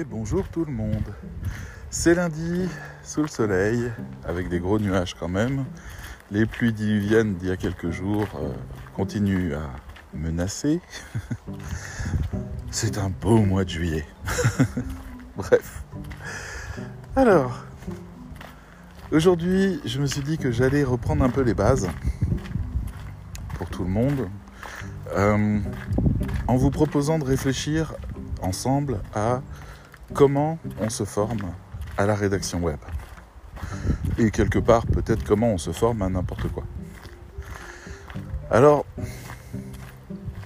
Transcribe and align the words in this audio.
Bonjour 0.00 0.48
tout 0.48 0.64
le 0.64 0.72
monde. 0.72 1.04
C'est 1.90 2.14
lundi, 2.14 2.66
sous 3.02 3.20
le 3.20 3.28
soleil, 3.28 3.92
avec 4.24 4.48
des 4.48 4.58
gros 4.58 4.78
nuages 4.78 5.14
quand 5.14 5.28
même. 5.28 5.66
Les 6.30 6.46
pluies 6.46 6.72
diluviennes 6.72 7.34
d'il 7.34 7.48
y 7.48 7.52
a 7.52 7.58
quelques 7.58 7.90
jours 7.90 8.26
euh, 8.36 8.54
continuent 8.96 9.52
à 9.52 9.70
menacer. 10.14 10.80
C'est 12.70 12.96
un 12.96 13.10
beau 13.10 13.36
mois 13.40 13.64
de 13.64 13.68
juillet. 13.68 14.06
Bref. 15.36 15.84
Alors, 17.14 17.62
aujourd'hui, 19.10 19.78
je 19.84 20.00
me 20.00 20.06
suis 20.06 20.22
dit 20.22 20.38
que 20.38 20.50
j'allais 20.50 20.84
reprendre 20.84 21.22
un 21.22 21.30
peu 21.30 21.42
les 21.42 21.54
bases 21.54 21.90
pour 23.58 23.68
tout 23.68 23.84
le 23.84 23.90
monde. 23.90 24.26
euh, 25.14 25.58
en 26.48 26.56
vous 26.56 26.70
proposant 26.70 27.18
de 27.18 27.24
réfléchir 27.24 27.94
ensemble 28.40 29.00
à 29.14 29.42
comment 30.12 30.58
on 30.80 30.88
se 30.88 31.04
forme 31.04 31.52
à 31.96 32.06
la 32.06 32.14
rédaction 32.14 32.60
web? 32.60 32.78
Et 34.18 34.30
quelque 34.30 34.58
part, 34.58 34.86
peut-être 34.86 35.24
comment 35.24 35.52
on 35.52 35.58
se 35.58 35.72
forme 35.72 36.02
à 36.02 36.08
n'importe 36.08 36.48
quoi. 36.48 36.64
Alors, 38.50 38.84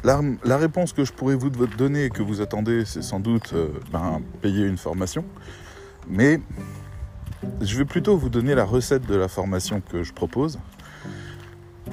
la, 0.04 0.56
réponse 0.56 0.92
que 0.92 1.04
je 1.04 1.12
pourrais 1.12 1.34
vous 1.34 1.50
donner 1.50 2.04
et 2.04 2.10
que 2.10 2.22
vous 2.22 2.40
attendez, 2.40 2.84
c'est 2.84 3.02
sans 3.02 3.18
doute 3.18 3.52
euh, 3.54 3.68
ben, 3.92 4.22
payer 4.40 4.64
une 4.64 4.76
formation. 4.76 5.24
Mais 6.08 6.40
je 7.60 7.76
vais 7.76 7.84
plutôt 7.84 8.16
vous 8.16 8.28
donner 8.28 8.54
la 8.54 8.64
recette 8.64 9.06
de 9.06 9.16
la 9.16 9.26
formation 9.26 9.80
que 9.80 10.04
je 10.04 10.12
propose. 10.12 10.60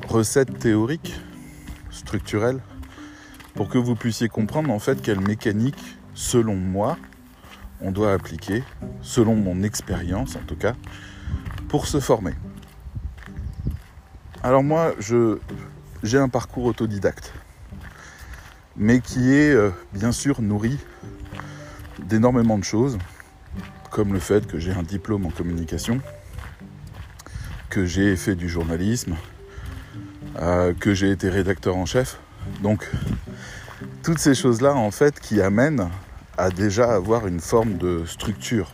Recette 0.07 0.59
théorique, 0.59 1.19
structurelle, 1.89 2.59
pour 3.55 3.69
que 3.69 3.79
vous 3.79 3.95
puissiez 3.95 4.27
comprendre 4.27 4.69
en 4.69 4.79
fait 4.79 5.01
quelle 5.01 5.21
mécanique, 5.21 5.97
selon 6.13 6.55
moi, 6.55 6.97
on 7.83 7.91
doit 7.91 8.13
appliquer, 8.13 8.63
selon 9.01 9.35
mon 9.35 9.61
expérience 9.61 10.35
en 10.35 10.41
tout 10.47 10.55
cas, 10.55 10.73
pour 11.67 11.85
se 11.87 11.99
former. 11.99 12.33
Alors 14.41 14.63
moi, 14.63 14.93
j'ai 16.03 16.17
un 16.17 16.29
parcours 16.29 16.65
autodidacte, 16.65 17.33
mais 18.75 18.99
qui 18.99 19.33
est 19.33 19.53
euh, 19.53 19.69
bien 19.93 20.11
sûr 20.11 20.41
nourri 20.41 20.77
d'énormément 21.99 22.57
de 22.57 22.63
choses, 22.63 22.97
comme 23.91 24.13
le 24.13 24.19
fait 24.19 24.47
que 24.47 24.59
j'ai 24.59 24.71
un 24.71 24.83
diplôme 24.83 25.25
en 25.25 25.29
communication, 25.29 25.99
que 27.69 27.85
j'ai 27.85 28.15
fait 28.15 28.35
du 28.35 28.49
journalisme, 28.49 29.15
euh, 30.39 30.73
que 30.73 30.93
j'ai 30.93 31.11
été 31.11 31.29
rédacteur 31.29 31.77
en 31.77 31.85
chef. 31.85 32.19
Donc, 32.61 32.89
toutes 34.03 34.19
ces 34.19 34.35
choses-là, 34.35 34.73
en 34.73 34.91
fait, 34.91 35.19
qui 35.19 35.41
amènent 35.41 35.89
à 36.37 36.49
déjà 36.49 36.93
avoir 36.93 37.27
une 37.27 37.39
forme 37.39 37.77
de 37.77 38.05
structure 38.05 38.71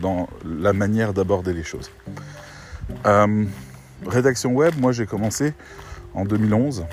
dans 0.00 0.28
la 0.44 0.72
manière 0.72 1.12
d'aborder 1.12 1.52
les 1.52 1.64
choses. 1.64 1.90
Euh, 3.06 3.44
rédaction 4.06 4.52
web, 4.52 4.74
moi 4.78 4.92
j'ai 4.92 5.06
commencé 5.06 5.54
en 6.14 6.24
2011, 6.24 6.84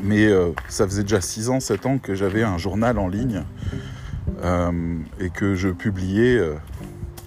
mais 0.00 0.26
euh, 0.26 0.50
ça 0.68 0.86
faisait 0.86 1.02
déjà 1.02 1.20
6 1.20 1.50
ans, 1.50 1.60
7 1.60 1.86
ans 1.86 1.98
que 1.98 2.14
j'avais 2.14 2.42
un 2.42 2.58
journal 2.58 2.98
en 2.98 3.08
ligne 3.08 3.44
euh, 4.42 4.98
et 5.20 5.30
que 5.30 5.54
je 5.54 5.68
publiais 5.68 6.40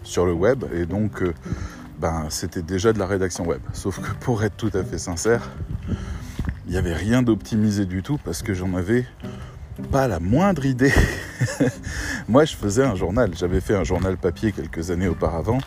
sur 0.04 0.26
le 0.26 0.34
web, 0.34 0.66
et 0.74 0.86
donc 0.86 1.24
ben, 2.00 2.28
c'était 2.30 2.62
déjà 2.62 2.94
de 2.94 3.00
la 3.00 3.06
rédaction 3.06 3.46
web. 3.46 3.62
Sauf 3.74 4.00
que 4.00 4.12
pour 4.22 4.44
être 4.44 4.56
tout 4.58 4.72
à 4.74 4.84
fait 4.84 4.98
sincère, 4.98 5.50
il 6.66 6.72
n'y 6.72 6.78
avait 6.78 6.94
rien 6.94 7.22
d'optimisé 7.22 7.86
du 7.86 8.04
tout 8.04 8.20
parce 8.24 8.42
que 8.42 8.54
j'en 8.54 8.74
avais 8.76 9.06
pas 9.80 10.08
la 10.08 10.20
moindre 10.20 10.66
idée. 10.66 10.94
Moi, 12.28 12.46
je 12.46 12.56
faisais 12.56 12.84
un 12.84 12.96
journal. 12.96 13.32
J'avais 13.36 13.62
fait 13.62 13.76
un 13.76 13.84
journal 13.84 14.18
papier 14.18 14.52
quelques 14.52 14.92
années 14.92 15.08
auparavant, 15.08 15.60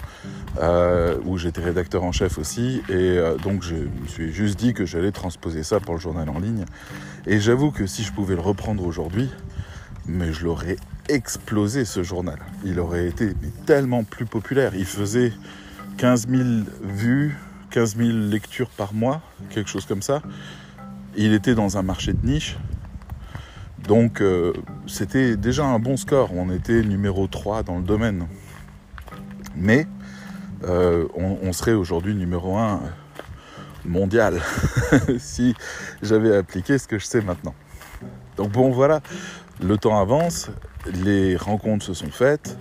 euh, 0.60 1.16
où 1.24 1.38
j'étais 1.38 1.62
rédacteur 1.62 2.04
en 2.04 2.12
chef 2.12 2.38
aussi, 2.38 2.82
et 2.88 2.92
euh, 2.92 3.36
donc 3.36 3.62
je 3.62 3.74
me 3.74 4.06
suis 4.06 4.32
juste 4.32 4.58
dit 4.58 4.74
que 4.74 4.84
j'allais 4.86 5.12
transposer 5.12 5.62
ça 5.62 5.80
pour 5.80 5.94
le 5.94 6.00
journal 6.00 6.28
en 6.28 6.38
ligne. 6.38 6.64
Et 7.26 7.40
j'avoue 7.40 7.70
que 7.70 7.86
si 7.86 8.02
je 8.02 8.12
pouvais 8.12 8.34
le 8.34 8.40
reprendre 8.40 8.86
aujourd'hui, 8.86 9.30
mais 10.06 10.32
je 10.32 10.44
l'aurais 10.44 10.76
explosé 11.08 11.84
ce 11.84 12.02
journal. 12.02 12.38
Il 12.64 12.80
aurait 12.80 13.06
été 13.06 13.32
tellement 13.66 14.04
plus 14.04 14.26
populaire. 14.26 14.72
Il 14.74 14.86
faisait 14.86 15.32
15 15.98 16.28
000 16.28 16.42
vues, 16.82 17.36
15 17.70 17.96
000 17.96 18.10
lectures 18.10 18.70
par 18.70 18.94
mois, 18.94 19.20
quelque 19.50 19.70
chose 19.70 19.86
comme 19.86 20.02
ça. 20.02 20.22
Il 21.16 21.32
était 21.32 21.54
dans 21.54 21.76
un 21.76 21.82
marché 21.82 22.12
de 22.12 22.26
niche. 22.26 22.56
Donc 23.87 24.20
euh, 24.20 24.53
c'était 24.87 25.37
déjà 25.37 25.65
un 25.65 25.78
bon 25.78 25.97
score. 25.97 26.31
On 26.34 26.50
était 26.50 26.82
numéro 26.82 27.26
3 27.26 27.62
dans 27.62 27.78
le 27.78 27.84
domaine. 27.84 28.26
Mais 29.56 29.87
euh, 30.65 31.09
on, 31.15 31.53
serait 31.53 31.72
aujourd'hui 31.72 32.15
numéro 32.15 32.56
1 32.56 32.81
mondial 33.84 34.41
si 35.19 35.54
j'avais 36.03 36.37
appliqué 36.37 36.78
ce 36.78 36.87
que 36.87 36.98
je 36.98 37.04
sais 37.04 37.20
maintenant. 37.20 37.54
Donc 38.37 38.53
bon 38.53 38.70
voilà, 38.70 39.00
le 39.60 39.76
temps 39.76 40.00
avance, 40.00 40.50
les 41.04 41.37
rencontres 41.37 41.84
se 41.84 41.94
sont 41.94 42.10
faites, 42.10 42.56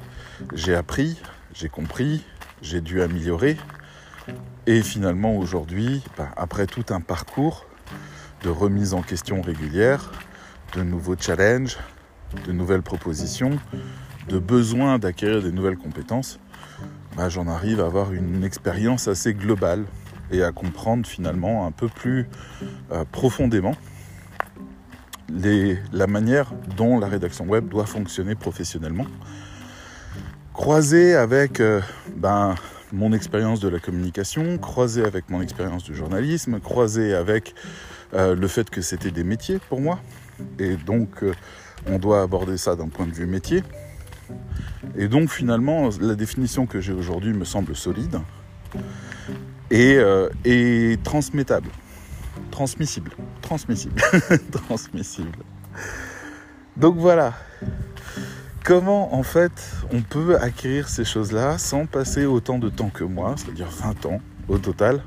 j'ai 0.53 0.75
appris, 0.75 1.21
j'ai 1.53 1.69
compris, 1.69 2.23
j'ai 2.61 2.81
dû 2.81 3.01
améliorer. 3.01 3.57
Et 4.67 4.81
finalement 4.81 5.37
aujourd'hui, 5.37 6.03
bah, 6.17 6.29
après 6.35 6.65
tout 6.65 6.85
un 6.89 7.01
parcours 7.01 7.65
de 8.43 8.49
remise 8.49 8.93
en 8.93 9.01
question 9.01 9.41
régulière, 9.41 10.11
de 10.75 10.83
nouveaux 10.83 11.15
challenges, 11.19 11.77
de 12.45 12.51
nouvelles 12.51 12.81
propositions, 12.81 13.59
de 14.29 14.39
besoin 14.39 14.99
d'acquérir 14.99 15.41
des 15.41 15.51
nouvelles 15.51 15.77
compétences, 15.77 16.39
bah, 17.15 17.29
j'en 17.29 17.47
arrive 17.47 17.81
à 17.81 17.85
avoir 17.85 18.13
une 18.13 18.43
expérience 18.43 19.07
assez 19.07 19.33
globale 19.33 19.85
et 20.31 20.43
à 20.43 20.51
comprendre 20.51 21.05
finalement 21.05 21.65
un 21.65 21.71
peu 21.71 21.87
plus 21.89 22.27
euh, 22.91 23.03
profondément 23.11 23.75
la 25.93 26.07
manière 26.07 26.51
dont 26.77 26.99
la 26.99 27.07
rédaction 27.07 27.45
web 27.45 27.69
doit 27.69 27.85
fonctionner 27.85 28.35
professionnellement. 28.35 29.05
Croisé 30.53 31.15
avec 31.15 31.59
euh, 31.59 31.81
ben, 32.15 32.55
mon 32.91 33.13
expérience 33.13 33.59
de 33.59 33.69
la 33.69 33.79
communication, 33.79 34.57
croisé 34.57 35.03
avec 35.03 35.29
mon 35.29 35.41
expérience 35.41 35.83
du 35.83 35.95
journalisme, 35.95 36.59
croisé 36.59 37.13
avec 37.13 37.55
euh, 38.13 38.35
le 38.35 38.47
fait 38.47 38.69
que 38.69 38.81
c'était 38.81 39.11
des 39.11 39.23
métiers 39.23 39.59
pour 39.69 39.79
moi, 39.79 39.99
et 40.59 40.75
donc 40.75 41.23
euh, 41.23 41.33
on 41.87 41.99
doit 41.99 42.21
aborder 42.21 42.57
ça 42.57 42.75
d'un 42.75 42.87
point 42.87 43.05
de 43.05 43.13
vue 43.13 43.25
métier. 43.25 43.63
Et 44.95 45.07
donc 45.07 45.29
finalement, 45.29 45.89
la 45.99 46.15
définition 46.15 46.65
que 46.65 46.81
j'ai 46.81 46.93
aujourd'hui 46.93 47.33
me 47.33 47.45
semble 47.45 47.75
solide 47.75 48.19
et, 49.69 49.95
euh, 49.95 50.29
et 50.45 50.97
transmettable, 51.03 51.69
transmissible, 52.49 53.11
transmissible, 53.41 54.01
transmissible. 54.51 55.37
Donc 56.77 56.97
voilà, 56.97 57.33
comment 58.63 59.13
en 59.13 59.23
fait 59.23 59.51
on 59.91 60.01
peut 60.01 60.37
acquérir 60.37 60.87
ces 60.87 61.03
choses-là 61.03 61.57
sans 61.57 61.85
passer 61.85 62.25
autant 62.25 62.59
de 62.59 62.69
temps 62.69 62.89
que 62.89 63.03
moi, 63.03 63.35
c'est-à-dire 63.37 63.69
20 63.69 64.05
ans 64.05 64.21
au 64.47 64.57
total, 64.57 65.01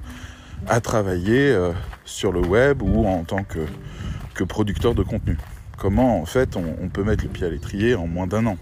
à 0.67 0.81
travailler 0.81 1.53
euh, 1.53 1.73
sur 2.05 2.33
le 2.33 2.41
web 2.41 2.83
ou 2.83 3.07
en 3.07 3.25
tant 3.25 3.45
que, 3.45 3.61
que 4.35 4.45
producteur 4.45 4.95
de 4.95 5.03
contenu. 5.03 5.39
Comment 5.79 6.21
en 6.21 6.27
fait 6.27 6.57
on, 6.57 6.89
peut 6.89 7.05
mettre 7.05 7.25
le 7.25 7.31
pied 7.31 7.47
à 7.47 7.51
l'étrier 7.51 7.95
en 7.95 8.07
moins 8.07 8.27
d'un 8.27 8.47
an? 8.47 8.59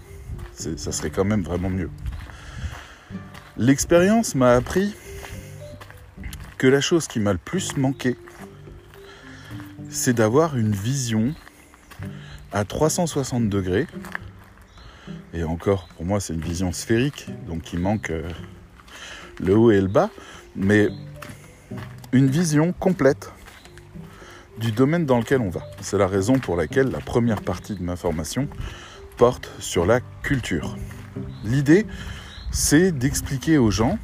Ça 0.53 0.91
serait 0.91 1.09
quand 1.09 1.25
même 1.25 1.41
vraiment 1.41 1.69
mieux. 1.69 1.89
L'expérience 3.57 4.35
m'a 4.35 4.53
appris 4.53 4.95
que 6.57 6.67
la 6.67 6.81
chose 6.81 7.07
qui 7.07 7.19
m'a 7.19 7.33
le 7.33 7.39
plus 7.39 7.75
manqué, 7.75 8.17
c'est 9.89 10.13
d'avoir 10.13 10.57
une 10.57 10.71
vision 10.71 11.33
à 12.51 12.65
360 12.65 13.49
degrés. 13.49 13.87
Et 15.33 15.43
encore, 15.43 15.89
pour 15.95 16.05
moi, 16.05 16.19
c'est 16.19 16.33
une 16.33 16.41
vision 16.41 16.71
sphérique, 16.71 17.27
donc 17.47 17.73
il 17.73 17.79
manque 17.79 18.11
euh, 18.11 18.29
le 19.39 19.57
haut 19.57 19.71
et 19.71 19.81
le 19.81 19.87
bas, 19.87 20.09
mais 20.55 20.89
une 22.11 22.27
vision 22.27 22.73
complète 22.73 23.32
du 24.57 24.71
domaine 24.71 25.05
dans 25.05 25.17
lequel 25.17 25.41
on 25.41 25.49
va. 25.49 25.61
C'est 25.81 25.97
la 25.97 26.07
raison 26.07 26.39
pour 26.39 26.55
laquelle 26.55 26.89
la 26.89 26.99
première 26.99 27.41
partie 27.41 27.75
de 27.75 27.83
ma 27.83 27.95
formation 27.95 28.47
porte 29.17 29.51
sur 29.59 29.85
la 29.85 29.99
culture. 30.21 30.75
L'idée, 31.43 31.85
c'est 32.51 32.91
d'expliquer 32.91 33.57
aux 33.57 33.71
gens 33.71 33.97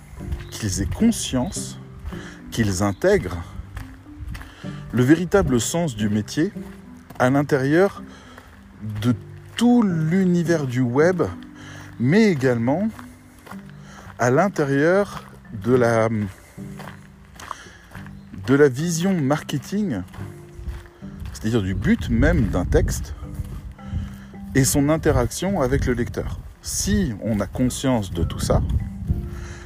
qu'ils 0.51 0.81
aient 0.81 0.93
conscience, 0.93 1.79
qu'ils 2.51 2.83
intègrent 2.83 3.37
le 4.91 5.03
véritable 5.03 5.61
sens 5.61 5.95
du 5.95 6.09
métier 6.09 6.51
à 7.19 7.29
l'intérieur 7.29 8.01
de 9.01 9.13
tout 9.55 9.83
l'univers 9.83 10.65
du 10.65 10.81
web, 10.81 11.21
mais 11.99 12.31
également 12.31 12.89
à 14.17 14.31
l'intérieur 14.31 15.25
de 15.53 15.73
la, 15.75 16.09
vision 18.69 19.13
marketing, 19.13 20.01
c'est-à-dire 21.39 21.61
du 21.61 21.73
but 21.73 22.09
même 22.09 22.47
d'un 22.47 22.65
texte, 22.65 23.13
et 24.55 24.63
son 24.63 24.89
interaction 24.89 25.61
avec 25.61 25.85
le 25.85 25.93
lecteur. 25.93 26.39
Si 26.61 27.13
on 27.23 27.39
a 27.39 27.47
conscience 27.47 28.11
de 28.11 28.23
tout 28.23 28.39
ça, 28.39 28.61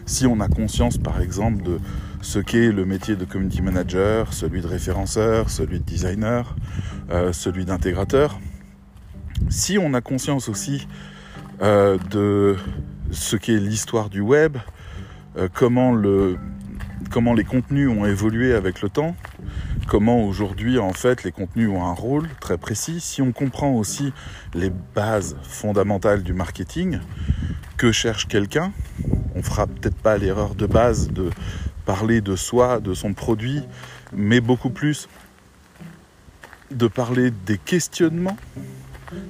si 0.05 0.27
on 0.27 0.39
a 0.39 0.47
conscience 0.47 0.97
par 0.97 1.21
exemple 1.21 1.63
de 1.63 1.79
ce 2.21 2.39
qu'est 2.39 2.71
le 2.71 2.85
métier 2.85 3.15
de 3.15 3.25
community 3.25 3.61
manager, 3.61 4.33
celui 4.33 4.61
de 4.61 4.67
référenceur, 4.67 5.49
celui 5.49 5.79
de 5.79 5.83
designer, 5.83 6.55
euh, 7.09 7.33
celui 7.33 7.65
d'intégrateur, 7.65 8.39
si 9.49 9.77
on 9.77 9.93
a 9.93 10.01
conscience 10.01 10.49
aussi 10.49 10.87
euh, 11.61 11.97
de 12.11 12.55
ce 13.11 13.35
qu'est 13.35 13.57
l'histoire 13.57 14.09
du 14.09 14.21
web, 14.21 14.57
euh, 15.37 15.47
comment, 15.51 15.93
le, 15.93 16.37
comment 17.09 17.33
les 17.33 17.43
contenus 17.43 17.89
ont 17.89 18.05
évolué 18.05 18.53
avec 18.53 18.81
le 18.81 18.89
temps, 18.89 19.15
comment 19.93 20.25
aujourd'hui 20.25 20.79
en 20.79 20.91
fait 20.91 21.23
les 21.23 21.31
contenus 21.31 21.69
ont 21.69 21.85
un 21.85 21.93
rôle 21.93 22.27
très 22.39 22.57
précis, 22.57 22.99
si 22.99 23.21
on 23.21 23.31
comprend 23.31 23.75
aussi 23.75 24.11
les 24.55 24.71
bases 24.95 25.35
fondamentales 25.43 26.23
du 26.23 26.33
marketing, 26.33 26.97
que 27.77 27.91
cherche 27.91 28.27
quelqu'un, 28.27 28.73
on 29.35 29.43
fera 29.43 29.67
peut-être 29.67 29.95
pas 29.95 30.17
l'erreur 30.17 30.55
de 30.55 30.65
base 30.65 31.09
de 31.11 31.29
parler 31.85 32.21
de 32.21 32.35
soi, 32.35 32.79
de 32.79 32.95
son 32.95 33.13
produit, 33.13 33.61
mais 34.11 34.41
beaucoup 34.41 34.71
plus 34.71 35.07
de 36.71 36.87
parler 36.87 37.29
des 37.29 37.59
questionnements, 37.59 38.37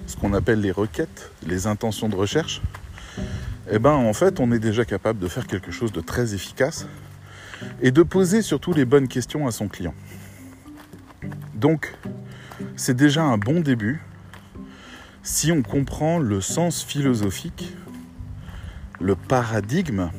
ce 0.08 0.16
qu'on 0.16 0.34
appelle 0.34 0.62
les 0.62 0.72
requêtes, 0.72 1.30
les 1.46 1.68
intentions 1.68 2.08
de 2.08 2.16
recherche. 2.16 2.62
Eh 3.70 3.80
ben 3.80 3.92
en 3.92 4.14
fait, 4.14 4.40
on 4.40 4.50
est 4.54 4.60
déjà 4.60 4.86
capable 4.86 5.20
de 5.20 5.28
faire 5.28 5.46
quelque 5.46 5.72
chose 5.72 5.92
de 5.92 6.00
très 6.00 6.34
efficace 6.34 6.88
et 7.82 7.92
de 7.92 8.02
poser 8.02 8.42
surtout 8.42 8.72
les 8.72 8.86
bonnes 8.86 9.10
questions 9.10 9.46
à 9.46 9.52
son 9.52 9.68
client. 9.68 9.94
Donc, 11.54 11.94
c'est 12.76 12.96
déjà 12.96 13.24
un 13.24 13.38
bon 13.38 13.60
début 13.60 14.02
si 15.24 15.52
on 15.52 15.62
comprend 15.62 16.20
le 16.20 16.42
sens 16.42 16.84
philosophique, 16.84 17.76
le 19.00 19.16
paradigme 19.16 20.10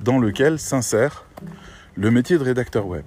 dans 0.00 0.18
lequel 0.18 0.58
s'insère 0.58 1.24
le 1.94 2.10
métier 2.10 2.38
de 2.38 2.42
rédacteur 2.42 2.86
web. 2.86 3.04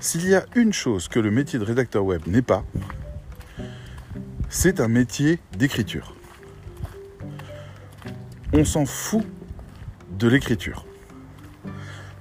S'il 0.00 0.26
y 0.26 0.34
a 0.34 0.44
une 0.54 0.72
chose 0.72 1.08
que 1.08 1.18
le 1.18 1.30
métier 1.30 1.58
de 1.58 1.64
rédacteur 1.64 2.04
web 2.04 2.22
n'est 2.26 2.42
pas, 2.42 2.64
c'est 4.48 4.80
un 4.80 4.88
métier 4.88 5.38
d'écriture. 5.56 6.14
On 8.52 8.64
s'en 8.64 8.84
fout 8.84 9.24
de 10.18 10.28
l'écriture. 10.28 10.86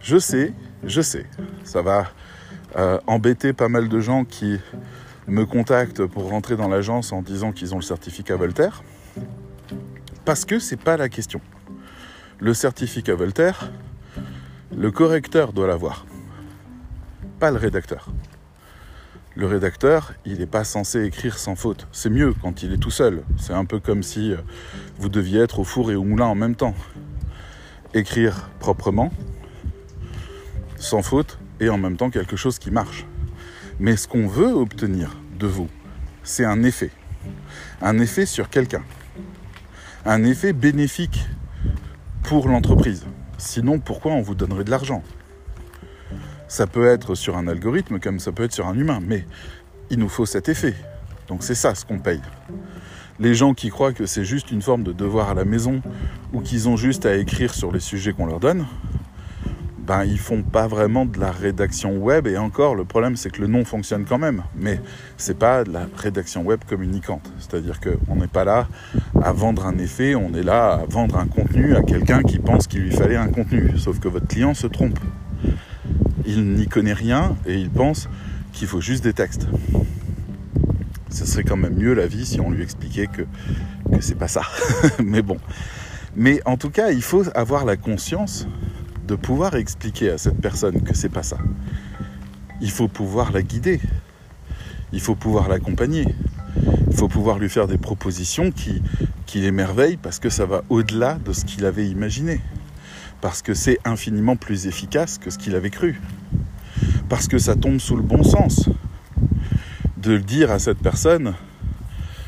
Je 0.02 0.18
sais, 0.18 0.54
je 0.84 1.02
sais, 1.02 1.26
ça 1.64 1.82
va 1.82 2.12
euh, 2.76 3.00
embêter 3.08 3.54
pas 3.54 3.70
mal 3.70 3.90
de 3.90 4.00
gens 4.00 4.26
qui 4.26 4.60
me 5.28 5.46
contactent 5.46 6.06
pour 6.06 6.30
rentrer 6.30 6.56
dans 6.56 6.68
l'agence 6.68 7.12
en 7.12 7.22
disant 7.22 7.52
qu'ils 7.52 7.74
ont 7.74 7.78
le 7.78 7.84
certificat 7.84 8.36
Voltaire, 8.36 8.84
parce 10.26 10.46
que 10.46 10.60
c'est 10.60 10.82
pas 10.82 10.98
la 10.98 11.10
question. 11.10 11.42
Le 12.40 12.54
certificat 12.54 13.16
Voltaire, 13.16 13.72
le 14.76 14.92
correcteur 14.92 15.54
doit 15.54 15.68
l'avoir, 15.68 16.06
pas 17.40 17.52
le 17.52 17.58
rédacteur. 17.58 18.10
Le 19.36 19.46
rédacteur, 19.46 20.14
il 20.26 20.40
n'est 20.40 20.46
pas 20.46 20.64
censé 20.64 21.04
écrire 21.06 21.38
sans 21.38 21.56
faute. 21.56 21.88
C'est 21.92 22.10
mieux 22.10 22.34
quand 22.42 22.62
il 22.62 22.74
est 22.74 22.78
tout 22.78 22.92
seul. 22.92 23.24
C'est 23.38 23.54
un 23.54 23.64
peu 23.64 23.80
comme 23.80 24.04
si 24.04 24.34
euh, 24.34 24.38
vous 24.98 25.08
deviez 25.08 25.42
être 25.42 25.60
au 25.60 25.64
four 25.64 25.92
et 25.92 25.96
au 25.96 26.04
moulin 26.04 26.26
en 26.26 26.36
même 26.36 26.56
temps. 26.56 26.76
Écrire 27.94 28.50
proprement, 28.60 29.12
sans 30.76 31.02
faute, 31.02 31.40
et 31.60 31.70
en 31.70 31.78
même 31.78 31.98
temps 31.98 32.10
quelque 32.10 32.36
chose 32.36 32.60
qui 32.60 32.72
marche. 32.72 33.06
Mais 33.80 33.96
ce 33.96 34.08
qu'on 34.08 34.28
veut 34.28 34.52
obtenir 34.52 35.18
de 35.38 35.48
vous, 35.48 35.70
c'est 36.24 36.46
un 36.46 36.64
effet. 36.64 36.92
Un 37.82 38.00
effet 38.00 38.26
sur 38.26 38.50
quelqu'un. 38.50 38.84
Un 40.06 40.24
effet 40.24 40.54
bénéfique 40.54 41.26
pour 42.24 42.48
l'entreprise. 42.48 43.06
Sinon, 43.38 43.80
pourquoi 43.80 44.12
on 44.12 44.22
vous 44.22 44.36
donnerait 44.36 44.64
de 44.64 44.72
l'argent? 44.72 45.04
Ça 46.48 46.68
peut 46.68 46.88
être 46.88 47.16
sur 47.16 47.38
un 47.38 47.48
algorithme 47.48 48.00
comme 48.00 48.20
ça 48.20 48.32
peut 48.32 48.44
être 48.44 48.54
sur 48.54 48.68
un 48.68 48.76
humain, 48.76 49.00
mais 49.02 49.26
il 49.90 50.00
nous 50.00 50.10
faut 50.10 50.26
cet 50.26 50.50
effet. 50.50 50.76
Donc 51.28 51.44
c'est 51.44 51.56
ça 51.56 51.76
ce 51.76 51.86
qu'on 51.86 52.00
paye. 52.00 52.22
Les 53.20 53.36
gens 53.36 53.54
qui 53.54 53.70
croient 53.70 53.94
que 53.94 54.06
c'est 54.06 54.24
juste 54.24 54.52
une 54.52 54.62
forme 54.62 54.84
de 54.84 54.94
devoir 54.94 55.30
à 55.30 55.34
la 55.34 55.46
maison 55.46 55.82
ou 56.34 56.42
qu'ils 56.42 56.68
ont 56.68 56.78
juste 56.78 57.06
à 57.06 57.16
écrire 57.18 57.54
sur 57.54 57.72
les 57.72 57.80
sujets 57.80 58.14
qu'on 58.14 58.26
leur 58.26 58.40
donne, 58.40 58.66
ben, 59.90 60.06
ils 60.06 60.20
font 60.20 60.44
pas 60.44 60.68
vraiment 60.68 61.08
de 61.08 61.20
la 61.20 61.32
rédaction 61.32 61.98
web. 61.98 62.28
Et 62.28 62.38
encore, 62.38 62.76
le 62.76 62.86
problème, 62.86 63.16
c'est 63.16 63.32
que 63.32 63.42
le 63.42 63.48
nom 63.48 63.66
fonctionne 63.66 64.06
quand 64.06 64.20
même. 64.20 64.44
Mais 64.56 64.80
c'est 65.18 65.36
pas 65.36 65.64
de 65.64 65.74
la 65.74 65.88
rédaction 65.98 66.44
web 66.44 66.60
communicante. 66.70 67.34
C'est-à-dire 67.40 67.80
qu'on 67.80 68.18
n'est 68.18 68.28
pas 68.28 68.44
là 68.44 68.68
à 69.20 69.34
vendre 69.34 69.66
un 69.66 69.80
effet, 69.80 70.14
on 70.14 70.32
est 70.36 70.44
là 70.44 70.74
à 70.74 70.86
vendre 70.88 71.18
un 71.18 71.26
contenu 71.26 71.76
à 71.76 71.82
quelqu'un 71.82 72.22
qui 72.22 72.38
pense 72.38 72.68
qu'il 72.68 72.82
lui 72.82 72.92
fallait 72.92 73.16
un 73.16 73.30
contenu. 73.30 73.80
Sauf 73.80 74.00
que 74.00 74.08
votre 74.08 74.28
client 74.28 74.54
se 74.54 74.68
trompe. 74.68 75.00
Il 76.24 76.54
n'y 76.54 76.68
connaît 76.68 76.94
rien 76.94 77.36
et 77.48 77.56
il 77.56 77.72
pense 77.72 78.10
qu'il 78.54 78.68
faut 78.68 78.82
juste 78.82 79.04
des 79.04 79.14
textes. 79.14 79.48
Ce 81.10 81.26
serait 81.26 81.44
quand 81.44 81.58
même 81.58 81.74
mieux 81.74 81.96
la 81.96 82.06
vie 82.06 82.28
si 82.28 82.40
on 82.40 82.52
lui 82.52 82.62
expliquait 82.62 83.08
que, 83.08 83.24
que 83.92 84.02
c'est 84.02 84.20
pas 84.20 84.28
ça. 84.28 84.44
Mais 85.04 85.24
bon. 85.24 85.38
Mais 86.16 86.42
en 86.46 86.58
tout 86.58 86.70
cas, 86.70 86.92
il 86.92 87.02
faut 87.02 87.24
avoir 87.36 87.66
la 87.66 87.76
conscience 87.76 88.48
de 89.10 89.16
pouvoir 89.16 89.56
expliquer 89.56 90.12
à 90.12 90.20
cette 90.20 90.40
personne 90.40 90.84
que 90.84 90.96
c'est 90.96 91.10
pas 91.10 91.24
ça. 91.24 91.40
Il 92.62 92.70
faut 92.70 92.88
pouvoir 92.88 93.32
la 93.32 93.42
guider. 93.42 93.82
Il 94.94 95.02
faut 95.02 95.16
pouvoir 95.16 95.50
l'accompagner. 95.50 96.06
Il 96.92 96.96
faut 96.96 97.08
pouvoir 97.08 97.40
lui 97.40 97.50
faire 97.50 97.66
des 97.66 97.80
propositions 97.80 98.52
qui, 98.52 98.84
qui 99.26 99.40
l'émerveillent 99.40 99.98
parce 99.98 100.20
que 100.20 100.30
ça 100.30 100.46
va 100.46 100.64
au-delà 100.70 101.16
de 101.16 101.34
ce 101.34 101.44
qu'il 101.44 101.66
avait 101.66 101.88
imaginé. 101.88 102.40
Parce 103.20 103.42
que 103.42 103.56
c'est 103.56 103.80
infiniment 103.84 104.36
plus 104.36 104.68
efficace 104.68 105.18
que 105.18 105.32
ce 105.32 105.40
qu'il 105.40 105.56
avait 105.56 105.72
cru. 105.72 106.00
Parce 107.10 107.28
que 107.28 107.40
ça 107.40 107.56
tombe 107.56 107.80
sous 107.80 107.96
le 107.96 108.04
bon 108.04 108.24
sens. 108.24 108.70
De 109.98 110.12
le 110.12 110.22
dire 110.22 110.52
à 110.52 110.60
cette 110.60 110.78
personne, 110.78 111.34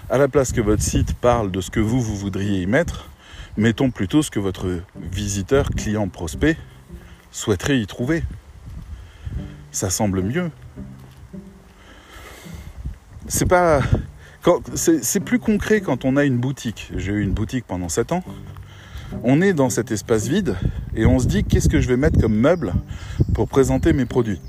à 0.09 0.17
la 0.17 0.27
place 0.27 0.51
que 0.51 0.61
votre 0.61 0.81
site 0.81 1.13
parle 1.13 1.51
de 1.51 1.61
ce 1.61 1.69
que 1.69 1.79
vous, 1.79 2.01
vous 2.01 2.15
voudriez 2.15 2.63
y 2.63 2.65
mettre, 2.65 3.07
mettons 3.55 3.91
plutôt 3.91 4.23
ce 4.23 4.31
que 4.31 4.39
votre 4.39 4.79
visiteur, 4.95 5.69
client, 5.69 6.07
prospect 6.07 6.57
souhaiterait 7.31 7.79
y 7.79 7.87
trouver. 7.87 8.23
Ça 9.71 9.89
semble 9.89 10.21
mieux. 10.21 10.51
C'est. 13.27 13.47
C'est 14.93 15.19
plus 15.19 15.39
concret 15.39 15.81
quand 15.81 16.03
on 16.03 16.17
a 16.17 16.25
une 16.25 16.37
boutique. 16.37 16.91
J'ai 16.97 17.11
eu 17.11 17.21
une 17.21 17.31
boutique 17.31 17.65
pendant 17.67 17.89
7 17.89 18.11
ans. 18.11 18.23
On 19.23 19.41
est 19.41 19.53
dans 19.53 19.69
cet 19.69 19.91
espace 19.91 20.27
vide 20.27 20.55
et 20.95 21.05
on 21.05 21.19
se 21.19 21.27
dit 21.27 21.43
qu'est-ce 21.43 21.69
que 21.69 21.79
je 21.79 21.87
vais 21.87 21.97
mettre 21.97 22.19
comme 22.19 22.33
meuble 22.33 22.73
pour 23.33 23.47
présenter 23.47 23.93
mes 23.93 24.05
produits? 24.05 24.41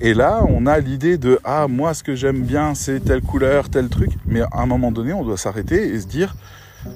Et 0.00 0.14
là, 0.14 0.42
on 0.48 0.66
a 0.66 0.80
l'idée 0.80 1.16
de 1.16 1.38
ah 1.44 1.68
moi 1.68 1.94
ce 1.94 2.02
que 2.02 2.16
j'aime 2.16 2.42
bien 2.42 2.74
c'est 2.74 3.00
telle 3.00 3.22
couleur, 3.22 3.68
tel 3.68 3.88
truc. 3.88 4.10
Mais 4.26 4.40
à 4.40 4.62
un 4.62 4.66
moment 4.66 4.90
donné, 4.90 5.12
on 5.12 5.22
doit 5.22 5.36
s'arrêter 5.36 5.94
et 5.94 6.00
se 6.00 6.06
dire 6.06 6.34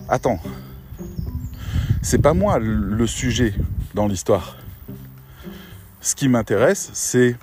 attends, 0.09 0.41
c'est 2.03 2.21
pas 2.21 2.35
moi 2.35 2.59
le 2.59 3.07
sujet 3.07 3.55
dans 3.95 4.09
l'histoire. 4.09 4.57
Ce 6.01 6.15
qui 6.15 6.29
m'intéresse, 6.29 6.91
c'est 6.95 7.37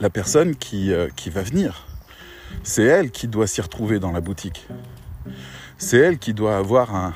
la 0.00 0.10
personne 0.10 0.56
qui, 0.56 0.92
euh, 0.92 1.08
qui 1.14 1.30
va 1.30 1.42
venir. 1.42 1.86
C'est 2.62 2.84
elle 2.84 3.10
qui 3.10 3.28
doit 3.28 3.46
s'y 3.46 3.60
retrouver 3.60 3.98
dans 3.98 4.12
la 4.12 4.20
boutique. 4.20 4.66
C'est 5.78 5.98
elle 5.98 6.18
qui 6.18 6.34
doit 6.34 6.56
avoir 6.56 6.94
un, 6.94 7.14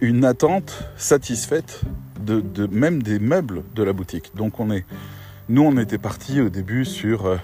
une 0.00 0.24
attente 0.24 0.84
satisfaite 0.96 1.82
même 2.70 3.02
des 3.02 3.18
meubles 3.18 3.62
de 3.74 3.82
la 3.82 3.92
boutique. 3.92 4.32
Donc 4.34 4.60
on 4.60 4.68
nous 5.48 5.62
on 5.62 5.76
était 5.78 5.98
parti 5.98 6.40
au 6.40 6.48
début 6.48 6.84
sur 6.84 7.26
euh, 7.26 7.36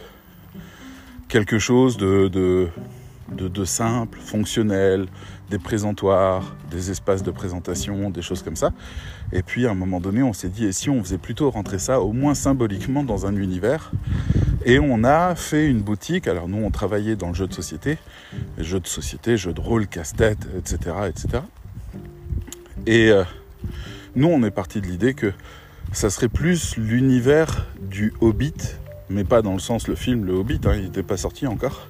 quelque 1.28 1.58
chose 1.58 1.96
de, 1.96 2.28
de, 2.28 2.68
de, 3.32 3.64
simple, 3.64 4.18
fonctionnel, 4.18 5.06
des 5.50 5.58
présentoirs, 5.58 6.54
des 6.70 6.90
espaces 6.90 7.22
de 7.22 7.30
présentation, 7.30 8.10
des 8.10 8.22
choses 8.22 8.42
comme 8.42 8.56
ça. 8.56 8.72
Et 9.32 9.42
puis 9.42 9.66
à 9.66 9.70
un 9.70 9.74
moment 9.74 10.00
donné, 10.00 10.22
on 10.22 10.32
s'est 10.32 10.48
dit, 10.48 10.66
et 10.66 10.72
si 10.72 10.90
on 10.90 11.02
faisait 11.02 11.18
plutôt 11.18 11.50
rentrer 11.50 11.78
ça 11.78 12.00
au 12.00 12.12
moins 12.12 12.34
symboliquement 12.34 13.04
dans 13.04 13.26
un 13.26 13.36
univers? 13.36 13.90
Et 14.64 14.78
on 14.78 15.04
a 15.04 15.34
fait 15.34 15.68
une 15.68 15.80
boutique, 15.80 16.26
alors 16.26 16.48
nous 16.48 16.58
on 16.58 16.70
travaillait 16.70 17.16
dans 17.16 17.28
le 17.28 17.34
jeu 17.34 17.46
de 17.46 17.54
société, 17.54 17.98
jeux 18.58 18.80
de 18.80 18.86
société, 18.86 19.36
jeux 19.36 19.52
de 19.52 19.60
rôle, 19.60 19.86
casse-tête, 19.86 20.48
etc. 20.58 20.96
etc. 21.08 21.42
Et 22.86 23.10
euh, 23.10 23.22
nous 24.16 24.28
on 24.28 24.42
est 24.42 24.50
parti 24.50 24.80
de 24.80 24.86
l'idée 24.86 25.14
que 25.14 25.32
ça 25.92 26.10
serait 26.10 26.28
plus 26.28 26.76
l'univers 26.76 27.66
du 27.80 28.12
Hobbit 28.20 28.76
mais 29.08 29.24
pas 29.24 29.42
dans 29.42 29.52
le 29.52 29.58
sens 29.58 29.88
le 29.88 29.94
film 29.94 30.24
Le 30.24 30.34
Hobbit, 30.34 30.60
hein, 30.64 30.74
il 30.74 30.84
n'était 30.84 31.02
pas 31.02 31.16
sorti 31.16 31.46
encore, 31.46 31.88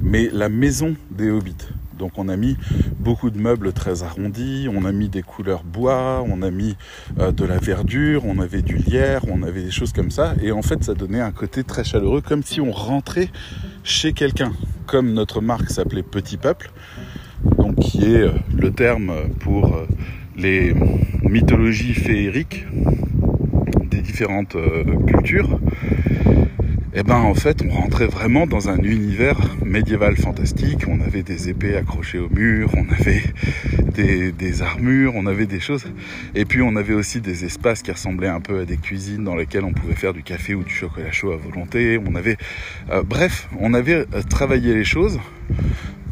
mais 0.00 0.28
la 0.32 0.48
maison 0.48 0.96
des 1.10 1.30
Hobbits. 1.30 1.68
Donc 2.00 2.12
on 2.16 2.28
a 2.30 2.36
mis 2.36 2.56
beaucoup 2.98 3.28
de 3.28 3.38
meubles 3.38 3.74
très 3.74 4.02
arrondis, 4.02 4.68
on 4.74 4.86
a 4.86 4.90
mis 4.92 5.10
des 5.10 5.20
couleurs 5.20 5.64
bois, 5.64 6.24
on 6.26 6.40
a 6.40 6.50
mis 6.50 6.74
euh, 7.18 7.30
de 7.30 7.44
la 7.44 7.58
verdure, 7.58 8.24
on 8.24 8.38
avait 8.38 8.62
du 8.62 8.76
lierre, 8.76 9.20
on 9.30 9.42
avait 9.42 9.62
des 9.62 9.70
choses 9.70 9.92
comme 9.92 10.10
ça, 10.10 10.34
et 10.42 10.50
en 10.50 10.62
fait 10.62 10.82
ça 10.82 10.94
donnait 10.94 11.20
un 11.20 11.30
côté 11.30 11.62
très 11.62 11.84
chaleureux, 11.84 12.22
comme 12.22 12.42
si 12.42 12.58
on 12.58 12.70
rentrait 12.70 13.28
chez 13.84 14.14
quelqu'un, 14.14 14.52
comme 14.86 15.12
notre 15.12 15.42
marque 15.42 15.68
s'appelait 15.68 16.02
Petit 16.02 16.38
Peuple, 16.38 16.70
donc 17.58 17.76
qui 17.76 18.14
est 18.14 18.22
euh, 18.22 18.32
le 18.56 18.70
terme 18.70 19.12
pour 19.40 19.66
euh, 19.66 19.86
les 20.38 20.74
mythologies 21.22 21.92
féeriques 21.92 22.64
des 23.90 24.00
différentes 24.00 24.56
cultures, 25.06 25.60
et 26.92 27.00
eh 27.00 27.02
ben 27.04 27.18
en 27.18 27.34
fait 27.34 27.62
on 27.62 27.68
rentrait 27.68 28.08
vraiment 28.08 28.48
dans 28.48 28.68
un 28.68 28.78
univers 28.78 29.38
médiéval 29.64 30.16
fantastique. 30.16 30.88
On 30.88 31.00
avait 31.00 31.22
des 31.22 31.48
épées 31.48 31.76
accrochées 31.76 32.18
au 32.18 32.28
mur, 32.28 32.72
on 32.76 32.92
avait 32.92 33.22
des, 33.94 34.62
armures, 34.62 35.12
on 35.14 35.26
avait 35.26 35.46
des 35.46 35.60
choses. 35.60 35.84
Et 36.34 36.44
puis 36.44 36.62
on 36.62 36.74
avait 36.74 36.94
aussi 36.94 37.20
des 37.20 37.44
espaces 37.44 37.82
qui 37.82 37.92
ressemblaient 37.92 38.28
un 38.28 38.40
peu 38.40 38.60
à 38.60 38.64
des 38.64 38.76
cuisines 38.76 39.22
dans 39.22 39.36
lesquelles 39.36 39.64
on 39.64 39.72
pouvait 39.72 39.94
faire 39.94 40.12
du 40.12 40.24
café 40.24 40.54
ou 40.54 40.64
du 40.64 40.74
chocolat 40.74 41.12
chaud 41.12 41.30
à 41.30 41.36
volonté. 41.36 42.00
On 42.04 42.16
avait, 42.16 42.36
euh, 42.90 43.04
bref, 43.04 43.48
on 43.60 43.72
avait 43.72 44.06
euh, 44.12 44.22
travaillé 44.28 44.74
les 44.74 44.84
choses 44.84 45.20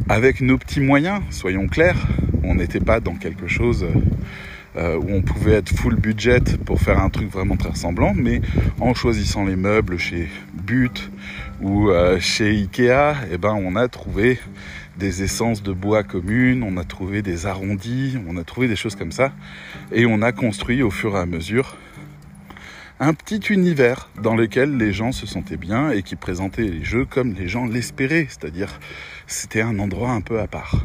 avec 0.09 0.41
nos 0.41 0.59
petits 0.59 0.81
moyens, 0.81 1.23
soyons 1.31 1.67
clairs. 1.67 2.07
On 2.45 2.55
n'était 2.55 2.81
pas 2.81 3.01
dans 3.01 3.15
quelque 3.15 3.49
chose 3.49 3.85
euh, 3.85 3.99
où 4.79 5.11
on 5.11 5.23
pouvait 5.23 5.55
être 5.55 5.71
full 5.71 5.97
budget 5.97 6.41
pour 6.65 6.81
faire 6.81 7.01
un 7.01 7.11
truc 7.11 7.31
vraiment 7.31 7.57
très 7.57 7.71
ressemblant, 7.71 8.13
mais 8.15 8.41
en 8.81 8.95
choisissant 8.95 9.45
les 9.45 9.57
meubles 9.57 9.99
chez 9.99 10.29
But 10.53 11.11
ou 11.61 11.91
euh, 11.91 12.21
chez 12.21 12.51
Ikea, 12.51 13.15
eh 13.33 13.39
ben 13.39 13.55
on 13.55 13.75
a 13.77 13.89
trouvé 13.89 14.39
des 14.97 15.23
essences 15.23 15.63
de 15.63 15.73
bois 15.73 16.03
communes, 16.03 16.63
on 16.63 16.77
a 16.77 16.85
trouvé 16.85 17.23
des 17.23 17.47
arrondis, 17.47 18.19
on 18.29 18.37
a 18.37 18.45
trouvé 18.45 18.69
des 18.69 18.77
choses 18.77 18.97
comme 18.97 19.13
ça, 19.13 19.33
et 19.93 20.07
on 20.07 20.23
a 20.23 20.33
construit 20.33 20.83
au 20.83 20.91
fur 20.91 21.17
et 21.17 21.21
à 21.21 21.27
mesure 21.27 21.77
un 23.01 23.15
petit 23.15 23.53
univers 23.53 24.11
dans 24.21 24.35
lequel 24.35 24.77
les 24.77 24.93
gens 24.93 25.13
se 25.13 25.27
sentaient 25.27 25.57
bien 25.57 25.91
et 25.91 26.03
qui 26.03 26.17
présentait 26.17 26.63
les 26.63 26.85
jeux 26.85 27.05
comme 27.05 27.33
les 27.35 27.47
gens 27.47 27.65
l'espéraient, 27.67 28.27
c'est-à-dire 28.29 28.81
c'était 29.27 29.61
un 29.61 29.79
endroit 29.79 30.11
un 30.11 30.21
peu 30.21 30.41
à 30.41 30.49
part. 30.49 30.85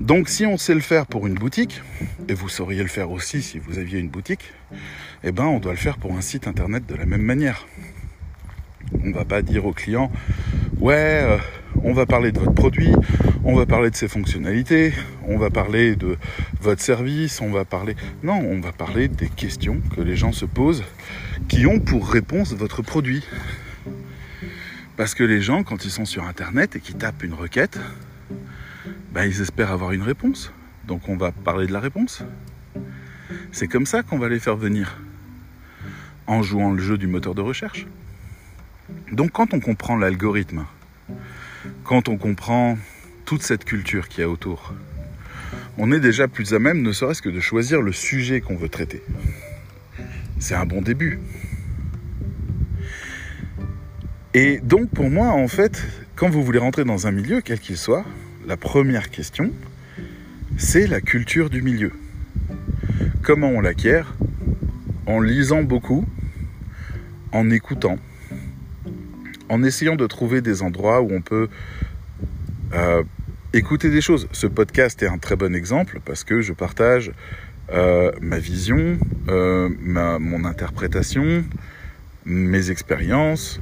Donc 0.00 0.30
si 0.30 0.46
on 0.46 0.56
sait 0.56 0.74
le 0.74 0.80
faire 0.80 1.06
pour 1.06 1.26
une 1.26 1.34
boutique, 1.34 1.82
et 2.28 2.32
vous 2.32 2.48
sauriez 2.48 2.82
le 2.82 2.88
faire 2.88 3.10
aussi 3.10 3.42
si 3.42 3.58
vous 3.58 3.78
aviez 3.78 3.98
une 3.98 4.08
boutique, 4.08 4.52
eh 5.22 5.30
ben 5.30 5.44
on 5.44 5.58
doit 5.58 5.72
le 5.72 5.78
faire 5.78 5.98
pour 5.98 6.16
un 6.16 6.22
site 6.22 6.48
internet 6.48 6.86
de 6.86 6.94
la 6.94 7.04
même 7.04 7.22
manière. 7.22 7.66
On 9.04 9.10
va 9.10 9.26
pas 9.26 9.42
dire 9.42 9.66
au 9.66 9.72
client 9.72 10.10
ouais, 10.80 11.20
euh, 11.22 11.36
on 11.84 11.92
va 11.92 12.06
parler 12.06 12.32
de 12.32 12.40
votre 12.40 12.54
produit, 12.54 12.92
on 13.44 13.54
va 13.54 13.66
parler 13.66 13.90
de 13.90 13.94
ses 13.94 14.08
fonctionnalités, 14.08 14.94
on 15.28 15.36
va 15.36 15.50
parler 15.50 15.96
de 15.96 16.16
votre 16.62 16.80
service, 16.80 17.42
on 17.42 17.50
va 17.50 17.66
parler 17.66 17.94
non, 18.22 18.40
on 18.40 18.58
va 18.58 18.72
parler 18.72 19.06
des 19.08 19.28
questions 19.28 19.82
que 19.94 20.00
les 20.00 20.16
gens 20.16 20.32
se 20.32 20.46
posent 20.46 20.82
qui 21.48 21.66
ont 21.66 21.78
pour 21.78 22.08
réponse 22.08 22.54
votre 22.54 22.80
produit. 22.80 23.22
Parce 24.96 25.14
que 25.14 25.24
les 25.24 25.42
gens 25.42 25.62
quand 25.62 25.84
ils 25.84 25.90
sont 25.90 26.06
sur 26.06 26.24
internet 26.24 26.76
et 26.76 26.80
qu'ils 26.80 26.96
tapent 26.96 27.22
une 27.22 27.34
requête, 27.34 27.78
ben, 29.12 29.24
ils 29.24 29.40
espèrent 29.40 29.72
avoir 29.72 29.92
une 29.92 30.02
réponse. 30.02 30.52
Donc 30.86 31.08
on 31.08 31.16
va 31.16 31.32
parler 31.32 31.66
de 31.66 31.72
la 31.72 31.80
réponse. 31.80 32.22
C'est 33.52 33.68
comme 33.68 33.86
ça 33.86 34.02
qu'on 34.02 34.18
va 34.18 34.28
les 34.28 34.40
faire 34.40 34.56
venir. 34.56 34.98
En 36.26 36.42
jouant 36.42 36.72
le 36.72 36.82
jeu 36.82 36.96
du 36.96 37.06
moteur 37.06 37.34
de 37.34 37.40
recherche. 37.40 37.86
Donc 39.12 39.32
quand 39.32 39.54
on 39.54 39.60
comprend 39.60 39.96
l'algorithme, 39.96 40.64
quand 41.84 42.08
on 42.08 42.16
comprend 42.16 42.78
toute 43.24 43.42
cette 43.42 43.64
culture 43.64 44.08
qu'il 44.08 44.20
y 44.20 44.24
a 44.24 44.28
autour, 44.28 44.74
on 45.78 45.92
est 45.92 46.00
déjà 46.00 46.28
plus 46.28 46.54
à 46.54 46.58
même, 46.58 46.82
ne 46.82 46.92
serait-ce 46.92 47.22
que 47.22 47.28
de 47.28 47.40
choisir 47.40 47.82
le 47.82 47.92
sujet 47.92 48.40
qu'on 48.40 48.56
veut 48.56 48.68
traiter. 48.68 49.02
C'est 50.38 50.54
un 50.54 50.66
bon 50.66 50.82
début. 50.82 51.18
Et 54.34 54.58
donc 54.58 54.90
pour 54.90 55.10
moi, 55.10 55.28
en 55.28 55.48
fait, 55.48 55.84
quand 56.14 56.30
vous 56.30 56.44
voulez 56.44 56.58
rentrer 56.58 56.84
dans 56.84 57.06
un 57.06 57.10
milieu, 57.10 57.40
quel 57.40 57.58
qu'il 57.58 57.76
soit, 57.76 58.04
la 58.50 58.56
première 58.56 59.10
question, 59.10 59.52
c'est 60.58 60.88
la 60.88 61.00
culture 61.00 61.50
du 61.50 61.62
milieu. 61.62 61.92
Comment 63.22 63.50
on 63.50 63.60
l'acquiert? 63.60 64.12
En 65.06 65.20
lisant 65.20 65.62
beaucoup, 65.62 66.04
en 67.30 67.48
écoutant, 67.50 67.96
en 69.48 69.62
essayant 69.62 69.94
de 69.94 70.04
trouver 70.08 70.40
des 70.40 70.62
endroits 70.62 71.00
où 71.00 71.12
on 71.12 71.20
peut 71.20 71.48
euh, 72.72 73.04
écouter 73.52 73.88
des 73.88 74.00
choses. 74.00 74.26
Ce 74.32 74.48
podcast 74.48 75.00
est 75.04 75.06
un 75.06 75.18
très 75.18 75.36
bon 75.36 75.54
exemple 75.54 76.00
parce 76.04 76.24
que 76.24 76.40
je 76.40 76.52
partage 76.52 77.12
euh, 77.72 78.10
ma 78.20 78.40
vision, 78.40 78.98
euh, 79.28 79.68
mon 79.78 80.44
interprétation, 80.44 81.44
mes 82.24 82.70
expériences, 82.70 83.60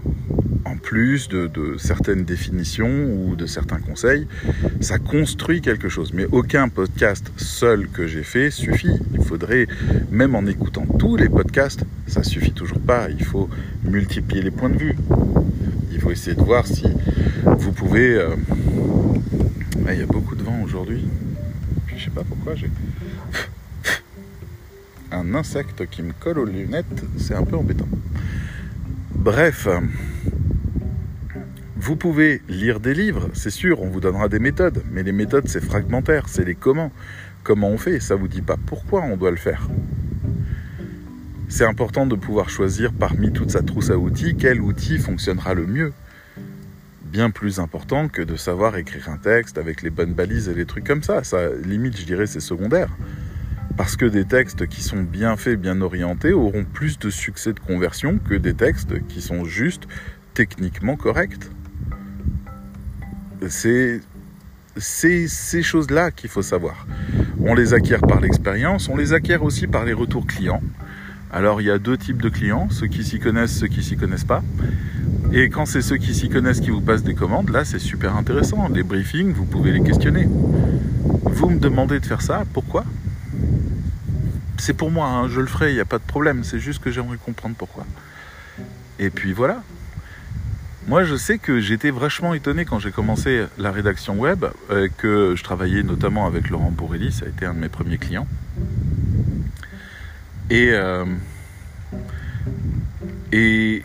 en 0.64 0.76
plus 0.76 1.28
de, 1.28 1.50
certaines 1.78 2.24
définitions 2.24 3.04
ou 3.04 3.36
de 3.36 3.46
certains 3.46 3.78
conseils, 3.78 4.26
ça 4.80 4.98
construit 4.98 5.60
quelque 5.60 5.88
chose. 5.88 6.12
Mais 6.12 6.26
aucun 6.30 6.68
podcast 6.68 7.32
seul 7.36 7.88
que 7.88 8.06
j'ai 8.06 8.22
fait 8.22 8.50
suffit. 8.50 8.98
Il 9.14 9.24
faudrait, 9.24 9.66
même 10.10 10.34
en 10.34 10.44
écoutant 10.46 10.84
tous 10.98 11.16
les 11.16 11.28
podcasts, 11.28 11.84
ça 12.06 12.22
suffit 12.22 12.52
toujours 12.52 12.80
pas. 12.80 13.08
Il 13.10 13.24
faut 13.24 13.48
multiplier 13.84 14.42
les 14.42 14.50
points 14.50 14.70
de 14.70 14.78
vue. 14.78 14.96
Il 15.92 16.00
faut 16.00 16.10
essayer 16.10 16.36
de 16.36 16.42
voir 16.42 16.66
si 16.66 16.86
vous 17.44 17.72
pouvez. 17.72 18.14
Euh, 18.14 18.36
il 19.90 19.98
y 19.98 20.02
a 20.02 20.06
beaucoup 20.06 20.36
de 20.36 20.42
vent 20.42 20.60
aujourd'hui. 20.62 21.02
Je 21.96 22.04
sais 22.04 22.10
pas 22.10 22.22
pourquoi 22.22 22.54
j'ai 22.54 22.70
un 25.12 25.34
insecte 25.34 25.86
qui 25.88 26.02
me 26.02 26.12
colle 26.12 26.40
aux 26.40 26.44
lunettes. 26.44 27.04
C'est 27.16 27.34
un 27.34 27.44
peu 27.44 27.56
embêtant. 27.56 27.88
Bref. 29.18 29.66
Vous 31.76 31.96
pouvez 31.96 32.40
lire 32.48 32.78
des 32.78 32.94
livres, 32.94 33.28
c'est 33.34 33.50
sûr, 33.50 33.82
on 33.82 33.88
vous 33.88 33.98
donnera 33.98 34.28
des 34.28 34.38
méthodes, 34.38 34.84
mais 34.92 35.02
les 35.02 35.10
méthodes 35.10 35.48
c'est 35.48 35.62
fragmentaire, 35.62 36.28
c'est 36.28 36.44
les 36.44 36.54
comment. 36.54 36.92
Comment 37.42 37.68
on 37.68 37.78
fait, 37.78 37.98
ça 37.98 38.14
vous 38.14 38.28
dit 38.28 38.42
pas 38.42 38.56
pourquoi 38.64 39.02
on 39.02 39.16
doit 39.16 39.32
le 39.32 39.36
faire. 39.36 39.68
C'est 41.48 41.64
important 41.64 42.06
de 42.06 42.14
pouvoir 42.14 42.48
choisir 42.48 42.92
parmi 42.92 43.32
toute 43.32 43.50
sa 43.50 43.62
trousse 43.62 43.90
à 43.90 43.98
outils 43.98 44.36
quel 44.38 44.60
outil 44.60 44.98
fonctionnera 44.98 45.52
le 45.52 45.66
mieux. 45.66 45.92
Bien 47.02 47.30
plus 47.30 47.58
important 47.58 48.08
que 48.08 48.22
de 48.22 48.36
savoir 48.36 48.76
écrire 48.76 49.08
un 49.08 49.16
texte 49.16 49.58
avec 49.58 49.82
les 49.82 49.90
bonnes 49.90 50.14
balises 50.14 50.48
et 50.48 50.54
les 50.54 50.64
trucs 50.64 50.86
comme 50.86 51.02
ça. 51.02 51.24
Ça, 51.24 51.48
limite, 51.64 51.98
je 51.98 52.04
dirais, 52.04 52.26
c'est 52.26 52.40
secondaire. 52.40 52.90
Parce 53.78 53.96
que 53.96 54.04
des 54.04 54.26
textes 54.26 54.66
qui 54.66 54.82
sont 54.82 55.02
bien 55.02 55.36
faits, 55.36 55.58
bien 55.58 55.80
orientés, 55.80 56.34
auront 56.34 56.64
plus 56.64 56.98
de 56.98 57.08
succès 57.08 57.54
de 57.54 57.60
conversion 57.60 58.18
que 58.18 58.34
des 58.34 58.52
textes 58.52 59.06
qui 59.06 59.22
sont 59.22 59.46
juste 59.46 59.84
techniquement 60.34 60.96
corrects 60.96 61.50
c'est 63.46 64.00
ces 64.76 65.62
choses-là 65.62 66.10
qu'il 66.10 66.30
faut 66.30 66.42
savoir. 66.42 66.86
On 67.40 67.54
les 67.54 67.74
acquiert 67.74 68.00
par 68.00 68.20
l'expérience, 68.20 68.88
on 68.88 68.96
les 68.96 69.12
acquiert 69.12 69.42
aussi 69.42 69.66
par 69.66 69.84
les 69.84 69.92
retours 69.92 70.26
clients. 70.26 70.62
Alors 71.32 71.60
il 71.60 71.66
y 71.66 71.70
a 71.70 71.78
deux 71.78 71.96
types 71.96 72.22
de 72.22 72.28
clients, 72.28 72.68
ceux 72.70 72.86
qui 72.86 73.04
s'y 73.04 73.18
connaissent, 73.18 73.56
ceux 73.56 73.66
qui 73.68 73.82
s'y 73.82 73.96
connaissent 73.96 74.24
pas. 74.24 74.42
Et 75.32 75.50
quand 75.50 75.66
c'est 75.66 75.82
ceux 75.82 75.96
qui 75.96 76.14
s'y 76.14 76.28
connaissent 76.28 76.60
qui 76.60 76.70
vous 76.70 76.80
passent 76.80 77.02
des 77.02 77.14
commandes, 77.14 77.50
là 77.50 77.64
c'est 77.64 77.78
super 77.78 78.16
intéressant. 78.16 78.68
Les 78.68 78.82
briefings, 78.82 79.32
vous 79.32 79.44
pouvez 79.44 79.72
les 79.72 79.82
questionner. 79.82 80.28
Vous 81.24 81.50
me 81.50 81.58
demandez 81.58 82.00
de 82.00 82.06
faire 82.06 82.22
ça, 82.22 82.44
pourquoi? 82.52 82.84
C'est 84.58 84.74
pour 84.74 84.90
moi, 84.90 85.06
hein, 85.06 85.28
je 85.28 85.40
le 85.40 85.46
ferai, 85.46 85.70
il 85.70 85.74
n'y 85.74 85.80
a 85.80 85.86
pas 85.86 85.98
de 85.98 86.04
problème. 86.04 86.44
C'est 86.44 86.58
juste 86.58 86.82
que 86.82 86.90
j'aimerais 86.90 87.16
comprendre 87.16 87.54
pourquoi. 87.56 87.86
Et 88.98 89.10
puis 89.10 89.32
voilà, 89.32 89.62
moi, 90.88 91.04
je 91.04 91.16
sais 91.16 91.36
que 91.36 91.60
j'étais 91.60 91.90
vachement 91.90 92.32
étonné 92.32 92.64
quand 92.64 92.78
j'ai 92.78 92.92
commencé 92.92 93.44
la 93.58 93.70
rédaction 93.70 94.18
web, 94.18 94.46
euh, 94.70 94.88
que 94.96 95.34
je 95.36 95.44
travaillais 95.44 95.82
notamment 95.82 96.26
avec 96.26 96.48
Laurent 96.48 96.70
Bourrelli, 96.70 97.12
ça 97.12 97.26
a 97.26 97.28
été 97.28 97.44
un 97.44 97.52
de 97.52 97.58
mes 97.58 97.68
premiers 97.68 97.98
clients. 97.98 98.26
Et, 100.48 100.70
euh, 100.72 101.04
et, 103.32 103.82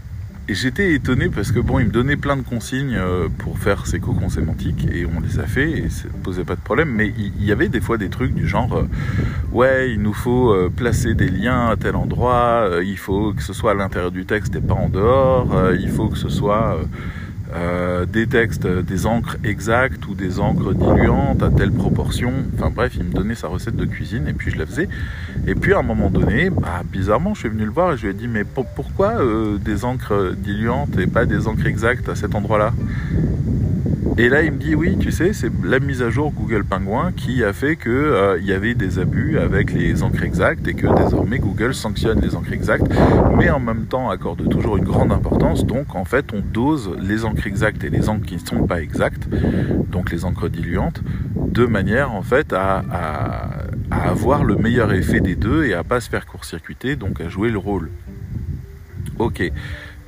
j'étais 0.50 0.94
étonné 0.94 1.30
parce 1.30 1.52
que 1.52 1.60
bon, 1.60 1.80
il 1.80 1.88
me 1.88 1.92
donnait 1.92 2.18
plein 2.18 2.38
de 2.38 2.42
consignes 2.42 2.96
euh, 2.96 3.28
pour 3.38 3.58
faire 3.58 3.86
ses 3.88 4.00
cocons 4.00 4.30
sémantiques 4.30 4.88
et 4.92 5.06
on 5.06 5.20
les 5.20 5.40
a 5.40 5.44
fait 5.44 5.72
et 5.72 5.90
ça 5.90 6.08
ne 6.08 6.24
posait 6.24 6.44
pas 6.44 6.56
de 6.56 6.62
problème. 6.62 6.90
Mais 6.90 7.14
il 7.18 7.44
y, 7.44 7.52
avait 7.52 7.70
des 7.70 7.82
fois 7.82 7.98
des 7.98 8.10
trucs 8.10 8.34
du 8.34 8.48
genre, 8.48 8.84
ouais, 9.52 9.92
il 9.92 10.02
nous 10.02 10.14
faut 10.14 10.56
placer 10.76 11.14
des 11.14 11.30
liens 11.30 11.68
à 11.68 11.76
tel 11.76 11.96
endroit, 11.96 12.70
il 12.84 12.98
faut 12.98 13.34
que 13.34 13.44
ce 13.44 13.54
soit 13.54 13.72
à 13.72 13.74
l'intérieur 13.74 14.12
du 14.12 14.26
texte 14.26 14.56
et 14.56 14.62
pas 14.62 14.74
en 14.74 14.90
dehors, 14.90 15.72
il 15.80 15.90
faut 15.90 16.10
que 16.10 16.18
ce 16.18 16.30
soit 16.30 16.80
euh, 17.54 18.06
des 18.06 18.28
textes, 18.28 18.66
des 18.66 19.06
encres 19.06 19.38
exactes 19.44 20.08
ou 20.08 20.16
des 20.16 20.40
encres 20.40 20.74
diluantes 20.74 21.44
à 21.44 21.50
telle 21.50 21.72
proportion. 21.72 22.32
Enfin 22.56 22.72
bref, 22.74 22.94
il 22.96 23.04
me 23.04 23.14
donnait 23.14 23.36
sa 23.36 23.48
recette 23.48 23.76
de 23.76 23.86
cuisine 23.86 24.28
et 24.28 24.34
puis 24.34 24.52
je 24.52 24.58
la 24.58 24.66
faisais. 24.66 24.90
Et 25.48 25.56
puis 25.56 25.74
à 25.74 25.80
un 25.80 25.84
moment 25.84 26.10
donné, 26.10 26.50
bah, 26.50 26.82
bizarrement, 26.92 27.34
je 27.34 27.42
suis 27.42 27.50
venu 27.50 27.66
le 27.66 27.72
voir 27.72 27.94
et 27.94 27.98
je 27.98 28.04
lui 28.04 28.10
ai 28.10 28.14
dit 28.14 28.28
mais 28.28 28.44
pourquoi 28.44 29.22
euh, 29.22 29.58
des 29.58 29.86
encres 29.86 30.34
diluantes 30.36 30.98
et 30.98 31.08
pas 31.08 31.26
des 31.26 31.48
encres 31.48 31.68
exactes 31.68 32.10
à 32.10 32.16
cet 32.16 32.36
endroit-là? 32.36 32.74
Et 34.16 34.30
là, 34.30 34.44
il 34.44 34.52
me 34.52 34.58
dit 34.58 34.76
oui, 34.76 34.96
tu 35.00 35.12
sais, 35.12 35.34
c'est 35.34 35.52
la 35.64 35.80
mise 35.80 36.04
à 36.04 36.12
jour 36.12 36.32
Google 36.32 36.64
Penguin 36.64 37.12
qui 37.12 37.44
a 37.44 37.52
fait 37.52 37.76
que 37.76 37.90
euh, 37.90 38.38
il 38.40 38.46
y 38.46 38.54
avait 38.54 38.76
des 38.76 39.00
abus 39.00 39.40
avec 39.40 39.74
les 39.74 40.04
encres 40.04 40.22
exactes 40.22 40.68
et 40.68 40.76
que 40.76 40.86
désormais 41.04 41.40
Google 41.40 41.74
sanctionne 41.74 42.22
les 42.22 42.36
encres 42.36 42.54
exactes, 42.54 42.86
mais 43.36 43.50
en 43.50 43.60
même 43.60 43.88
temps 43.88 44.12
accorde 44.12 44.48
toujours 44.50 44.78
une 44.78 44.84
grande 44.84 45.12
importance. 45.12 45.66
Donc 45.66 45.96
en 45.96 46.06
fait, 46.06 46.32
on 46.32 46.42
dose 46.42 46.96
les 47.02 47.26
encres 47.26 47.48
exactes 47.48 47.84
et 47.84 47.90
les 47.90 48.08
encres 48.08 48.28
qui 48.28 48.36
ne 48.36 48.46
sont 48.46 48.68
pas 48.68 48.84
exactes, 48.84 49.28
donc 49.90 50.12
les 50.12 50.26
encres 50.26 50.48
diluantes, 50.48 51.02
de 51.36 51.66
manière 51.66 52.14
en 52.14 52.22
fait 52.22 52.54
à, 52.54 52.84
avoir 53.90 54.44
le 54.44 54.56
meilleur 54.56 54.94
effet 54.94 55.22
des 55.22 55.36
deux 55.36 55.66
et 55.66 55.74
à 55.74 55.84
pas 55.84 56.02
se 56.02 56.10
faire 56.10 56.28
court-circuiter, 56.28 56.96
donc 56.96 57.20
à 57.20 57.30
jouer 57.30 57.50
le 57.50 57.58
rôle. 57.58 57.90
Ok. 59.18 59.42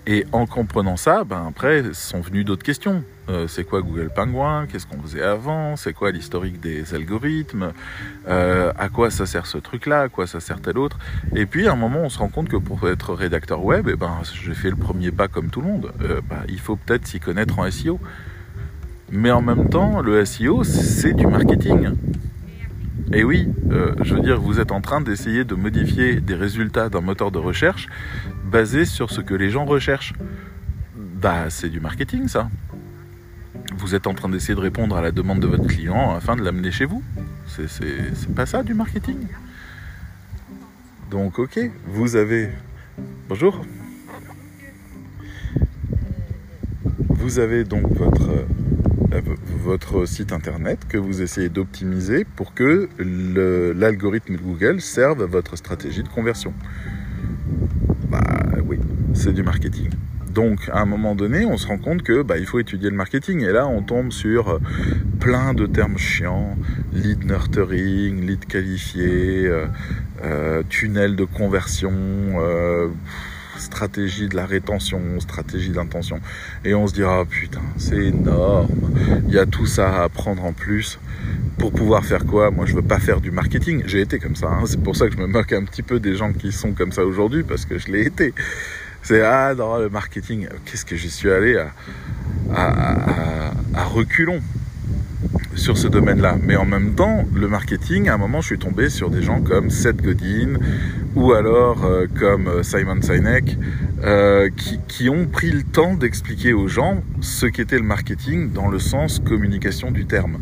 Et 0.07 0.25
en 0.31 0.45
comprenant 0.45 0.97
ça, 0.97 1.23
ben 1.23 1.45
après 1.49 1.83
sont 1.93 2.21
venues 2.21 2.43
d'autres 2.43 2.63
questions. 2.63 3.03
Euh, 3.27 3.47
c'est 3.47 3.63
quoi 3.63 3.81
Google 3.81 4.09
Penguin? 4.13 4.67
Qu'est-ce 4.67 4.85
qu'on 4.85 5.01
faisait 5.01 5.23
avant? 5.23 5.75
C'est 5.75 5.93
quoi 5.93 6.11
l'historique 6.11 6.59
des 6.59 6.93
algorithmes? 6.93 7.71
Euh, 8.27 8.71
À 8.77 8.89
quoi 8.89 9.09
ça 9.09 9.25
sert 9.25 9.45
ce 9.47 9.57
truc-là? 9.57 10.01
À 10.01 10.09
quoi 10.09 10.27
ça 10.27 10.39
sert 10.39 10.61
tel 10.61 10.77
autre? 10.77 10.99
Et 11.35 11.45
puis 11.45 11.67
à 11.67 11.73
un 11.73 11.75
moment, 11.75 12.01
on 12.03 12.09
se 12.09 12.19
rend 12.19 12.29
compte 12.29 12.49
que 12.49 12.57
pour 12.57 12.87
être 12.87 13.13
rédacteur 13.13 13.63
web, 13.63 13.87
eh 13.91 13.95
ben, 13.95 14.19
j'ai 14.23 14.53
fait 14.53 14.69
le 14.69 14.75
premier 14.75 15.11
pas 15.11 15.27
comme 15.27 15.49
tout 15.49 15.61
le 15.61 15.67
monde. 15.67 15.91
Euh, 16.01 16.21
ben, 16.29 16.43
il 16.47 16.59
faut 16.59 16.75
peut-être 16.75 17.07
s'y 17.07 17.19
connaître 17.19 17.57
en 17.57 17.69
SEO. 17.69 17.99
Mais 19.11 19.31
en 19.31 19.41
même 19.41 19.69
temps, 19.69 20.01
le 20.01 20.23
SEO, 20.25 20.63
c'est 20.63 21.13
du 21.13 21.27
marketing. 21.27 21.91
Et 23.13 23.23
oui, 23.23 23.47
je 24.01 24.15
veux 24.15 24.21
dire, 24.21 24.41
vous 24.41 24.59
êtes 24.59 24.71
en 24.71 24.81
train 24.81 24.99
d'essayer 24.99 25.43
de 25.45 25.53
modifier 25.53 26.19
des 26.19 26.33
résultats 26.33 26.89
d'un 26.89 27.01
moteur 27.01 27.29
de 27.29 27.37
recherche 27.37 27.87
basé 28.45 28.83
sur 28.83 29.11
ce 29.11 29.21
que 29.21 29.35
les 29.35 29.51
gens 29.51 29.65
recherchent. 29.65 30.13
Bah, 30.95 31.49
c'est 31.49 31.69
du 31.69 31.79
marketing, 31.79 32.27
ça 32.27 32.49
vous 33.77 33.95
êtes 33.95 34.07
en 34.07 34.13
train 34.13 34.29
d'essayer 34.29 34.55
de 34.55 34.59
répondre 34.59 34.95
à 34.95 35.01
la 35.01 35.11
demande 35.11 35.39
de 35.39 35.47
votre 35.47 35.67
client 35.67 36.15
afin 36.15 36.35
de 36.35 36.43
l'amener 36.43 36.71
chez 36.71 36.85
vous. 36.85 37.03
C'est 37.47 38.33
pas 38.33 38.45
ça 38.45 38.63
du 38.63 38.73
marketing? 38.73 39.17
Donc 41.11 41.39
ok, 41.39 41.59
vous 41.87 42.15
avez... 42.15 42.49
Bonjour. 43.29 43.65
Vous 47.09 47.39
avez 47.39 47.63
donc 47.63 47.91
votre, 47.91 48.29
euh, 49.13 49.21
votre 49.63 50.05
site 50.05 50.31
internet 50.31 50.85
que 50.87 50.97
vous 50.97 51.21
essayez 51.21 51.49
d'optimiser 51.49 52.23
pour 52.23 52.53
que 52.53 52.89
l'algorithme 52.99 54.35
Google 54.35 54.81
serve 54.81 55.23
à 55.23 55.25
votre 55.25 55.55
stratégie 55.55 56.03
de 56.03 56.09
conversion. 56.09 56.53
Bah 58.09 58.21
oui, 58.65 58.79
c'est 59.13 59.33
du 59.33 59.43
marketing. 59.43 59.89
Donc, 60.35 60.69
à 60.73 60.81
un 60.81 60.85
moment 60.85 61.15
donné, 61.15 61.45
on 61.45 61.55
se 61.55 61.65
rend 61.65 61.77
compte 61.77 62.03
que 62.03 62.21
bah, 62.21 62.37
il 62.37 62.45
faut 62.45 62.59
étudier 62.59 62.89
le 62.89 62.95
marketing. 62.97 63.39
Et 63.41 63.53
là, 63.53 63.67
on 63.67 63.81
tombe 63.81 64.11
sur 64.11 64.49
euh, 64.49 64.59
plein 65.21 65.53
de 65.53 65.65
termes 65.65 65.97
chiants 65.97 66.57
lead 66.91 67.23
nurturing, 67.23 68.19
lead 68.27 68.45
qualifié, 68.45 69.47
euh, 69.47 69.65
euh, 70.25 70.61
tunnel 70.67 71.15
de 71.15 71.23
conversion. 71.23 71.93
stratégie 73.57 74.27
de 74.27 74.35
la 74.35 74.45
rétention, 74.45 74.99
stratégie 75.21 75.69
d'intention. 75.69 76.19
Et 76.65 76.73
on 76.75 76.85
se 76.85 76.93
dira, 76.93 77.21
ah, 77.21 77.25
putain, 77.25 77.61
c'est 77.77 78.07
énorme. 78.07 78.91
Il 79.29 79.33
y 79.33 79.39
a 79.39 79.45
tout 79.45 79.65
ça 79.65 80.01
à 80.01 80.03
apprendre 80.03 80.43
en 80.43 80.51
plus. 80.51 80.99
Pour 81.57 81.71
pouvoir 81.71 82.03
faire 82.03 82.25
quoi? 82.25 82.51
Moi, 82.51 82.65
je 82.65 82.75
veux 82.75 82.81
pas 82.81 82.99
faire 82.99 83.21
du 83.21 83.31
marketing. 83.31 83.83
J'ai 83.85 84.01
été 84.01 84.19
comme 84.19 84.35
ça. 84.35 84.47
Hein. 84.47 84.63
C'est 84.65 84.83
pour 84.83 84.97
ça 84.97 85.07
que 85.07 85.13
je 85.13 85.17
me 85.17 85.27
moque 85.27 85.53
un 85.53 85.63
petit 85.63 85.83
peu 85.83 86.01
des 86.01 86.15
gens 86.17 86.33
qui 86.33 86.51
sont 86.51 86.73
comme 86.73 86.91
ça 86.91 87.05
aujourd'hui, 87.05 87.43
parce 87.43 87.65
que 87.65 87.79
je 87.79 87.89
l'ai 87.89 88.05
été. 88.05 88.33
C'est 89.07 89.21
ah 89.21 89.53
non 89.55 89.77
le 89.77 89.87
marketing, 89.87 90.47
qu'est-ce 90.65 90.83
que 90.83 90.95
j'y 90.95 91.11
suis 91.11 91.29
allé 91.29 91.63
à, 92.51 93.51
à, 93.75 93.83
reculons 93.83 94.41
sur 95.53 95.77
ce 95.77 95.87
domaine-là. 95.87 96.37
Mais 96.41 96.55
en 96.55 96.65
même 96.65 96.95
temps, 96.95 97.23
le 97.31 97.47
marketing, 97.47 98.09
à 98.09 98.15
un 98.15 98.17
moment, 98.17 98.41
je 98.41 98.47
suis 98.47 98.57
tombé 98.57 98.89
sur 98.89 99.11
des 99.11 99.21
gens 99.21 99.41
comme 99.41 99.69
Seth 99.69 100.01
Godin 100.01 100.57
ou 101.13 101.33
alors 101.33 101.85
euh, 101.85 102.07
comme 102.19 102.47
euh, 102.47 102.63
Simon 102.63 102.99
Sinek 102.99 103.59
euh, 104.03 104.49
qui, 104.57 104.79
qui, 104.87 105.07
ont 105.07 105.27
pris 105.27 105.51
le 105.51 105.61
temps 105.61 105.93
d'expliquer 105.93 106.53
aux 106.53 106.67
gens 106.67 107.03
ce 107.21 107.45
qu'était 107.45 107.77
le 107.77 107.83
marketing 107.83 108.53
dans 108.53 108.69
le 108.69 108.79
sens 108.79 109.19
communication 109.19 109.91
du 109.91 110.07
terme. 110.07 110.39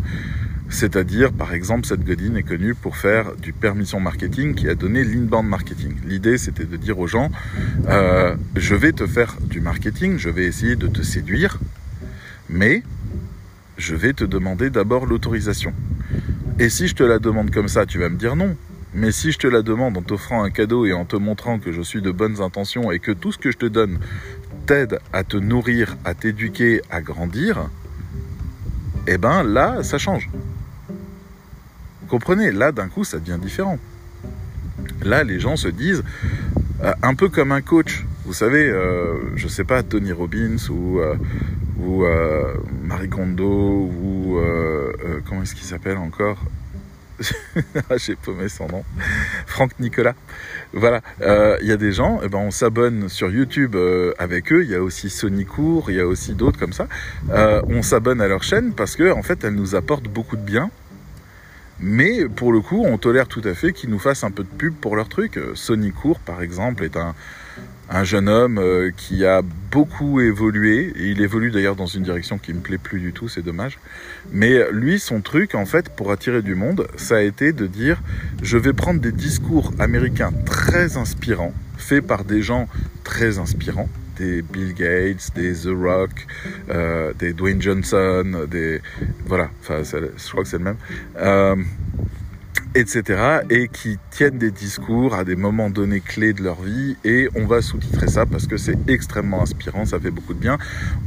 C'est-à-dire, 0.73 1.31
par 1.31 1.53
exemple, 1.53 1.85
cette 1.85 2.03
Godin 2.03 2.33
est 2.33 2.41
connue 2.41 2.73
pour 2.73 2.97
faire 2.97 3.35
du 3.35 3.53
permission 3.53 3.99
marketing 3.99 4.55
qui 4.55 4.67
a 4.67 4.73
donné 4.73 5.03
l'inbound 5.03 5.47
marketing. 5.47 5.93
L'idée, 6.03 6.39
c'était 6.39 6.65
de 6.65 6.77
dire 6.77 6.97
aux 6.97 7.05
gens, 7.05 7.29
euh, 7.89 8.35
je 8.55 8.73
vais 8.73 8.91
te 8.91 9.05
faire 9.05 9.35
du 9.39 9.61
marketing, 9.61 10.17
je 10.17 10.29
vais 10.29 10.45
essayer 10.45 10.75
de 10.75 10.87
te 10.87 11.03
séduire, 11.03 11.59
mais 12.49 12.81
je 13.77 13.93
vais 13.93 14.13
te 14.13 14.23
demander 14.23 14.71
d'abord 14.71 15.05
l'autorisation. 15.05 15.75
Et 16.57 16.69
si 16.69 16.87
je 16.87 16.95
te 16.95 17.03
la 17.03 17.19
demande 17.19 17.51
comme 17.51 17.67
ça, 17.67 17.85
tu 17.85 17.99
vas 17.99 18.09
me 18.09 18.17
dire 18.17 18.35
non. 18.35 18.57
Mais 18.95 19.11
si 19.11 19.31
je 19.31 19.37
te 19.37 19.47
la 19.47 19.61
demande 19.61 19.95
en 19.95 20.01
t'offrant 20.01 20.43
un 20.43 20.49
cadeau 20.49 20.87
et 20.87 20.93
en 20.93 21.05
te 21.05 21.15
montrant 21.15 21.59
que 21.59 21.71
je 21.71 21.83
suis 21.83 22.01
de 22.01 22.09
bonnes 22.09 22.41
intentions 22.41 22.91
et 22.91 22.97
que 22.97 23.11
tout 23.11 23.31
ce 23.31 23.37
que 23.37 23.51
je 23.51 23.57
te 23.57 23.67
donne 23.67 23.99
t'aide 24.65 24.97
à 25.13 25.23
te 25.23 25.37
nourrir, 25.37 25.97
à 26.03 26.15
t'éduquer, 26.15 26.81
à 26.89 27.01
grandir, 27.01 27.69
eh 29.05 29.19
ben 29.19 29.43
là, 29.43 29.83
ça 29.83 29.99
change 29.99 30.29
comprenez 32.13 32.51
Là, 32.51 32.71
d'un 32.71 32.89
coup, 32.89 33.03
ça 33.03 33.17
devient 33.17 33.39
différent. 33.41 33.79
Là, 35.01 35.23
les 35.23 35.39
gens 35.39 35.55
se 35.55 35.67
disent, 35.67 36.03
euh, 36.83 36.93
un 37.01 37.15
peu 37.15 37.27
comme 37.27 37.51
un 37.51 37.61
coach. 37.61 38.05
Vous 38.25 38.33
savez, 38.33 38.69
euh, 38.69 39.15
je 39.35 39.47
sais 39.47 39.63
pas, 39.63 39.81
Tony 39.81 40.11
Robbins 40.11 40.57
ou, 40.69 40.99
euh, 40.99 41.15
ou 41.79 42.05
Marie 42.83 43.09
Kondo 43.09 43.45
ou 43.47 44.39
comment 45.25 45.41
est-ce 45.41 45.55
qu'il 45.55 45.65
s'appelle 45.65 45.97
encore 45.97 46.37
ah, 47.89 47.97
J'ai 47.97 48.15
paumé 48.15 48.47
son 48.47 48.67
nom. 48.67 48.83
Franck 49.47 49.71
Nicolas. 49.79 50.13
Voilà, 50.71 51.01
il 51.61 51.67
y 51.67 51.71
a 51.71 51.77
des 51.77 51.91
gens, 51.91 52.19
eh 52.23 52.29
ben 52.29 52.39
on 52.39 52.51
s'abonne 52.51 53.09
sur 53.09 53.31
YouTube 53.31 53.75
avec 54.19 54.53
eux. 54.53 54.63
Il 54.63 54.69
y 54.69 54.75
a 54.75 54.83
aussi 54.83 55.09
Sony 55.09 55.45
Court, 55.45 55.89
il 55.89 55.97
y 55.97 55.99
a 55.99 56.07
aussi 56.07 56.33
d'autres 56.35 56.59
comme 56.59 56.73
ça. 56.73 56.87
on 57.31 57.81
s'abonne 57.81 58.21
à 58.21 58.27
leur 58.27 58.43
chaîne 58.43 58.73
parce 58.73 58.95
que 58.95 59.11
en 59.11 59.23
fait, 59.23 59.43
elles 59.43 59.55
nous 59.55 59.73
apportent 59.75 60.07
beaucoup 60.07 60.37
de 60.37 60.45
bien 60.45 60.69
mais 61.79 62.25
pour 62.27 62.51
le 62.51 62.61
coup, 62.61 62.83
on 62.85 62.97
tolère 62.97 63.27
tout 63.27 63.41
à 63.45 63.53
fait 63.53 63.73
qu'ils 63.73 63.89
nous 63.89 63.99
fassent 63.99 64.23
un 64.23 64.31
peu 64.31 64.43
de 64.43 64.49
pub 64.49 64.73
pour 64.75 64.95
leur 64.95 65.09
truc. 65.09 65.39
Sonny 65.55 65.91
Court, 65.91 66.19
par 66.19 66.41
exemple, 66.41 66.83
est 66.83 66.97
un, 66.97 67.13
jeune 68.03 68.27
homme 68.27 68.57
euh, 68.57 68.91
qui 68.95 69.25
a 69.25 69.41
beaucoup 69.71 70.19
évolué, 70.19 70.93
et 70.95 71.09
il 71.09 71.21
évolue 71.21 71.51
d'ailleurs 71.51 71.75
dans 71.75 71.85
une 71.85 72.03
direction 72.03 72.37
qui 72.37 72.53
me 72.53 72.59
plaît 72.59 72.77
plus 72.77 72.99
du 72.99 73.13
tout, 73.13 73.27
c'est 73.27 73.41
dommage. 73.41 73.77
Mais 74.31 74.59
lui, 74.71 74.99
son 74.99 75.21
truc, 75.21 75.53
en 75.53 75.65
fait, 75.65 75.89
pour 75.89 76.11
attirer 76.11 76.41
du 76.41 76.55
monde, 76.55 76.87
ça 76.95 77.17
a 77.17 77.21
été 77.21 77.53
de 77.53 77.67
dire, 77.67 78.01
je 78.41 78.57
vais 78.57 78.73
prendre 78.73 78.99
des 78.99 79.11
discours 79.11 79.71
américains 79.79 80.31
très 80.45 80.97
inspirants, 80.97 81.53
faits 81.77 82.05
par 82.05 82.23
des 82.23 82.41
gens 82.41 82.67
très 83.03 83.37
inspirants, 83.37 83.89
des 84.17 84.41
Bill 84.41 84.73
Gates, 84.73 85.31
des 85.35 85.53
The 85.53 85.75
Rock, 85.75 86.27
euh, 86.69 87.13
des 87.13 87.33
Dwayne 87.33 87.61
Johnson, 87.61 88.47
des 88.49 88.81
voilà, 89.25 89.49
enfin 89.61 89.83
je 89.83 90.29
crois 90.31 90.43
que 90.43 90.49
c'est 90.49 90.57
le 90.57 90.63
même. 90.63 90.77
Euh, 91.17 91.55
etc. 92.75 93.41
et 93.49 93.67
qui 93.67 93.99
tiennent 94.09 94.37
des 94.39 94.51
discours 94.51 95.13
à 95.13 95.23
des 95.23 95.35
moments 95.35 95.69
donnés 95.69 95.99
clés 95.99 96.33
de 96.33 96.43
leur 96.43 96.61
vie 96.61 96.97
et 97.03 97.29
on 97.35 97.45
va 97.45 97.61
sous-titrer 97.61 98.07
ça 98.07 98.25
parce 98.25 98.47
que 98.47 98.57
c'est 98.57 98.77
extrêmement 98.87 99.43
inspirant, 99.43 99.85
ça 99.85 99.99
fait 99.99 100.11
beaucoup 100.11 100.33
de 100.33 100.39
bien. 100.39 100.57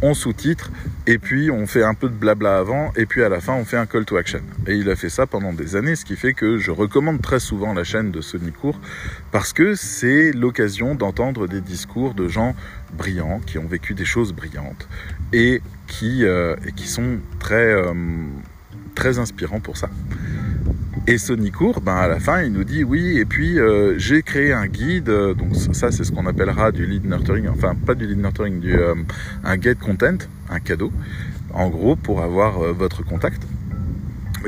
On 0.01 0.15
sous-titre 0.15 0.71
et 1.07 1.19
puis 1.19 1.51
on 1.51 1.67
fait 1.67 1.83
un 1.83 1.95
peu 1.95 2.09
de 2.09 2.15
blabla 2.15 2.59
avant 2.59 2.93
et 2.97 3.07
puis 3.07 3.23
à 3.23 3.29
la 3.29 3.41
fin 3.41 3.55
on 3.55 3.65
fait 3.65 3.77
un 3.77 3.87
call 3.87 4.05
to 4.05 4.17
action. 4.17 4.43
Et 4.67 4.75
il 4.75 4.89
a 4.91 4.97
fait 4.97 5.09
ça 5.09 5.27
pendant 5.27 5.53
des 5.53 5.75
années, 5.75 5.97
ce 5.97 6.05
qui 6.05 6.17
fait 6.17 6.35
que 6.35 6.59
je 6.59 6.71
recommande 6.71 7.21
très 7.21 7.41
souvent 7.41 7.75
la 7.75 7.85
chaîne 7.85 8.13
de 8.13 8.21
Sony 8.21 8.53
Court 8.53 8.79
parce 9.33 9.53
que 9.53 9.75
c'est 9.75 10.33
l'occasion 10.33 10.95
d'entendre 10.95 11.49
des 11.49 11.61
discours 11.61 12.15
de 12.15 12.29
gens 12.29 12.55
brillants 12.97 13.41
qui 13.45 13.59
ont 13.59 13.67
vécu 13.67 13.95
des 13.95 14.05
choses 14.05 14.33
brillantes 14.33 14.89
et 15.33 15.61
qui, 15.89 16.25
euh, 16.25 16.55
sont 16.87 17.19
très, 17.41 17.73
euh, 17.73 17.93
très 18.97 19.21
inspirants 19.21 19.61
pour 19.61 19.77
ça. 19.77 19.89
Et 21.07 21.19
Sony 21.19 21.53
Court, 21.53 21.81
ben 21.81 21.95
à 21.95 22.09
la 22.09 22.19
fin, 22.19 22.43
il 22.43 22.53
nous 22.53 22.65
dit 22.65 22.83
oui, 22.83 23.19
et 23.19 23.25
puis 23.25 23.61
euh, 23.61 23.97
j'ai 23.97 24.23
créé 24.23 24.53
un 24.53 24.67
guide, 24.67 25.09
euh, 25.09 25.35
donc 25.35 25.55
ça 25.55 25.93
c'est 25.93 26.03
ce 26.03 26.11
qu'on 26.11 26.27
appellera 26.27 26.73
du 26.73 26.85
lead 26.85 27.05
nurturing, 27.05 27.47
enfin 27.49 27.77
pas 27.77 27.95
du 27.95 28.09
lead 28.09 28.19
nurturing, 28.19 28.59
du, 28.59 28.75
euh, 28.75 28.97
un 29.45 29.61
get 29.61 29.77
content, 29.77 30.19
un 30.51 30.59
cadeau, 30.59 30.91
en 31.55 31.69
gros 31.69 31.95
pour 31.95 32.23
avoir 32.23 32.59
votre 32.75 33.05
contact. 33.05 33.41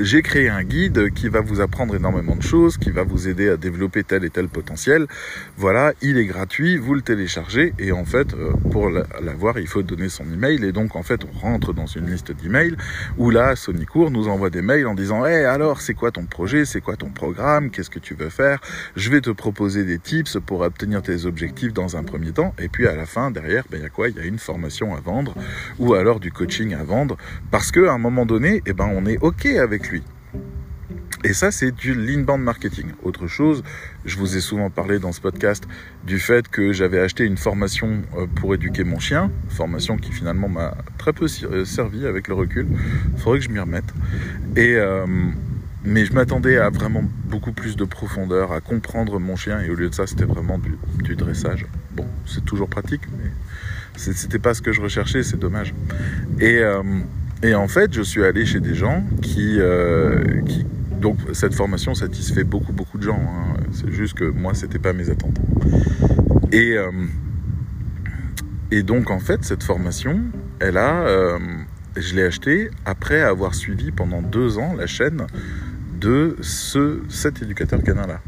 J'ai 0.01 0.23
créé 0.23 0.49
un 0.49 0.63
guide 0.63 1.13
qui 1.13 1.29
va 1.29 1.41
vous 1.41 1.61
apprendre 1.61 1.95
énormément 1.95 2.37
de 2.37 2.43
choses, 2.43 2.79
qui 2.79 2.91
va 2.91 3.03
vous 3.03 3.29
aider 3.29 3.49
à 3.49 3.57
développer 3.57 4.05
tel 4.05 4.25
et 4.25 4.31
tel 4.31 4.49
potentiel. 4.49 5.07
Voilà, 5.57 5.93
il 6.03 6.19
est 6.19 6.27
gratuit, 6.27 6.77
vous 6.77 6.95
le 6.95 7.03
téléchargez 7.03 7.73
et 7.79 7.93
en 7.93 8.05
fait, 8.05 8.35
euh, 8.35 8.53
pour 8.71 8.91
l'avoir, 8.91 9.59
il 9.59 9.67
faut 9.67 9.83
donner 9.83 10.09
son 10.09 10.25
email 10.33 10.65
et 10.65 10.73
donc 10.73 10.97
en 10.97 11.03
fait, 11.03 11.23
on 11.25 11.39
rentre 11.39 11.73
dans 11.73 11.87
une 11.87 12.11
liste 12.11 12.33
d'emails 12.33 12.77
où 13.17 13.31
là, 13.31 13.57
Sonicourt 13.57 14.11
nous 14.11 14.29
envoie 14.29 14.51
des 14.51 14.63
mails 14.63 14.87
en 14.87 14.95
disant 14.95 15.27
"Eh 15.27 15.45
alors, 15.45 15.81
c'est 15.81 15.95
quoi 15.95 16.11
ton 16.11 16.25
projet 16.25 16.65
C'est 16.65 16.81
quoi 16.81 16.97
ton 16.97 17.11
programme 17.11 17.71
Qu'est-ce 17.71 17.91
que 17.91 17.99
tu 17.99 18.15
veux 18.15 18.31
faire? 18.31 18.61
Je 18.97 19.11
vais 19.11 19.21
te 19.21 19.31
proposer 19.31 19.85
des 19.85 19.99
tips 19.99 20.39
pour 20.45 20.61
obtenir 20.61 21.03
tes 21.03 21.25
objectifs 21.25 21.73
dans 21.73 21.97
un 21.97 22.05
premier 22.05 22.33
temps 22.33 22.55
et 22.59 22.69
puis 22.69 22.87
à 22.87 22.95
la 22.95 23.07
fin, 23.07 23.31
derrière, 23.31 23.65
ben 23.71 23.79
il 23.79 23.83
y 23.83 23.87
a 23.87 23.91
quoi? 23.91 24.09
Il 24.09 24.17
y 24.17 24.21
a 24.21 24.25
une 24.25 24.39
formation 24.39 24.95
à 24.95 25.01
vendre 25.01 25.35
ou 25.79 25.95
alors 25.95 26.21
du 26.21 26.31
coaching 26.31 26.75
à 26.75 26.85
vendre 26.85 27.17
parce 27.51 27.71
que 27.71 27.87
à 27.87 27.93
un 27.93 27.99
moment 27.99 28.27
donné, 28.27 28.63
eh 28.67 28.73
ben 28.73 28.91
on 28.95 29.07
est 29.07 29.19
OK 29.19 29.47
avec 29.47 29.88
Et 31.25 31.33
ça, 31.33 31.51
c'est 31.51 31.73
du 31.73 31.95
l'inbound 31.95 32.43
marketing. 32.43 32.93
Autre 33.03 33.27
chose, 33.27 33.65
je 34.05 34.17
vous 34.17 34.37
ai 34.37 34.41
souvent 34.41 34.71
parlé 34.71 35.01
dans 35.01 35.11
ce 35.11 35.21
podcast 35.21 35.65
du 36.07 36.21
fait 36.21 36.47
que 36.47 36.73
j'avais 36.73 37.01
acheté 37.01 37.25
une 37.25 37.37
formation 37.37 38.03
euh, 38.17 38.27
pour 38.27 38.55
éduquer 38.55 38.85
mon 38.85 39.01
chien, 39.01 39.33
formation 39.49 39.97
qui 39.97 40.13
finalement 40.13 40.49
m'a 40.49 40.77
très 40.97 41.13
peu 41.13 41.27
euh, 41.43 41.65
servi 41.65 42.07
avec 42.07 42.29
le 42.29 42.35
recul. 42.35 42.69
Faudrait 43.17 43.41
que 43.41 43.45
je 43.45 43.51
m'y 43.51 43.59
remette. 43.59 43.93
Et 44.57 44.77
euh, 44.77 45.07
mais 45.85 46.05
je 46.05 46.13
m'attendais 46.13 46.59
à 46.59 46.71
vraiment 46.71 47.03
beaucoup 47.25 47.53
plus 47.53 47.75
de 47.75 47.85
profondeur, 47.85 48.53
à 48.53 48.61
comprendre 48.61 49.19
mon 49.19 49.37
chien, 49.37 49.61
et 49.61 49.71
au 49.71 49.75
lieu 49.75 49.89
de 49.89 49.95
ça, 49.95 50.07
c'était 50.07 50.25
vraiment 50.25 50.59
du, 50.59 51.17
dressage. 51.17 51.67
Bon, 51.93 52.07
c'est 52.27 52.45
toujours 52.45 52.69
pratique, 52.69 53.03
mais 53.17 53.31
c'était 53.97 54.39
pas 54.39 54.55
ce 54.55 54.63
que 54.63 54.73
je 54.73 54.81
recherchais, 54.81 55.23
c'est 55.23 55.39
dommage. 55.39 55.75
Et 56.41 56.61
et 57.43 57.55
en 57.55 57.69
fait, 57.69 57.93
je 57.93 58.03
suis 58.03 58.25
allé 58.25 58.45
chez 58.45 58.59
des 58.59 58.75
gens 58.75 59.05
qui, 59.23 59.61
euh, 59.61 60.25
donc 61.01 61.19
cette 61.33 61.55
formation 61.55 61.95
satisfait 61.95 62.43
beaucoup 62.43 62.73
beaucoup 62.73 62.99
de 62.99 63.05
gens. 63.05 63.21
Hein. 63.21 63.55
C'est 63.73 63.93
juste 63.93 64.15
que 64.15 64.25
moi, 64.25 64.55
c'était 64.55 64.81
pas 64.81 64.93
mes 64.93 65.09
attentes. 65.09 65.39
Et 66.51 66.77
euh, 66.77 66.91
et 68.73 68.83
donc 68.83 69.11
en 69.11 69.21
fait, 69.21 69.45
cette 69.45 69.63
formation, 69.63 70.21
elle 70.59 70.77
a, 70.79 71.03
euh, 71.03 71.39
je 71.97 72.17
l'ai 72.17 72.25
achetée 72.25 72.71
après 72.85 73.23
avoir 73.23 73.55
suivi 73.55 73.93
pendant 73.93 74.21
deux 74.21 74.59
ans 74.59 74.75
la 74.75 74.89
chaîne 74.89 75.27
de 76.01 76.37
ce 76.41 77.03
cet 77.09 77.41
éducateur 77.41 77.83
canin 77.85 78.09
là. 78.09 78.21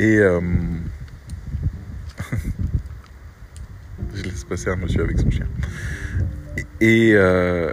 Et 0.00 0.16
je 4.14 4.22
laisse 4.22 4.44
passer 4.44 4.68
un 4.68 4.76
monsieur 4.76 5.02
avec 5.02 5.18
son 5.18 5.30
chien. 5.30 5.46
Et, 6.80 7.12
euh, 7.14 7.72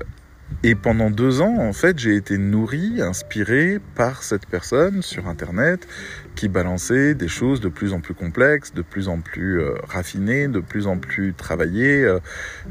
et 0.63 0.75
pendant 0.75 1.09
deux 1.09 1.41
ans, 1.41 1.57
en 1.57 1.73
fait, 1.73 1.97
j'ai 1.99 2.15
été 2.15 2.37
nourri, 2.37 3.01
inspiré 3.01 3.79
par 3.95 4.23
cette 4.23 4.45
personne 4.45 5.01
sur 5.01 5.27
Internet 5.27 5.87
qui 6.35 6.47
balançait 6.47 7.13
des 7.15 7.27
choses 7.27 7.61
de 7.61 7.69
plus 7.69 7.93
en 7.93 7.99
plus 7.99 8.13
complexes, 8.13 8.73
de 8.73 8.81
plus 8.81 9.07
en 9.07 9.19
plus 9.19 9.61
euh, 9.61 9.75
raffinées, 9.87 10.47
de 10.47 10.59
plus 10.59 10.87
en 10.87 10.97
plus 10.97 11.33
travaillées. 11.33 12.03
Euh, 12.03 12.19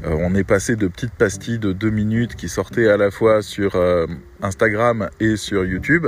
on 0.03 0.35
est 0.35 0.43
passé 0.43 0.75
de 0.75 0.87
petites 0.87 1.13
pastilles 1.13 1.59
de 1.59 1.73
deux 1.73 1.89
minutes 1.89 2.35
qui 2.35 2.49
sortaient 2.49 2.87
à 2.87 2.97
la 2.97 3.11
fois 3.11 3.41
sur 3.41 3.75
Instagram 4.43 5.09
et 5.19 5.35
sur 5.35 5.65
YouTube 5.65 6.07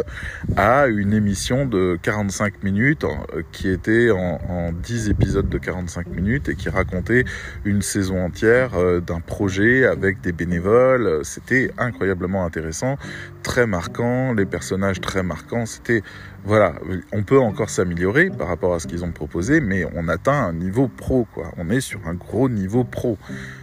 à 0.56 0.88
une 0.88 1.14
émission 1.14 1.66
de 1.66 1.98
45 2.02 2.64
minutes 2.64 3.04
euh, 3.04 3.44
qui 3.52 3.70
était 3.70 4.12
en, 4.12 4.40
en 4.50 4.72
10 4.72 5.10
épisodes 5.10 5.50
de 5.50 5.58
45 5.58 6.08
minutes 6.08 6.50
et 6.50 6.56
qui 6.56 6.70
racontait 6.70 7.26
une 7.66 7.82
saison 7.82 8.26
entière 8.26 8.76
euh, 8.76 9.00
d'un 9.00 9.20
projet 9.20 9.86
avec 9.86 10.22
des 10.22 10.32
bénévoles. 10.32 11.24
C'était 11.24 11.72
incroyablement 11.78 12.46
intéressant, 12.46 12.98
très 13.44 13.68
marquant, 13.68 14.34
les 14.34 14.46
personnages 14.46 15.02
très 15.02 15.24
marquants. 15.24 15.66
C'était 15.66 16.04
voilà, 16.46 16.74
on 17.14 17.24
peut 17.24 17.40
encore 17.40 17.70
s'améliorer 17.70 18.30
par 18.30 18.50
rapport 18.50 18.74
à 18.74 18.80
ce 18.80 18.88
qu'ils 18.88 19.06
ont 19.06 19.12
proposé, 19.12 19.62
mais 19.62 19.86
on 19.96 20.10
atteint 20.10 20.34
un 20.34 20.54
niveau 20.54 20.90
pro, 20.90 21.26
quoi. 21.34 21.52
On 21.58 21.70
est 21.70 21.80
sur 21.80 22.06
un 22.08 22.16
gros 22.16 22.50
niveau 22.50 22.84
pro. 22.84 23.18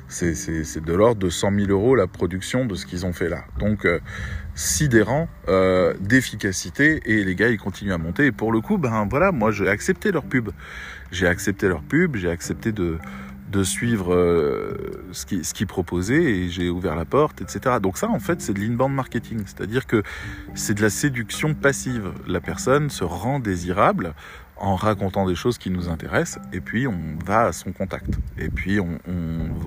C'est 0.09 0.85
de 0.85 0.93
l'ordre 0.93 1.21
de 1.21 1.29
100 1.29 1.53
000 1.55 1.71
euros 1.71 1.95
la 1.95 2.07
production 2.07 2.65
de 2.65 2.75
ce 2.75 2.87
qu'ils 2.87 3.05
ont 3.05 3.13
fait 3.13 3.29
là. 3.29 3.45
Donc, 3.59 3.85
euh, 3.85 4.01
sidérant 4.55 5.29
euh, 5.49 5.95
d'efficacité 6.01 7.01
et 7.05 7.25
les 7.25 7.35
gars 7.35 7.49
ils 7.49 7.59
continuent 7.59 7.93
à 7.93 7.99
monter 7.99 8.27
et 8.27 8.33
pour 8.33 8.53
le 8.53 8.61
coup 8.61 8.77
ben 8.77 9.07
voilà 9.09 9.33
moi 9.33 9.53
j'ai 9.53 9.69
accepté 9.69 10.13
leur 10.13 10.25
pub 10.25 10.51
j'ai 11.13 11.27
accepté 11.27 11.69
leur 11.69 11.83
pub 11.83 12.17
j'ai 12.17 12.29
accepté 12.29 12.73
de 12.73 12.99
de 13.51 13.63
suivre 13.65 14.15
euh, 14.15 15.05
ce 15.13 15.27
qu'ils 15.27 15.45
ce 15.45 15.65
proposaient 15.65 16.23
et 16.23 16.49
j'ai 16.49 16.71
ouvert 16.71 16.97
la 16.97 17.05
porte 17.05 17.43
etc 17.43 17.77
donc 17.83 17.99
ça 17.99 18.09
en 18.09 18.21
fait 18.21 18.41
c'est 18.41 18.55
de 18.55 18.61
l'inbound 18.61 18.95
marketing 18.95 19.43
c'est 19.47 19.61
à 19.61 19.67
dire 19.67 19.87
que 19.87 20.03
c'est 20.55 20.75
de 20.75 20.83
la 20.83 20.91
séduction 20.91 21.55
passive 21.55 22.13
la 22.27 22.41
personne 22.41 22.91
se 22.91 23.05
rend 23.05 23.41
désirable 23.41 24.15
en 24.61 24.77
racontant 24.77 25.27
des 25.27 25.35
choses 25.35 25.57
qui 25.57 25.71
nous 25.71 25.89
intéressent, 25.89 26.39
et 26.53 26.61
puis 26.61 26.87
on 26.87 27.17
va 27.25 27.47
à 27.47 27.53
son 27.53 27.73
contact. 27.73 28.19
Et 28.39 28.51
puis 28.51 28.79
on, 28.79 28.99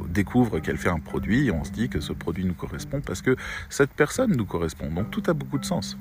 découvre 0.08 0.60
qu'elle 0.60 0.78
fait 0.78 0.90
un 0.90 1.00
produit, 1.00 1.48
et 1.48 1.52
on 1.52 1.64
se 1.64 1.72
dit 1.72 1.90
que 1.90 2.00
ce 2.00 2.14
produit 2.14 2.46
nous 2.46 2.54
correspond 2.54 3.02
parce 3.02 3.24
que 3.24 3.36
cette 3.70 3.90
personne 3.90 4.36
nous 4.38 4.46
correspond. 4.46 4.92
Donc 4.92 5.10
tout 5.10 5.24
a 5.26 5.34
beaucoup 5.34 5.58
de 5.58 5.66
sens. 5.66 5.98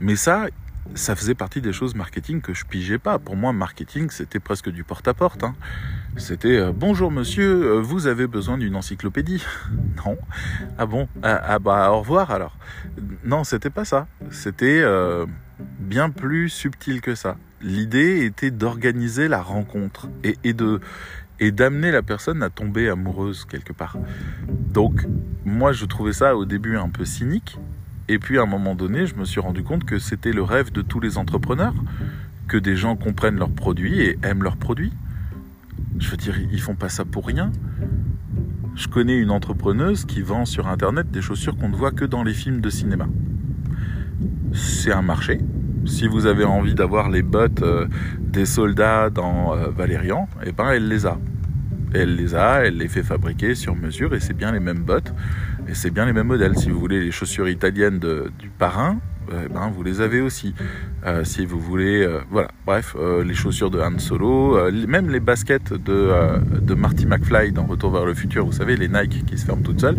Mais 0.00 0.16
ça, 0.16 0.46
ça 0.94 1.14
faisait 1.14 1.34
partie 1.34 1.60
des 1.60 1.72
choses 1.72 1.94
marketing 1.94 2.40
que 2.40 2.54
je 2.54 2.64
pigeais 2.64 2.98
pas. 2.98 3.18
Pour 3.18 3.36
moi, 3.36 3.52
marketing, 3.52 4.10
c'était 4.10 4.40
presque 4.40 4.70
du 4.70 4.84
porte-à-porte. 4.84 5.44
Hein. 5.44 5.54
C'était 6.16 6.56
euh, 6.56 6.72
bonjour 6.74 7.10
monsieur, 7.10 7.76
euh, 7.76 7.80
vous 7.80 8.06
avez 8.06 8.26
besoin 8.26 8.58
d'une 8.58 8.76
encyclopédie? 8.76 9.44
Non. 10.04 10.16
Ah 10.78 10.86
bon 10.86 11.08
ah, 11.22 11.40
ah, 11.44 11.58
bah 11.58 11.90
au 11.92 12.00
revoir 12.00 12.30
alors. 12.30 12.56
Non, 13.24 13.44
c'était 13.44 13.70
pas 13.70 13.84
ça. 13.84 14.06
C'était 14.30 14.80
euh, 14.80 15.26
bien 15.78 16.10
plus 16.10 16.48
subtil 16.48 17.00
que 17.00 17.14
ça. 17.14 17.36
L'idée 17.60 18.24
était 18.24 18.50
d'organiser 18.50 19.28
la 19.28 19.42
rencontre 19.42 20.08
et, 20.24 20.36
et 20.42 20.54
de 20.54 20.80
et 21.40 21.52
d'amener 21.52 21.90
la 21.90 22.02
personne 22.02 22.42
à 22.42 22.50
tomber 22.50 22.88
amoureuse 22.88 23.44
quelque 23.44 23.72
part. 23.72 23.96
Donc 24.48 25.06
moi 25.44 25.72
je 25.72 25.84
trouvais 25.86 26.12
ça 26.12 26.36
au 26.36 26.44
début 26.44 26.76
un 26.76 26.88
peu 26.88 27.04
cynique 27.04 27.58
et 28.10 28.18
puis 28.18 28.38
à 28.38 28.42
un 28.42 28.46
moment 28.46 28.74
donné 28.74 29.06
je 29.06 29.14
me 29.14 29.24
suis 29.24 29.40
rendu 29.40 29.62
compte 29.62 29.84
que 29.84 29.98
c'était 29.98 30.32
le 30.32 30.42
rêve 30.42 30.72
de 30.72 30.82
tous 30.82 30.98
les 30.98 31.16
entrepreneurs 31.16 31.74
que 32.48 32.56
des 32.56 32.74
gens 32.74 32.96
comprennent 32.96 33.36
leurs 33.38 33.50
produits 33.50 34.00
et 34.00 34.18
aiment 34.24 34.42
leurs 34.42 34.56
produits. 34.56 34.92
Je 36.00 36.10
veux 36.10 36.16
dire 36.16 36.34
ils 36.50 36.60
font 36.60 36.74
pas 36.74 36.88
ça 36.88 37.04
pour 37.04 37.26
rien. 37.26 37.52
Je 38.74 38.88
connais 38.88 39.16
une 39.16 39.30
entrepreneuse 39.30 40.04
qui 40.04 40.22
vend 40.22 40.44
sur 40.44 40.66
internet 40.66 41.10
des 41.10 41.22
chaussures 41.22 41.56
qu'on 41.56 41.68
ne 41.68 41.76
voit 41.76 41.92
que 41.92 42.04
dans 42.04 42.24
les 42.24 42.34
films 42.34 42.60
de 42.60 42.70
cinéma. 42.70 43.06
C'est 44.52 44.92
un 44.92 45.02
marché, 45.02 45.38
si 45.86 46.08
vous 46.08 46.26
avez 46.26 46.44
envie 46.44 46.74
d'avoir 46.74 47.10
les 47.10 47.22
bottes 47.22 47.62
euh, 47.62 47.86
des 48.18 48.46
soldats 48.46 49.10
dans 49.10 49.54
euh, 49.54 49.70
Valérian, 49.70 50.28
eh 50.44 50.50
ben 50.50 50.70
elle 50.70 50.88
les 50.88 51.06
a. 51.06 51.18
Elle 51.94 52.16
les 52.16 52.34
a, 52.34 52.64
elle 52.64 52.76
les 52.76 52.88
fait 52.88 53.02
fabriquer 53.02 53.54
sur 53.54 53.76
mesure 53.76 54.14
et 54.14 54.20
c'est 54.20 54.34
bien 54.34 54.50
les 54.50 54.60
mêmes 54.60 54.82
bottes 54.82 55.12
et 55.70 55.74
c'est 55.74 55.90
bien 55.90 56.04
les 56.04 56.12
mêmes 56.12 56.26
modèles. 56.26 56.56
Si 56.56 56.68
vous 56.70 56.80
voulez 56.80 57.00
les 57.00 57.10
chaussures 57.10 57.48
italiennes 57.48 57.98
du 57.98 58.48
parrain, 58.50 58.98
eh 59.30 59.48
ben 59.48 59.70
vous 59.72 59.82
les 59.82 60.00
avez 60.00 60.20
aussi. 60.20 60.54
Euh, 61.06 61.22
si 61.24 61.46
vous 61.46 61.60
voulez, 61.60 62.06
voilà, 62.30 62.48
bref, 62.66 62.96
les 63.24 63.34
chaussures 63.34 63.70
de 63.70 63.80
Han 63.80 63.98
Solo, 63.98 64.58
même 64.88 65.10
les 65.10 65.20
baskets 65.20 65.72
de, 65.72 66.74
Marty 66.74 67.06
McFly 67.06 67.52
dans 67.52 67.64
Retour 67.64 67.92
vers 67.92 68.04
le 68.04 68.14
futur, 68.14 68.44
vous 68.44 68.52
savez, 68.52 68.76
les 68.76 68.88
Nike 68.88 69.24
qui 69.26 69.38
se 69.38 69.46
ferment 69.46 69.62
toutes 69.62 69.80
seules, 69.80 69.98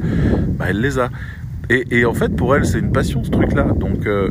bah, 0.57 0.65
elle 0.69 0.81
les 0.81 0.99
a. 0.99 1.09
Et, 1.69 2.03
en 2.03 2.13
fait, 2.13 2.35
pour 2.35 2.53
elle, 2.53 2.65
c'est 2.65 2.79
une 2.79 2.91
passion 2.91 3.23
ce 3.23 3.29
truc-là. 3.29 3.63
Donc, 3.63 4.05
euh, 4.05 4.29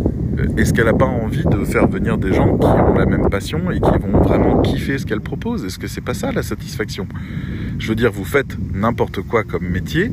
est-ce 0.59 0.75
qu'elle 0.75 0.85
n'a 0.85 0.93
pas 0.93 1.07
envie 1.07 1.45
de 1.45 1.65
faire 1.65 1.89
venir 1.89 2.19
des 2.19 2.35
gens 2.35 2.59
qui 2.59 2.67
ont 2.67 2.93
la 2.93 3.07
même 3.07 3.31
passion 3.31 3.71
et 3.71 3.81
qui 3.81 3.91
vont 3.99 4.21
vraiment 4.21 4.61
kiffer 4.61 4.99
ce 4.99 5.07
qu'elle 5.07 5.23
propose? 5.23 5.65
Est-ce 5.65 5.79
que 5.79 5.87
c'est 5.87 6.03
pas 6.03 6.13
ça 6.13 6.33
la 6.33 6.43
satisfaction? 6.43 7.07
Je 7.79 7.89
veux 7.89 7.95
dire, 7.95 8.13
vous 8.13 8.27
faites 8.27 8.59
n'importe 8.75 9.23
quoi 9.23 9.43
comme 9.43 9.67
métier. 9.67 10.13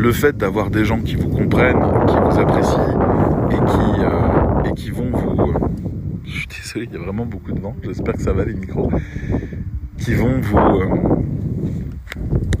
Le 0.00 0.12
fait 0.12 0.34
d'avoir 0.34 0.70
des 0.70 0.86
gens 0.86 1.02
qui 1.02 1.14
vous 1.14 1.28
comprennent, 1.28 1.82
qui 2.06 2.14
vous 2.14 2.40
apprécient 2.40 3.50
et 3.50 4.74
qui, 4.74 4.88
euh, 4.88 4.94
vont 4.94 5.10
vous. 5.10 5.42
Euh, 5.42 5.58
je 6.24 6.30
suis 6.30 6.46
désolé, 6.48 6.86
il 6.86 6.94
y 6.94 6.96
a 6.96 7.00
vraiment 7.04 7.26
beaucoup 7.26 7.52
de 7.52 7.60
vent. 7.60 7.76
J'espère 7.82 8.14
que 8.14 8.22
ça 8.22 8.32
va 8.32 8.46
les 8.46 8.54
micros. 8.54 8.90
Qui 9.98 10.14
vont 10.14 10.40
vous. 10.40 10.56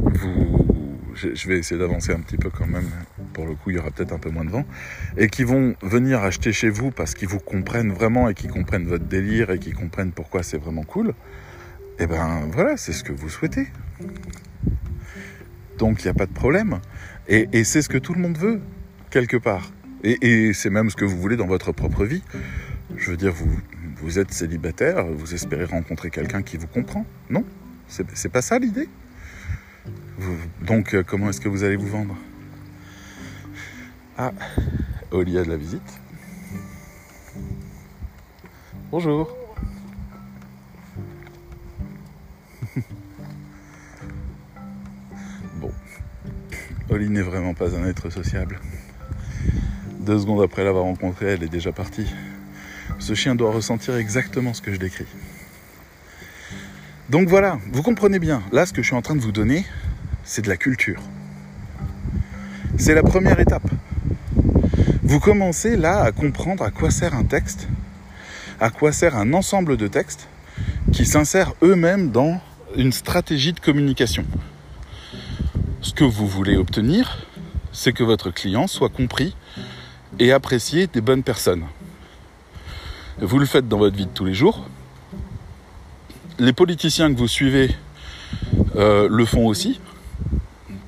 vous 0.04 0.66
je 1.14 1.48
vais 1.48 1.56
essayer 1.56 1.80
d'avancer 1.80 2.12
un 2.12 2.20
petit 2.20 2.36
peu 2.36 2.50
quand 2.50 2.66
même. 2.66 2.90
Pour 3.32 3.46
le 3.46 3.54
coup, 3.54 3.70
il 3.70 3.76
y 3.76 3.78
aura 3.78 3.90
peut-être 3.90 4.12
un 4.12 4.18
peu 4.18 4.28
moins 4.28 4.44
de 4.44 4.50
vent. 4.50 4.66
Et 5.16 5.28
qui 5.28 5.44
vont 5.44 5.74
venir 5.80 6.22
acheter 6.22 6.52
chez 6.52 6.68
vous 6.68 6.90
parce 6.90 7.14
qu'ils 7.14 7.28
vous 7.28 7.40
comprennent 7.40 7.92
vraiment 7.92 8.28
et 8.28 8.34
qui 8.34 8.48
comprennent 8.48 8.86
votre 8.86 9.06
délire 9.06 9.50
et 9.50 9.58
qui 9.58 9.72
comprennent 9.72 10.12
pourquoi 10.12 10.42
c'est 10.42 10.58
vraiment 10.58 10.82
cool. 10.82 11.08
Et 11.08 12.02
eh 12.02 12.06
ben 12.06 12.42
voilà, 12.52 12.76
c'est 12.76 12.92
ce 12.92 13.02
que 13.02 13.12
vous 13.12 13.30
souhaitez. 13.30 13.68
Donc 15.78 16.04
il 16.04 16.06
n'y 16.06 16.10
a 16.10 16.14
pas 16.14 16.26
de 16.26 16.34
problème. 16.34 16.80
Et, 17.28 17.64
c'est 17.64 17.82
ce 17.82 17.88
que 17.88 17.98
tout 17.98 18.14
le 18.14 18.20
monde 18.20 18.36
veut, 18.36 18.60
quelque 19.10 19.36
part. 19.36 19.70
Et, 20.02 20.52
c'est 20.52 20.70
même 20.70 20.90
ce 20.90 20.96
que 20.96 21.04
vous 21.04 21.18
voulez 21.18 21.36
dans 21.36 21.46
votre 21.46 21.72
propre 21.72 22.04
vie. 22.04 22.22
Je 22.96 23.10
veux 23.10 23.16
dire, 23.16 23.32
vous, 23.32 23.60
vous 24.02 24.18
êtes 24.18 24.32
célibataire, 24.32 25.06
vous 25.06 25.34
espérez 25.34 25.64
rencontrer 25.64 26.10
quelqu'un 26.10 26.42
qui 26.42 26.56
vous 26.56 26.66
comprend. 26.66 27.06
Non 27.28 27.44
C'est 27.86 28.28
pas 28.28 28.42
ça 28.42 28.58
l'idée 28.58 28.88
donc, 30.62 30.94
euh, 30.94 31.02
comment 31.02 31.30
est-ce 31.30 31.40
que 31.40 31.48
vous 31.48 31.64
allez 31.64 31.76
vous 31.76 31.88
vendre? 31.88 32.16
Ah, 34.18 34.32
Oli 35.10 35.38
a 35.38 35.44
de 35.44 35.48
la 35.48 35.56
visite. 35.56 36.00
Bonjour. 38.90 39.34
Oli 46.90 47.08
n'est 47.08 47.22
vraiment 47.22 47.54
pas 47.54 47.76
un 47.76 47.86
être 47.86 48.10
sociable. 48.10 48.58
Deux 50.00 50.18
secondes 50.18 50.42
après 50.42 50.64
l'avoir 50.64 50.84
rencontrée, 50.84 51.26
elle 51.26 51.44
est 51.44 51.48
déjà 51.48 51.70
partie. 51.70 52.06
Ce 52.98 53.14
chien 53.14 53.36
doit 53.36 53.52
ressentir 53.52 53.94
exactement 53.96 54.54
ce 54.54 54.60
que 54.60 54.72
je 54.72 54.76
décris. 54.78 55.06
Donc 57.08 57.28
voilà, 57.28 57.58
vous 57.72 57.82
comprenez 57.82 58.18
bien, 58.18 58.42
là 58.50 58.66
ce 58.66 58.72
que 58.72 58.82
je 58.82 58.88
suis 58.88 58.96
en 58.96 59.02
train 59.02 59.14
de 59.14 59.20
vous 59.20 59.30
donner, 59.32 59.64
c'est 60.24 60.42
de 60.42 60.48
la 60.48 60.56
culture. 60.56 61.00
C'est 62.76 62.94
la 62.94 63.02
première 63.02 63.38
étape. 63.38 63.68
Vous 65.02 65.20
commencez 65.20 65.76
là 65.76 66.02
à 66.02 66.12
comprendre 66.12 66.64
à 66.64 66.70
quoi 66.70 66.90
sert 66.90 67.14
un 67.14 67.24
texte, 67.24 67.68
à 68.60 68.70
quoi 68.70 68.90
sert 68.90 69.16
un 69.16 69.32
ensemble 69.32 69.76
de 69.76 69.86
textes 69.86 70.28
qui 70.92 71.06
s'insèrent 71.06 71.54
eux-mêmes 71.62 72.10
dans 72.10 72.40
une 72.76 72.92
stratégie 72.92 73.52
de 73.52 73.60
communication. 73.60 74.24
Ce 75.82 75.94
que 75.94 76.04
vous 76.04 76.26
voulez 76.26 76.56
obtenir, 76.56 77.26
c'est 77.72 77.92
que 77.92 78.04
votre 78.04 78.30
client 78.30 78.66
soit 78.66 78.90
compris 78.90 79.34
et 80.18 80.30
apprécié 80.30 80.86
des 80.86 81.00
bonnes 81.00 81.22
personnes. 81.22 81.64
Vous 83.18 83.38
le 83.38 83.46
faites 83.46 83.66
dans 83.66 83.78
votre 83.78 83.96
vie 83.96 84.04
de 84.04 84.10
tous 84.10 84.26
les 84.26 84.34
jours. 84.34 84.66
Les 86.38 86.52
politiciens 86.52 87.12
que 87.12 87.18
vous 87.18 87.28
suivez 87.28 87.74
euh, 88.76 89.08
le 89.10 89.24
font 89.24 89.46
aussi. 89.46 89.80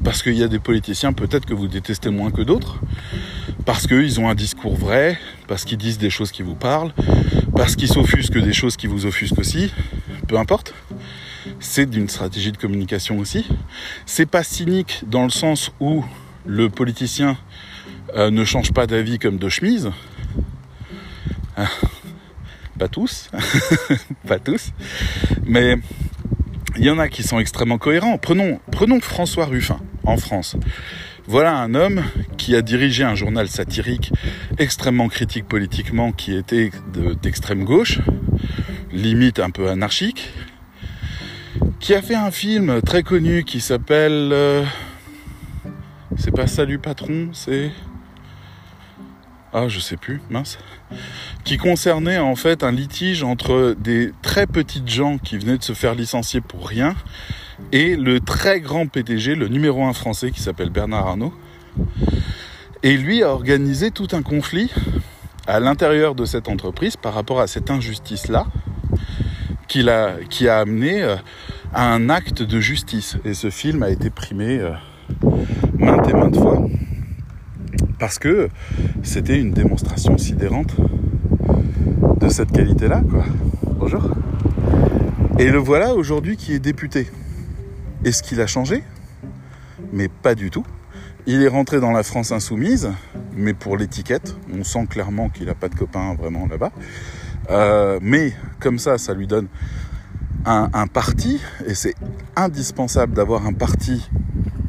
Parce 0.05 0.23
qu'il 0.23 0.35
y 0.35 0.43
a 0.43 0.49
des 0.49 0.59
politiciens 0.59 1.15
peut-être 1.15 1.47
que 1.47 1.55
vous 1.55 1.69
détestez 1.69 2.11
moins 2.11 2.31
que 2.31 2.43
d'autres. 2.43 2.79
Parce 3.65 3.87
qu'ils 3.87 4.21
ont 4.21 4.29
un 4.29 4.35
discours 4.35 4.75
vrai, 4.75 5.19
parce 5.49 5.65
qu'ils 5.65 5.79
disent 5.79 5.99
des 5.99 6.11
choses 6.11 6.33
qui 6.33 6.43
vous 6.43 6.55
parlent, 6.55 6.93
parce 7.57 7.77
qu'ils 7.77 7.89
s'offusquent 7.89 8.43
des 8.43 8.53
choses 8.53 8.77
qui 8.77 8.89
vous 8.89 9.07
offusquent 9.07 9.39
aussi. 9.39 9.73
Peu 10.29 10.37
importe. 10.37 10.75
C'est 11.63 11.89
d'une 11.89 12.09
stratégie 12.09 12.51
de 12.51 12.57
communication 12.57 13.19
aussi. 13.19 13.47
C'est 14.05 14.27
pas 14.27 14.43
cynique 14.43 15.05
dans 15.07 15.23
le 15.23 15.31
sens 15.31 15.71
où 15.79 16.05
le 16.45 16.69
politicien 16.69 17.39
euh, 18.17 18.31
ne 18.31 18.45
change 18.45 18.73
pas 18.73 18.89
d'avis 18.89 19.21
comme 19.21 19.39
de 19.39 19.49
chemise. 19.49 19.93
Ah, 21.57 21.69
pas 22.79 22.89
tous, 22.89 23.31
pas 24.27 24.41
tous, 24.41 24.73
mais 25.47 25.77
il 26.77 26.85
y 26.85 26.91
en 26.91 26.99
a 26.99 27.09
qui 27.09 27.23
sont 27.23 27.39
extrêmement 27.39 27.79
cohérents. 27.79 28.19
Prenons, 28.19 28.59
prenons 28.73 29.01
François 29.01 29.47
Ruffin 29.47 29.79
en 30.03 30.17
France. 30.17 30.57
Voilà 31.29 31.55
un 31.55 31.75
homme 31.77 32.03
qui 32.39 32.57
a 32.57 32.63
dirigé 32.63 33.05
un 33.05 33.15
journal 33.15 33.49
satirique 33.49 34.13
extrêmement 34.59 35.09
critique 35.09 35.47
politiquement, 35.47 36.11
qui 36.11 36.35
était 36.35 36.73
d'extrême 37.23 37.65
gauche, 37.65 38.01
limite 38.91 39.39
un 39.39 39.51
peu 39.51 39.69
anarchique, 39.69 40.33
qui 41.83 41.95
a 41.95 42.01
fait 42.01 42.15
un 42.15 42.31
film 42.31 42.81
très 42.81 43.03
connu 43.03 43.43
qui 43.43 43.61
s'appelle... 43.61 44.31
Euh, 44.33 44.65
c'est 46.17 46.31
pas 46.31 46.47
Salut 46.47 46.79
Patron, 46.79 47.31
c'est... 47.33 47.73
Ah, 49.53 49.67
je 49.67 49.81
sais 49.81 49.97
plus, 49.97 50.23
mince. 50.31 50.59
Qui 51.43 51.57
concernait 51.57 52.19
en 52.19 52.37
fait 52.37 52.63
un 52.63 52.71
litige 52.71 53.25
entre 53.25 53.75
des 53.77 54.13
très 54.23 54.47
petites 54.47 54.89
gens 54.89 55.19
qui 55.19 55.37
venaient 55.37 55.59
de 55.59 55.65
se 55.65 55.73
faire 55.73 55.97
licencier 55.97 56.41
pour 56.41 56.69
rien 56.69 56.95
et 57.73 57.97
le 57.97 58.21
très 58.21 58.61
grand 58.61 58.87
PDG, 58.87 59.35
le 59.35 59.49
numéro 59.49 59.85
un 59.85 59.93
français 59.93 60.31
qui 60.31 60.41
s'appelle 60.41 60.71
Bernard 60.71 61.09
Arnault. 61.09 61.35
Et 62.85 62.97
lui 62.97 63.25
a 63.25 63.31
organisé 63.31 63.91
tout 63.91 64.09
un 64.13 64.23
conflit 64.23 64.71
à 65.49 65.59
l'intérieur 65.59 66.15
de 66.15 66.27
cette 66.27 66.49
entreprise 66.49 66.97
par 66.97 67.13
rapport 67.13 67.41
à 67.41 67.49
cette 67.49 67.71
injustice-là 67.73 68.47
qui 69.67 69.89
a, 69.89 70.15
qui 70.31 70.49
a 70.49 70.61
amené 70.61 71.03
euh, 71.03 71.17
un 71.75 72.09
acte 72.11 72.43
de 72.43 72.61
justice. 72.61 73.17
Et 73.25 73.35
ce 73.35 73.51
film 73.51 73.83
a 73.83 73.91
été 73.91 74.11
primé 74.11 74.59
euh, 74.59 74.73
maintes 75.75 76.09
et 76.09 76.13
maintes 76.13 76.37
fois 76.37 76.67
parce 77.99 78.19
que 78.19 78.49
c'était 79.03 79.39
une 79.41 79.53
démonstration 79.53 80.19
sidérante 80.19 80.75
de 82.21 82.29
cette 82.29 82.51
qualité-là. 82.51 83.01
Bonjour. 83.79 84.11
Et 85.39 85.51
le 85.51 85.59
voilà 85.59 85.95
aujourd'hui 85.95 86.37
qui 86.37 86.53
est 86.53 86.59
député. 86.59 87.09
Est-ce 88.05 88.23
qu'il 88.23 88.41
a 88.41 88.47
changé? 88.47 88.83
Mais 89.93 90.09
pas 90.09 90.35
du 90.35 90.51
tout. 90.51 90.65
Il 91.27 91.43
est 91.43 91.49
rentré 91.49 91.79
dans 91.79 91.93
la 91.93 92.03
France 92.03 92.33
insoumise, 92.33 92.91
mais 93.37 93.55
pour 93.55 93.77
l'étiquette. 93.77 94.37
On 94.53 94.65
sent 94.65 94.87
clairement 94.91 95.29
qu'il 95.29 95.47
n'a 95.47 95.55
pas 95.55 95.69
de 95.69 95.77
copains 95.77 96.15
vraiment 96.15 96.49
là-bas. 96.49 96.73
Euh, 97.51 98.01
mais 98.03 98.33
comme 98.59 98.79
ça, 98.79 98.99
ça 98.99 99.15
lui 99.15 99.29
donne 99.29 99.47
un, 100.45 100.87
parti, 100.87 101.41
et 101.67 101.75
c'est 101.75 101.95
indispensable 102.37 103.15
d'avoir 103.15 103.47
un 103.47 103.53
parti 103.53 104.09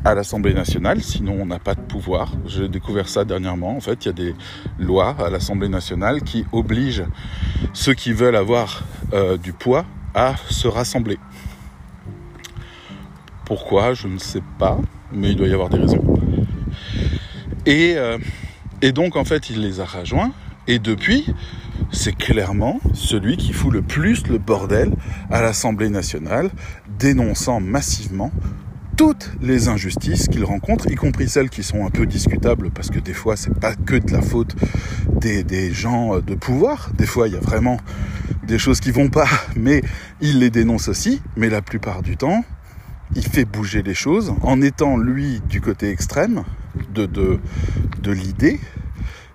à 0.05 0.13
l'Assemblée 0.13 0.53
nationale, 0.53 1.01
sinon 1.01 1.37
on 1.39 1.45
n'a 1.45 1.59
pas 1.59 1.75
de 1.75 1.81
pouvoir. 1.81 2.33
J'ai 2.45 2.67
découvert 2.67 3.07
ça 3.07 3.23
dernièrement. 3.23 3.75
En 3.75 3.79
fait, 3.79 4.05
il 4.05 4.07
y 4.07 4.09
a 4.09 4.13
des 4.13 4.35
lois 4.77 5.15
à 5.19 5.29
l'Assemblée 5.29 5.69
nationale 5.69 6.21
qui 6.21 6.45
obligent 6.51 7.05
ceux 7.73 7.93
qui 7.93 8.11
veulent 8.11 8.35
avoir 8.35 8.83
euh, 9.13 9.37
du 9.37 9.53
poids 9.53 9.85
à 10.13 10.35
se 10.49 10.67
rassembler. 10.67 11.17
Pourquoi 13.45 13.93
Je 13.93 14.07
ne 14.07 14.19
sais 14.19 14.43
pas, 14.59 14.77
mais 15.11 15.31
il 15.31 15.35
doit 15.35 15.47
y 15.47 15.53
avoir 15.53 15.69
des 15.69 15.77
raisons. 15.77 16.03
Et, 17.65 17.93
euh, 17.95 18.17
et 18.81 18.91
donc 18.91 19.15
en 19.15 19.23
fait, 19.23 19.49
il 19.49 19.61
les 19.61 19.79
a 19.79 19.85
rejoints. 19.85 20.31
Et 20.67 20.79
depuis, 20.79 21.25
c'est 21.91 22.15
clairement 22.15 22.79
celui 22.93 23.35
qui 23.37 23.51
fout 23.51 23.73
le 23.73 23.81
plus 23.81 24.27
le 24.27 24.37
bordel 24.37 24.93
à 25.29 25.41
l'Assemblée 25.41 25.89
nationale, 25.89 26.49
dénonçant 26.97 27.59
massivement 27.59 28.31
toutes 28.95 29.31
les 29.41 29.67
injustices 29.67 30.27
qu'il 30.27 30.45
rencontre, 30.45 30.89
y 30.89 30.95
compris 30.95 31.27
celles 31.27 31.49
qui 31.49 31.63
sont 31.63 31.85
un 31.85 31.89
peu 31.89 32.05
discutables, 32.05 32.71
parce 32.71 32.89
que 32.89 32.99
des 32.99 33.13
fois 33.13 33.35
c'est 33.35 33.53
pas 33.59 33.75
que 33.75 33.95
de 33.95 34.11
la 34.11 34.21
faute 34.21 34.55
des, 35.19 35.73
gens 35.73 36.19
de 36.19 36.35
pouvoir, 36.35 36.91
des 36.97 37.05
fois 37.05 37.27
il 37.27 37.33
y 37.33 37.37
a 37.37 37.41
vraiment 37.41 37.77
des 38.45 38.59
choses 38.59 38.79
qui 38.79 38.91
vont 38.91 39.09
pas, 39.09 39.27
mais 39.55 39.81
il 40.21 40.39
les 40.39 40.49
dénonce 40.49 40.87
aussi, 40.87 41.21
mais 41.35 41.49
la 41.49 41.61
plupart 41.61 42.03
du 42.03 42.17
temps, 42.17 42.45
il 43.15 43.23
fait 43.23 43.45
bouger 43.45 43.81
les 43.81 43.93
choses 43.93 44.33
en 44.41 44.61
étant 44.61 44.97
lui 44.97 45.41
du 45.49 45.59
côté 45.59 45.89
extrême 45.89 46.43
de 46.93 48.11
l'idée, 48.11 48.59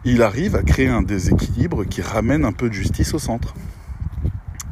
il 0.08 0.22
arrive 0.22 0.56
à 0.56 0.62
créer 0.62 0.88
un 0.88 1.02
déséquilibre 1.02 1.84
qui 1.84 2.02
ramène 2.02 2.44
un 2.44 2.52
peu 2.52 2.68
de 2.68 2.74
justice 2.74 3.14
au 3.14 3.18
centre. 3.18 3.54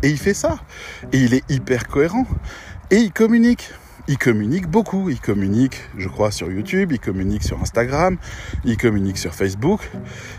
Et 0.02 0.10
il 0.10 0.18
fait 0.18 0.34
ça. 0.34 0.58
Et 1.12 1.18
il 1.18 1.34
est 1.34 1.48
hyper 1.50 1.86
cohérent. 1.88 2.26
Et 2.90 2.96
il 2.96 3.12
communique 3.12 3.70
il 4.08 4.18
communique 4.18 4.68
beaucoup. 4.68 5.10
Il 5.10 5.20
communique, 5.20 5.82
je 5.98 6.08
crois, 6.08 6.30
sur 6.30 6.50
YouTube, 6.50 6.92
il 6.92 7.00
communique 7.00 7.42
sur 7.42 7.60
Instagram, 7.60 8.16
il 8.64 8.76
communique 8.76 9.18
sur 9.18 9.34
Facebook. 9.34 9.90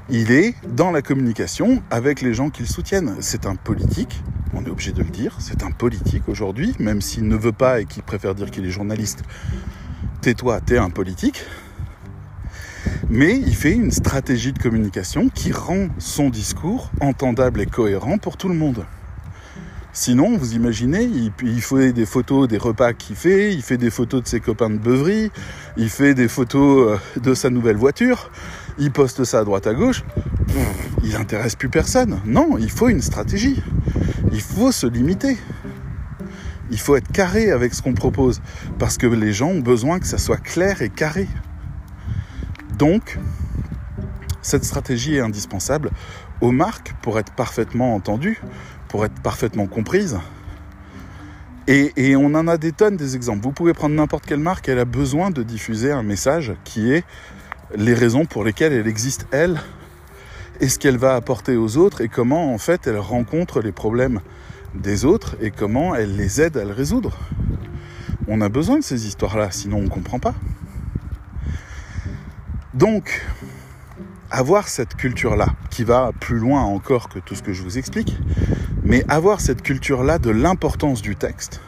Il 0.10 0.32
est 0.32 0.56
dans 0.70 0.92
la 0.92 1.02
communication 1.02 1.84
avec 1.90 2.22
les 2.22 2.34
gens 2.34 2.50
qui 2.50 2.62
le 2.62 2.68
soutiennent. 2.68 3.16
C'est 3.20 3.46
un 3.46 3.56
politique, 3.56 4.22
on 4.54 4.64
est 4.64 4.70
obligé 4.70 4.92
de 4.94 5.04
le 5.04 5.10
dire, 5.10 5.36
c'est 5.40 5.64
un 5.64 5.72
politique 5.72 6.30
aujourd'hui, 6.30 6.76
même 6.80 7.02
s'il 7.02 7.28
ne 7.28 7.36
veut 7.36 7.52
pas 7.52 7.82
et 7.82 7.86
qu'il 7.86 8.04
préfère 8.04 8.36
dire 8.36 8.52
qu'il 8.52 8.66
est 8.66 8.72
journaliste. 8.72 9.24
Tais-toi, 10.22 10.62
t'es 10.62 10.78
un 10.78 10.90
politique. 10.90 11.44
Mais 13.10 13.38
il 13.38 13.56
fait 13.56 13.74
une 13.74 13.92
stratégie 13.92 14.54
de 14.54 14.60
communication 14.60 15.30
qui 15.30 15.52
rend 15.52 15.88
son 15.98 16.30
discours 16.30 16.92
entendable 17.02 17.62
et 17.62 17.66
cohérent 17.66 18.18
pour 18.18 18.38
tout 18.38 18.50
le 18.50 18.56
monde. 18.56 18.86
Sinon, 20.00 20.38
vous 20.38 20.54
imaginez, 20.54 21.10
il, 21.42 21.62
fait 21.62 21.92
des 21.92 22.06
photos 22.06 22.48
des 22.48 22.60
repas 22.60 22.94
qu'il 22.94 23.16
fait, 23.16 23.52
il 23.52 23.64
fait 23.64 23.78
des 23.78 23.90
photos 23.90 24.22
de 24.22 24.28
ses 24.28 24.40
copains 24.40 24.70
de 24.70 24.78
beuverie, 24.78 25.32
il 25.76 25.90
fait 25.90 26.14
des 26.14 26.28
photos 26.28 27.00
euh, 27.16 27.20
de 27.20 27.34
sa 27.34 27.50
nouvelle 27.50 27.78
voiture, 27.78 28.30
il 28.78 28.92
poste 28.92 29.24
ça 29.24 29.40
à 29.40 29.44
droite 29.44 29.66
à 29.66 29.74
gauche. 29.74 30.04
il 31.04 31.14
n'intéresse 31.14 31.56
plus 31.56 31.70
personne. 31.70 32.20
Non, 32.26 32.60
il 32.60 32.70
faut 32.70 32.90
une 32.90 33.02
stratégie. 33.02 33.64
Il 34.32 34.42
faut 34.42 34.72
se 34.72 34.86
limiter. 34.86 35.36
Il 36.70 36.80
faut 36.80 36.96
être 36.96 37.12
carré 37.12 37.50
avec 37.50 37.74
ce 37.74 37.82
qu'on 37.82 37.94
propose 37.96 38.40
parce 38.78 39.00
que 39.00 39.08
les 39.08 39.34
gens 39.34 39.50
ont 39.50 39.62
besoin 39.62 40.00
que 40.00 40.06
ça 40.06 40.20
soit 40.20 40.38
clair 40.38 40.84
et 40.84 40.90
carré. 40.90 41.28
Donc, 42.78 43.18
cette 44.42 44.64
stratégie 44.64 45.16
est 45.16 45.22
indispensable 45.22 45.92
aux 46.42 46.52
marques 46.52 46.94
pour 47.02 47.20
être 47.20 47.34
parfaitement 47.34 47.96
entendues, 47.96 48.42
pour 48.88 49.04
être 49.06 49.20
parfaitement 49.22 49.68
comprise. 49.68 50.20
Et, 51.68 51.92
et, 51.98 52.16
on 52.16 52.28
en 52.28 52.48
a 52.48 52.58
des 52.58 52.72
tonnes 52.72 52.96
des 52.96 53.16
exemples. 53.16 53.44
Vous 53.44 53.52
pouvez 53.52 53.74
prendre 53.74 53.96
n'importe 53.96 54.26
quelle 54.26 54.40
marque, 54.40 54.70
elle 54.70 54.80
a 54.80 54.86
besoin 54.86 55.32
de 55.32 55.44
diffuser 55.44 55.92
un 55.92 56.04
message 56.04 56.54
qui 56.64 56.94
est 56.94 57.04
les 57.76 57.94
raisons 57.94 58.26
pour 58.26 58.46
lesquelles 58.46 58.72
elle 58.72 58.88
existe, 58.88 59.28
elle, 59.32 59.60
et 60.62 60.70
ce 60.70 60.80
qu'elle 60.80 60.98
va 60.98 61.16
apporter 61.16 61.58
aux 61.58 61.78
autres, 61.78 62.02
et 62.02 62.08
comment 62.08 62.54
en 62.54 62.58
fait 62.58 62.88
elle 62.88 62.98
rencontre 62.98 63.62
les 63.62 63.74
problèmes 63.74 64.22
des 64.76 65.04
autres, 65.04 65.36
et 65.42 65.52
comment 65.52 65.94
elle 65.94 66.16
les 66.16 66.42
aide 66.42 66.58
à 66.58 66.64
le 66.64 66.72
résoudre. 66.72 67.18
On 68.28 68.40
a 68.42 68.50
besoin 68.50 68.78
de 68.78 68.84
ces 68.84 69.08
histoires-là, 69.08 69.52
sinon 69.52 69.80
on 69.80 69.84
ne 69.84 69.90
comprend 69.90 70.20
pas. 70.20 70.36
Donc, 72.78 73.26
avoir 74.30 74.68
cette 74.68 74.96
culture-là, 74.96 75.48
qui 75.72 75.84
va 75.84 76.12
plus 76.20 76.38
loin 76.38 76.62
encore 76.62 77.10
que 77.10 77.18
tout 77.18 77.34
ce 77.34 77.42
que 77.42 77.52
je 77.52 77.64
vous 77.64 77.80
explique, 77.80 78.16
mais 78.84 79.04
avoir 79.08 79.42
cette 79.42 79.64
culture-là 79.64 80.20
de 80.20 80.30
l'importance 80.30 81.02
du 81.02 81.16
texte, 81.16 81.60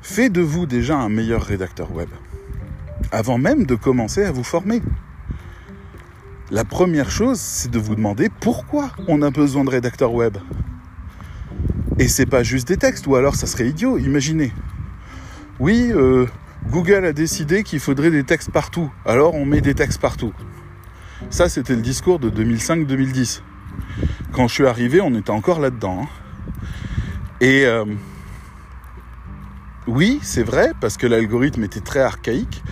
fait 0.00 0.30
de 0.30 0.40
vous 0.40 0.64
déjà 0.64 0.96
un 0.96 1.10
meilleur 1.10 1.42
rédacteur 1.42 1.92
web, 1.92 2.08
avant 3.12 3.36
même 3.36 3.66
de 3.66 3.74
commencer 3.74 4.24
à 4.24 4.32
vous 4.32 4.42
former. 4.42 4.80
La 6.50 6.64
première 6.64 7.10
chose, 7.10 7.38
c'est 7.38 7.70
de 7.70 7.78
vous 7.78 7.94
demander 7.94 8.30
pourquoi 8.40 8.92
on 9.06 9.20
a 9.20 9.30
besoin 9.30 9.64
de 9.64 9.70
rédacteur 9.70 10.14
web. 10.14 10.38
Et 11.98 12.08
c'est 12.08 12.24
pas 12.24 12.42
juste 12.42 12.68
des 12.68 12.78
textes, 12.78 13.06
ou 13.06 13.16
alors 13.16 13.34
ça 13.34 13.46
serait 13.46 13.68
idiot, 13.68 13.98
imaginez. 13.98 14.54
Oui, 15.58 15.92
euh, 15.92 16.26
Google 16.68 17.04
a 17.04 17.12
décidé 17.12 17.62
qu'il 17.62 17.80
faudrait 17.80 18.10
des 18.10 18.24
textes 18.24 18.50
partout, 18.50 18.92
alors 19.04 19.34
on 19.34 19.44
met 19.44 19.60
des 19.60 19.74
textes 19.74 20.00
partout. 20.00 20.32
Ça, 21.28 21.48
c'était 21.48 21.74
le 21.74 21.82
discours 21.82 22.18
de 22.18 22.30
2005-2010. 22.30 23.42
Quand 24.32 24.48
je 24.48 24.54
suis 24.54 24.66
arrivé, 24.66 25.00
on 25.00 25.14
était 25.14 25.30
encore 25.30 25.60
là-dedans. 25.60 26.02
Hein. 26.02 26.08
Et 27.40 27.64
euh, 27.66 27.84
oui, 29.86 30.18
c'est 30.22 30.42
vrai, 30.42 30.72
parce 30.80 30.96
que 30.96 31.06
l'algorithme 31.06 31.64
était 31.64 31.80
très 31.80 32.00
archaïque 32.00 32.62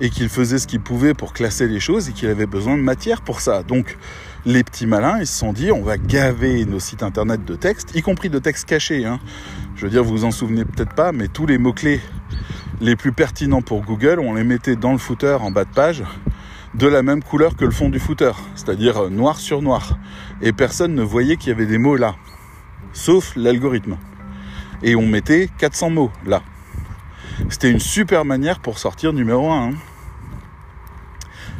et 0.00 0.10
qu'il 0.10 0.28
faisait 0.28 0.58
ce 0.58 0.66
qu'il 0.66 0.80
pouvait 0.80 1.14
pour 1.14 1.32
classer 1.32 1.66
les 1.66 1.80
choses 1.80 2.08
et 2.08 2.12
qu'il 2.12 2.28
avait 2.28 2.46
besoin 2.46 2.76
de 2.76 2.82
matière 2.82 3.22
pour 3.22 3.40
ça. 3.40 3.62
Donc, 3.62 3.98
les 4.46 4.62
petits 4.62 4.86
malins, 4.86 5.18
ils 5.18 5.26
se 5.26 5.38
sont 5.38 5.52
dit, 5.52 5.72
on 5.72 5.82
va 5.82 5.98
gaver 5.98 6.64
nos 6.64 6.78
sites 6.78 7.02
internet 7.02 7.44
de 7.44 7.56
textes, 7.56 7.96
y 7.96 8.02
compris 8.02 8.30
de 8.30 8.38
textes 8.38 8.68
cachés. 8.68 9.04
Hein. 9.04 9.18
Je 9.76 9.84
veux 9.84 9.90
dire, 9.90 10.04
vous 10.04 10.10
vous 10.10 10.24
en 10.24 10.30
souvenez 10.30 10.64
peut-être 10.64 10.94
pas, 10.94 11.12
mais 11.12 11.28
tous 11.28 11.46
les 11.46 11.58
mots-clés 11.58 12.00
les 12.80 12.96
plus 12.96 13.12
pertinents 13.12 13.62
pour 13.62 13.82
Google, 13.82 14.20
on 14.20 14.34
les 14.34 14.44
mettait 14.44 14.76
dans 14.76 14.92
le 14.92 14.98
footer 14.98 15.38
en 15.40 15.50
bas 15.50 15.64
de 15.64 15.72
page 15.72 16.04
de 16.74 16.86
la 16.86 17.02
même 17.02 17.22
couleur 17.22 17.56
que 17.56 17.64
le 17.64 17.70
fond 17.70 17.88
du 17.88 17.98
footer, 17.98 18.32
c'est-à-dire 18.54 19.04
euh, 19.04 19.10
noir 19.10 19.38
sur 19.38 19.62
noir. 19.62 19.98
Et 20.42 20.52
personne 20.52 20.94
ne 20.94 21.02
voyait 21.02 21.36
qu'il 21.36 21.48
y 21.48 21.52
avait 21.52 21.66
des 21.66 21.78
mots 21.78 21.96
là, 21.96 22.14
sauf 22.92 23.32
l'algorithme. 23.36 23.96
Et 24.82 24.94
on 24.94 25.06
mettait 25.06 25.48
400 25.58 25.90
mots 25.90 26.12
là. 26.26 26.42
C'était 27.48 27.70
une 27.70 27.80
super 27.80 28.24
manière 28.24 28.60
pour 28.60 28.78
sortir 28.78 29.12
numéro 29.12 29.50
1. 29.50 29.68
Hein. 29.68 29.74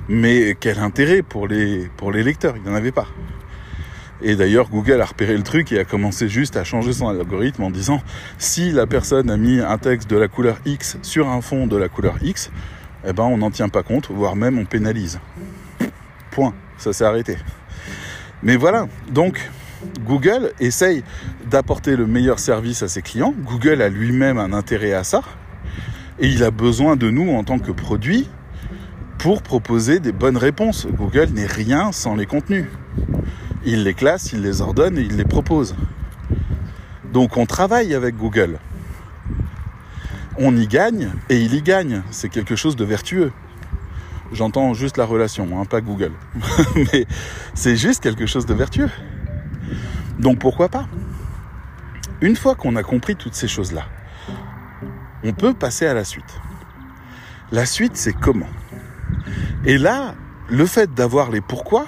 Mais 0.08 0.56
quel 0.58 0.78
intérêt 0.78 1.22
pour 1.22 1.48
les, 1.48 1.88
pour 1.96 2.12
les 2.12 2.22
lecteurs 2.22 2.56
Il 2.56 2.62
n'y 2.62 2.68
en 2.68 2.74
avait 2.74 2.92
pas. 2.92 3.06
Et 4.22 4.34
d'ailleurs, 4.34 4.68
Google 4.68 5.00
a 5.00 5.04
repéré 5.04 5.36
le 5.36 5.42
truc 5.42 5.70
et 5.72 5.78
a 5.78 5.84
commencé 5.84 6.28
juste 6.28 6.56
à 6.56 6.64
changer 6.64 6.92
son 6.92 7.08
algorithme 7.08 7.62
en 7.62 7.70
disant 7.70 8.02
si 8.38 8.72
la 8.72 8.86
personne 8.86 9.30
a 9.30 9.36
mis 9.36 9.60
un 9.60 9.78
texte 9.78 10.10
de 10.10 10.16
la 10.16 10.28
couleur 10.28 10.58
X 10.66 10.98
sur 11.02 11.28
un 11.28 11.40
fond 11.40 11.66
de 11.66 11.76
la 11.76 11.88
couleur 11.88 12.16
X, 12.22 12.50
eh 13.06 13.12
ben 13.12 13.24
on 13.24 13.38
n'en 13.38 13.50
tient 13.50 13.68
pas 13.68 13.82
compte, 13.82 14.10
voire 14.10 14.34
même 14.34 14.58
on 14.58 14.64
pénalise. 14.64 15.20
Point. 16.30 16.54
Ça 16.78 16.92
s'est 16.92 17.04
arrêté. 17.04 17.36
Mais 18.42 18.56
voilà. 18.56 18.86
Donc, 19.10 19.50
Google 20.04 20.52
essaye 20.60 21.02
d'apporter 21.50 21.96
le 21.96 22.06
meilleur 22.06 22.38
service 22.38 22.82
à 22.82 22.88
ses 22.88 23.02
clients. 23.02 23.34
Google 23.44 23.82
a 23.82 23.88
lui-même 23.88 24.38
un 24.38 24.52
intérêt 24.52 24.92
à 24.92 25.04
ça. 25.04 25.22
Et 26.20 26.28
il 26.28 26.42
a 26.42 26.50
besoin 26.50 26.96
de 26.96 27.10
nous 27.10 27.30
en 27.30 27.44
tant 27.44 27.58
que 27.58 27.72
produit 27.72 28.28
pour 29.18 29.42
proposer 29.42 30.00
des 30.00 30.12
bonnes 30.12 30.36
réponses. 30.36 30.86
Google 30.86 31.28
n'est 31.32 31.46
rien 31.46 31.92
sans 31.92 32.14
les 32.14 32.26
contenus. 32.26 32.66
Il 33.64 33.84
les 33.84 33.94
classe, 33.94 34.32
il 34.32 34.42
les 34.42 34.60
ordonne 34.60 34.98
et 34.98 35.02
il 35.02 35.16
les 35.16 35.24
propose. 35.24 35.74
Donc 37.12 37.36
on 37.36 37.46
travaille 37.46 37.94
avec 37.94 38.16
Google. 38.16 38.58
On 40.36 40.56
y 40.56 40.66
gagne 40.66 41.10
et 41.28 41.40
il 41.40 41.54
y 41.54 41.62
gagne. 41.62 42.02
C'est 42.10 42.28
quelque 42.28 42.56
chose 42.56 42.76
de 42.76 42.84
vertueux. 42.84 43.32
J'entends 44.32 44.74
juste 44.74 44.98
la 44.98 45.04
relation, 45.04 45.58
hein, 45.58 45.64
pas 45.64 45.80
Google. 45.80 46.12
Mais 46.76 47.06
c'est 47.54 47.76
juste 47.76 48.02
quelque 48.02 48.26
chose 48.26 48.46
de 48.46 48.54
vertueux. 48.54 48.90
Donc 50.18 50.38
pourquoi 50.38 50.68
pas? 50.68 50.86
Une 52.20 52.36
fois 52.36 52.54
qu'on 52.54 52.76
a 52.76 52.82
compris 52.82 53.16
toutes 53.16 53.34
ces 53.34 53.48
choses-là, 53.48 53.84
on 55.24 55.32
peut 55.32 55.54
passer 55.54 55.86
à 55.86 55.94
la 55.94 56.04
suite. 56.04 56.40
La 57.50 57.64
suite, 57.64 57.96
c'est 57.96 58.12
comment? 58.12 58.48
Et 59.64 59.78
là, 59.78 60.14
le 60.48 60.66
fait 60.66 60.92
d'avoir 60.92 61.30
les 61.30 61.40
pourquoi 61.40 61.86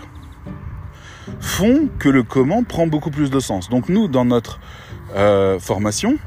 font 1.41 1.89
que 1.99 2.09
le 2.09 2.23
comment 2.23 2.63
prend 2.63 2.87
beaucoup 2.87 3.11
plus 3.11 3.31
de 3.31 3.41
sens. 3.41 3.69
Donc 3.69 3.89
nous, 3.89 4.09
dans 4.09 4.25
notre 4.25 4.61
euh, 5.15 5.59
formation, 5.59 6.19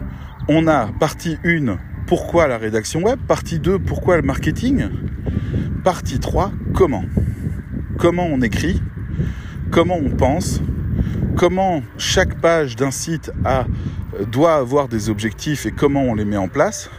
on 0.48 0.68
a 0.68 0.88
partie 0.88 1.38
1, 1.46 1.78
pourquoi 2.08 2.48
la 2.48 2.58
rédaction 2.58 3.02
web, 3.02 3.20
partie 3.28 3.60
2, 3.60 3.80
pourquoi 3.80 4.18
le 4.18 4.24
marketing, 4.24 4.90
partie 5.84 6.20
3, 6.20 6.52
comment. 6.74 7.06
Comment 7.98 8.26
on 8.26 8.42
écrit, 8.42 8.82
comment 9.72 9.96
on 9.96 10.10
pense, 10.10 10.62
comment 11.36 11.84
chaque 11.98 12.40
page 12.42 12.76
d'un 12.76 12.92
site 12.92 13.32
a, 13.46 13.66
doit 14.32 14.56
avoir 14.56 14.88
des 14.88 15.10
objectifs 15.10 15.66
et 15.66 15.72
comment 15.72 16.04
on 16.04 16.16
les 16.16 16.26
met 16.26 16.38
en 16.38 16.48
place, 16.48 16.90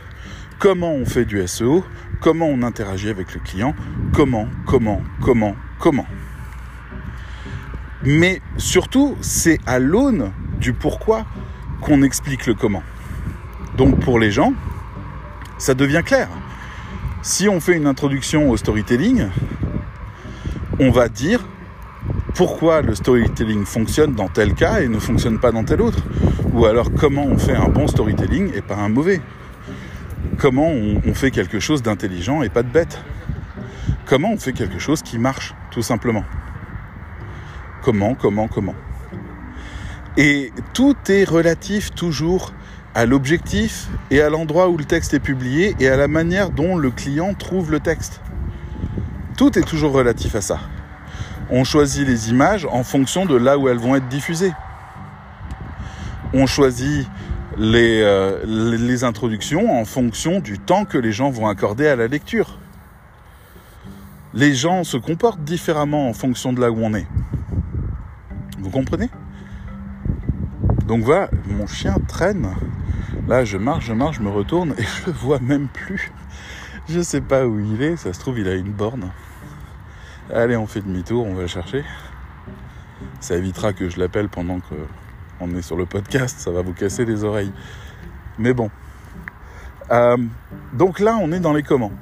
comment 0.59 0.93
on 0.93 1.05
fait 1.05 1.25
du 1.25 1.47
SEO, 1.47 1.85
comment 2.21 2.47
on 2.47 2.63
interagit 2.63 3.11
avec 3.11 3.35
le 3.35 3.41
client, 3.41 3.75
comment, 4.13 4.49
comment, 4.67 5.03
comment, 5.21 5.55
comment. 5.79 6.07
Mais 8.05 8.41
surtout, 8.59 9.17
c'est 9.21 9.59
à 9.67 9.79
l'aune 9.79 10.33
du 10.61 10.73
pourquoi 10.73 11.25
qu'on 11.81 12.03
explique 12.03 12.47
le 12.47 12.55
comment. 12.55 12.83
Donc 13.77 14.01
pour 14.01 14.19
les 14.19 14.31
gens, 14.31 14.53
ça 15.59 15.75
devient 15.75 16.03
clair. 16.05 16.29
Si 17.23 17.49
on 17.49 17.61
fait 17.61 17.77
une 17.77 17.87
introduction 17.87 18.51
au 18.51 18.57
storytelling, 18.57 19.29
on 20.79 20.91
va 20.91 21.09
dire 21.09 21.41
pourquoi 22.35 22.83
le 22.83 22.95
storytelling 22.95 23.65
fonctionne 23.65 24.15
dans 24.15 24.29
tel 24.29 24.55
cas 24.55 24.81
et 24.81 24.89
ne 24.89 24.99
fonctionne 24.99 25.39
pas 25.39 25.53
dans 25.53 25.65
tel 25.65 25.81
autre. 25.81 26.03
Ou 26.53 26.67
alors 26.67 26.93
comment 26.93 27.25
on 27.25 27.39
fait 27.39 27.57
un 27.57 27.69
bon 27.69 27.87
storytelling 27.87 28.53
et 28.55 28.61
pas 28.61 28.77
un 28.77 28.89
mauvais. 28.89 29.21
Comment 30.39 30.69
on, 30.69 31.15
fait 31.15 31.31
quelque 31.31 31.61
chose 31.61 31.83
d'intelligent 31.83 32.43
et 32.43 32.49
pas 32.49 32.63
de 32.63 32.69
bête. 32.69 33.03
Comment 34.07 34.33
on 34.33 34.37
fait 34.37 34.53
quelque 34.53 34.79
chose 34.79 35.03
qui 35.03 35.19
marche, 35.19 35.55
tout 35.71 35.83
simplement. 35.83 36.25
Comment, 37.85 38.15
comment, 38.15 38.49
comment. 38.49 38.75
Et 40.17 40.53
tout 40.73 40.97
est 41.09 41.25
relatif 41.25 41.95
toujours 41.95 42.55
à 42.95 43.05
l'objectif 43.05 43.89
et 44.11 44.23
à 44.23 44.31
l'endroit 44.31 44.71
où 44.71 44.79
le 44.79 44.87
texte 44.87 45.13
est 45.13 45.21
publié 45.21 45.77
et 45.79 45.89
à 45.89 45.97
la 45.99 46.09
manière 46.09 46.49
dont 46.49 46.77
le 46.77 46.91
client 46.91 47.35
trouve 47.35 47.71
le 47.71 47.81
texte. 47.81 48.23
Tout 49.37 49.59
est 49.59 49.65
toujours 49.65 49.93
relatif 49.93 50.35
à 50.35 50.41
ça. 50.41 50.61
On 51.51 51.63
choisit 51.65 52.07
les 52.07 52.31
images 52.31 52.67
en 52.71 52.85
fonction 52.85 53.27
de 53.27 53.37
là 53.37 53.59
où 53.59 53.69
elles 53.69 53.79
vont 53.79 53.97
être 53.97 54.09
diffusées. 54.09 54.53
On 56.33 56.47
choisit 56.47 57.07
les, 57.59 58.01
euh, 58.03 58.97
introductions 59.03 59.79
en 59.79 59.85
fonction 59.85 60.41
du 60.41 60.59
temps 60.59 60.87
que 60.87 60.97
les 60.97 61.13
gens 61.13 61.29
vont 61.29 61.49
accorder 61.49 61.87
à 61.87 61.97
la 61.97 62.07
lecture. 62.07 62.59
Les 64.33 64.55
gens 64.55 64.85
se 64.85 64.97
comportent 64.97 65.45
différemment 65.45 66.09
en 66.09 66.15
fonction 66.15 66.55
de 66.55 66.63
là 66.63 66.71
où 66.71 66.79
on 66.81 66.95
est. 66.95 67.07
Vous 68.65 68.71
comprenez? 68.71 69.11
Donc 70.87 71.03
voilà, 71.03 71.29
mon 71.47 71.67
chien 71.67 71.97
traîne. 72.09 72.49
Là, 73.29 73.45
je 73.45 73.59
marche, 73.59 73.85
je 73.85 73.93
marche, 73.93 74.17
je 74.17 74.23
me 74.23 74.31
retourne 74.31 74.75
et 74.79 74.83
je 74.83 75.07
le 75.07 75.13
vois 75.13 75.39
même 75.39 75.69
plus. 75.69 76.11
Je 76.89 77.01
sais 77.01 77.21
pas 77.21 77.47
où 77.47 77.61
il 77.61 77.83
est, 77.83 77.97
ça 77.97 78.15
se 78.15 78.21
trouve, 78.21 78.39
il 78.39 78.49
a 78.49 78.55
une 78.55 78.73
borne. 78.73 79.11
Allez, 80.33 80.57
on 80.57 80.67
fait 80.67 80.81
demi-tour, 80.81 81.27
on 81.27 81.35
va 81.35 81.43
le 81.43 81.47
chercher. 81.47 81.85
Ça 83.21 83.37
évitera 83.37 83.75
que 83.75 83.91
je 83.91 84.01
l'appelle 84.01 84.31
pendant 84.31 84.61
qu'on 84.61 85.55
est 85.55 85.63
sur 85.63 85.77
le 85.77 85.85
podcast, 85.85 86.39
ça 86.39 86.51
va 86.51 86.63
vous 86.63 86.73
casser 86.73 87.05
les 87.05 87.23
oreilles. 87.23 87.53
Mais 88.39 88.55
bon. 88.55 88.71
Euh, 89.91 90.17
donc 90.73 91.01
là, 91.01 91.19
on 91.21 91.33
est 91.33 91.41
dans 91.41 91.53
les 91.53 91.63
comment. 91.63 91.93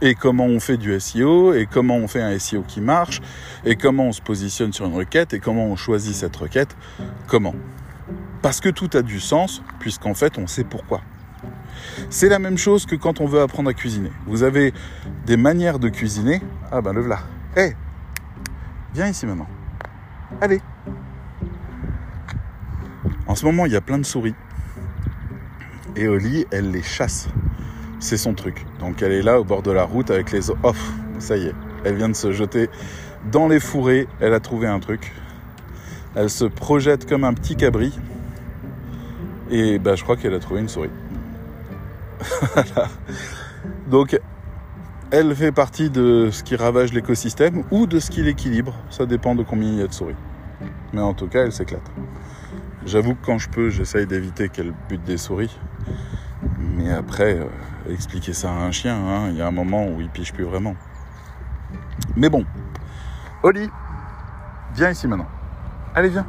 Et 0.00 0.14
comment 0.14 0.46
on 0.46 0.60
fait 0.60 0.76
du 0.76 0.98
SEO, 1.00 1.54
et 1.54 1.66
comment 1.66 1.96
on 1.96 2.06
fait 2.06 2.22
un 2.22 2.38
SEO 2.38 2.62
qui 2.62 2.80
marche, 2.80 3.20
et 3.64 3.76
comment 3.76 4.06
on 4.06 4.12
se 4.12 4.22
positionne 4.22 4.72
sur 4.72 4.86
une 4.86 4.94
requête, 4.94 5.34
et 5.34 5.40
comment 5.40 5.66
on 5.66 5.76
choisit 5.76 6.14
cette 6.14 6.36
requête, 6.36 6.76
comment. 7.26 7.54
Parce 8.42 8.60
que 8.60 8.68
tout 8.68 8.90
a 8.94 9.02
du 9.02 9.18
sens, 9.18 9.62
puisqu'en 9.80 10.14
fait, 10.14 10.38
on 10.38 10.46
sait 10.46 10.64
pourquoi. 10.64 11.00
C'est 12.10 12.28
la 12.28 12.38
même 12.38 12.58
chose 12.58 12.86
que 12.86 12.94
quand 12.94 13.20
on 13.20 13.26
veut 13.26 13.40
apprendre 13.40 13.70
à 13.70 13.74
cuisiner. 13.74 14.12
Vous 14.26 14.42
avez 14.42 14.72
des 15.26 15.36
manières 15.36 15.78
de 15.78 15.88
cuisiner. 15.88 16.40
Ah 16.70 16.80
ben 16.80 16.92
le 16.92 17.00
voilà. 17.00 17.20
Hé 17.56 17.74
Viens 18.94 19.08
ici 19.08 19.26
maintenant. 19.26 19.48
Allez 20.40 20.60
En 23.26 23.34
ce 23.34 23.44
moment, 23.44 23.66
il 23.66 23.72
y 23.72 23.76
a 23.76 23.80
plein 23.80 23.98
de 23.98 24.06
souris. 24.06 24.34
Et 25.96 26.08
Oli, 26.08 26.46
elle 26.50 26.70
les 26.70 26.82
chasse. 26.82 27.28
C'est 28.00 28.16
son 28.16 28.34
truc. 28.34 28.66
Donc 28.80 29.02
elle 29.02 29.12
est 29.12 29.22
là 29.22 29.40
au 29.40 29.44
bord 29.44 29.62
de 29.62 29.70
la 29.70 29.84
route 29.84 30.10
avec 30.10 30.32
les... 30.32 30.50
Off, 30.62 30.92
ça 31.18 31.36
y 31.36 31.46
est. 31.46 31.54
Elle 31.84 31.96
vient 31.96 32.08
de 32.08 32.16
se 32.16 32.32
jeter 32.32 32.68
dans 33.30 33.48
les 33.48 33.60
fourrés. 33.60 34.06
Elle 34.20 34.34
a 34.34 34.40
trouvé 34.40 34.66
un 34.66 34.80
truc. 34.80 35.12
Elle 36.14 36.30
se 36.30 36.44
projette 36.44 37.08
comme 37.08 37.24
un 37.24 37.34
petit 37.34 37.56
cabri. 37.56 37.92
Et 39.50 39.78
bah, 39.78 39.94
je 39.94 40.02
crois 40.02 40.16
qu'elle 40.16 40.34
a 40.34 40.40
trouvé 40.40 40.60
une 40.60 40.68
souris. 40.68 40.90
Donc, 43.88 44.18
elle 45.10 45.34
fait 45.34 45.52
partie 45.52 45.90
de 45.90 46.28
ce 46.30 46.42
qui 46.42 46.56
ravage 46.56 46.92
l'écosystème 46.92 47.64
ou 47.70 47.86
de 47.86 47.98
ce 47.98 48.10
qui 48.10 48.22
l'équilibre. 48.22 48.74
Ça 48.90 49.06
dépend 49.06 49.34
de 49.34 49.42
combien 49.42 49.68
il 49.68 49.78
y 49.78 49.82
a 49.82 49.86
de 49.86 49.92
souris. 49.92 50.16
Mais 50.92 51.00
en 51.00 51.14
tout 51.14 51.28
cas, 51.28 51.44
elle 51.44 51.52
s'éclate. 51.52 51.90
J'avoue 52.84 53.14
que 53.14 53.24
quand 53.24 53.38
je 53.38 53.48
peux, 53.48 53.70
j'essaye 53.70 54.06
d'éviter 54.06 54.48
qu'elle 54.48 54.72
bute 54.88 55.04
des 55.04 55.16
souris. 55.16 55.56
Mais 56.78 56.92
après, 56.92 57.34
euh, 57.34 57.46
expliquer 57.90 58.32
ça 58.32 58.50
à 58.50 58.54
un 58.54 58.70
chien, 58.70 58.94
hein, 58.94 59.30
il 59.30 59.36
y 59.36 59.42
a 59.42 59.46
un 59.48 59.52
moment 59.52 59.88
où 59.88 60.00
il 60.00 60.08
piche 60.08 60.32
plus 60.32 60.44
vraiment. 60.44 60.76
Mais 62.16 62.28
bon, 62.28 62.44
Oli, 63.42 63.68
viens 64.74 64.90
ici 64.90 65.08
maintenant. 65.08 65.28
Allez, 65.94 66.08
viens. 66.08 66.26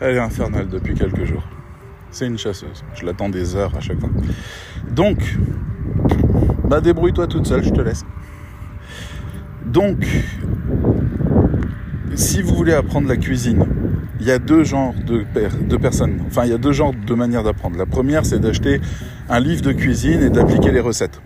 Elle 0.00 0.16
est 0.16 0.20
infernale 0.20 0.68
depuis 0.68 0.94
quelques 0.94 1.24
jours. 1.24 1.46
C'est 2.10 2.26
une 2.26 2.38
chasseuse. 2.38 2.84
Je 2.94 3.06
l'attends 3.06 3.28
des 3.28 3.56
heures 3.56 3.74
à 3.76 3.80
chaque 3.80 4.00
fois. 4.00 4.10
Donc, 4.90 5.38
bah 6.64 6.80
débrouille-toi 6.80 7.26
toute 7.26 7.46
seule, 7.46 7.62
je 7.62 7.70
te 7.70 7.80
laisse. 7.80 8.04
Donc, 9.64 10.06
si 12.20 12.42
vous 12.42 12.54
voulez 12.54 12.74
apprendre 12.74 13.08
la 13.08 13.16
cuisine, 13.16 13.66
il 14.20 14.26
y 14.26 14.30
a 14.30 14.38
deux 14.38 14.62
genres 14.62 14.94
de, 14.94 15.24
personnes. 15.78 16.20
Enfin, 16.26 16.44
il 16.44 16.50
y 16.50 16.54
a 16.54 16.58
deux 16.58 16.72
genres 16.72 16.92
de 16.92 17.14
manières 17.14 17.42
d'apprendre. 17.42 17.78
La 17.78 17.86
première, 17.86 18.26
c'est 18.26 18.38
d'acheter 18.38 18.80
un 19.30 19.40
livre 19.40 19.62
de 19.62 19.72
cuisine 19.72 20.22
et 20.22 20.28
d'appliquer 20.28 20.70
les 20.70 20.80
recettes. 20.80 21.20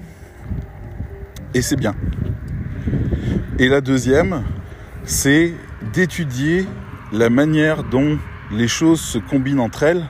Et 1.53 1.63
c'est 1.63 1.77
bien. 1.77 1.95
Et 3.59 3.69
la 3.69 3.81
deuxième, 3.81 4.45
c'est 5.05 5.53
d'étudier 5.93 6.65
la 7.13 7.29
manière 7.29 7.83
dont 7.83 8.19
les 8.53 8.69
choses 8.69 9.01
se 9.01 9.19
combinent 9.19 9.61
entre 9.61 9.83
elles, 9.83 10.05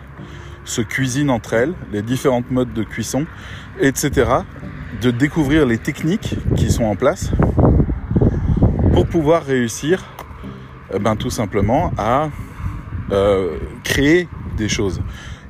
se 0.67 0.83
cuisinent 0.83 1.31
entre 1.31 1.55
elles, 1.55 1.73
les 1.93 2.03
différentes 2.03 2.51
modes 2.51 2.75
de 2.75 2.83
cuisson, 2.83 3.25
etc. 3.81 4.31
De 5.01 5.11
découvrir 5.11 5.65
les 5.65 5.79
techniques 5.79 6.37
qui 6.57 6.71
sont 6.71 6.85
en 6.85 6.97
place 6.97 7.31
pour 8.93 9.07
pouvoir 9.07 9.45
réussir 9.45 10.05
ben, 11.01 11.17
tout 11.17 11.31
simplement 11.31 11.93
à 11.99 12.31
euh, 13.13 13.59
créer 13.83 14.29
des 14.57 14.69
choses 14.69 15.01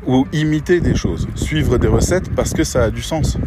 ou 0.07 0.27
imiter 0.33 0.81
des 0.81 0.95
choses, 0.95 1.29
suivre 1.35 1.79
des 1.79 1.89
recettes 1.89 2.35
parce 2.35 2.53
que 2.53 2.65
ça 2.65 2.85
a 2.85 2.91
du 2.91 3.03
sens. 3.03 3.39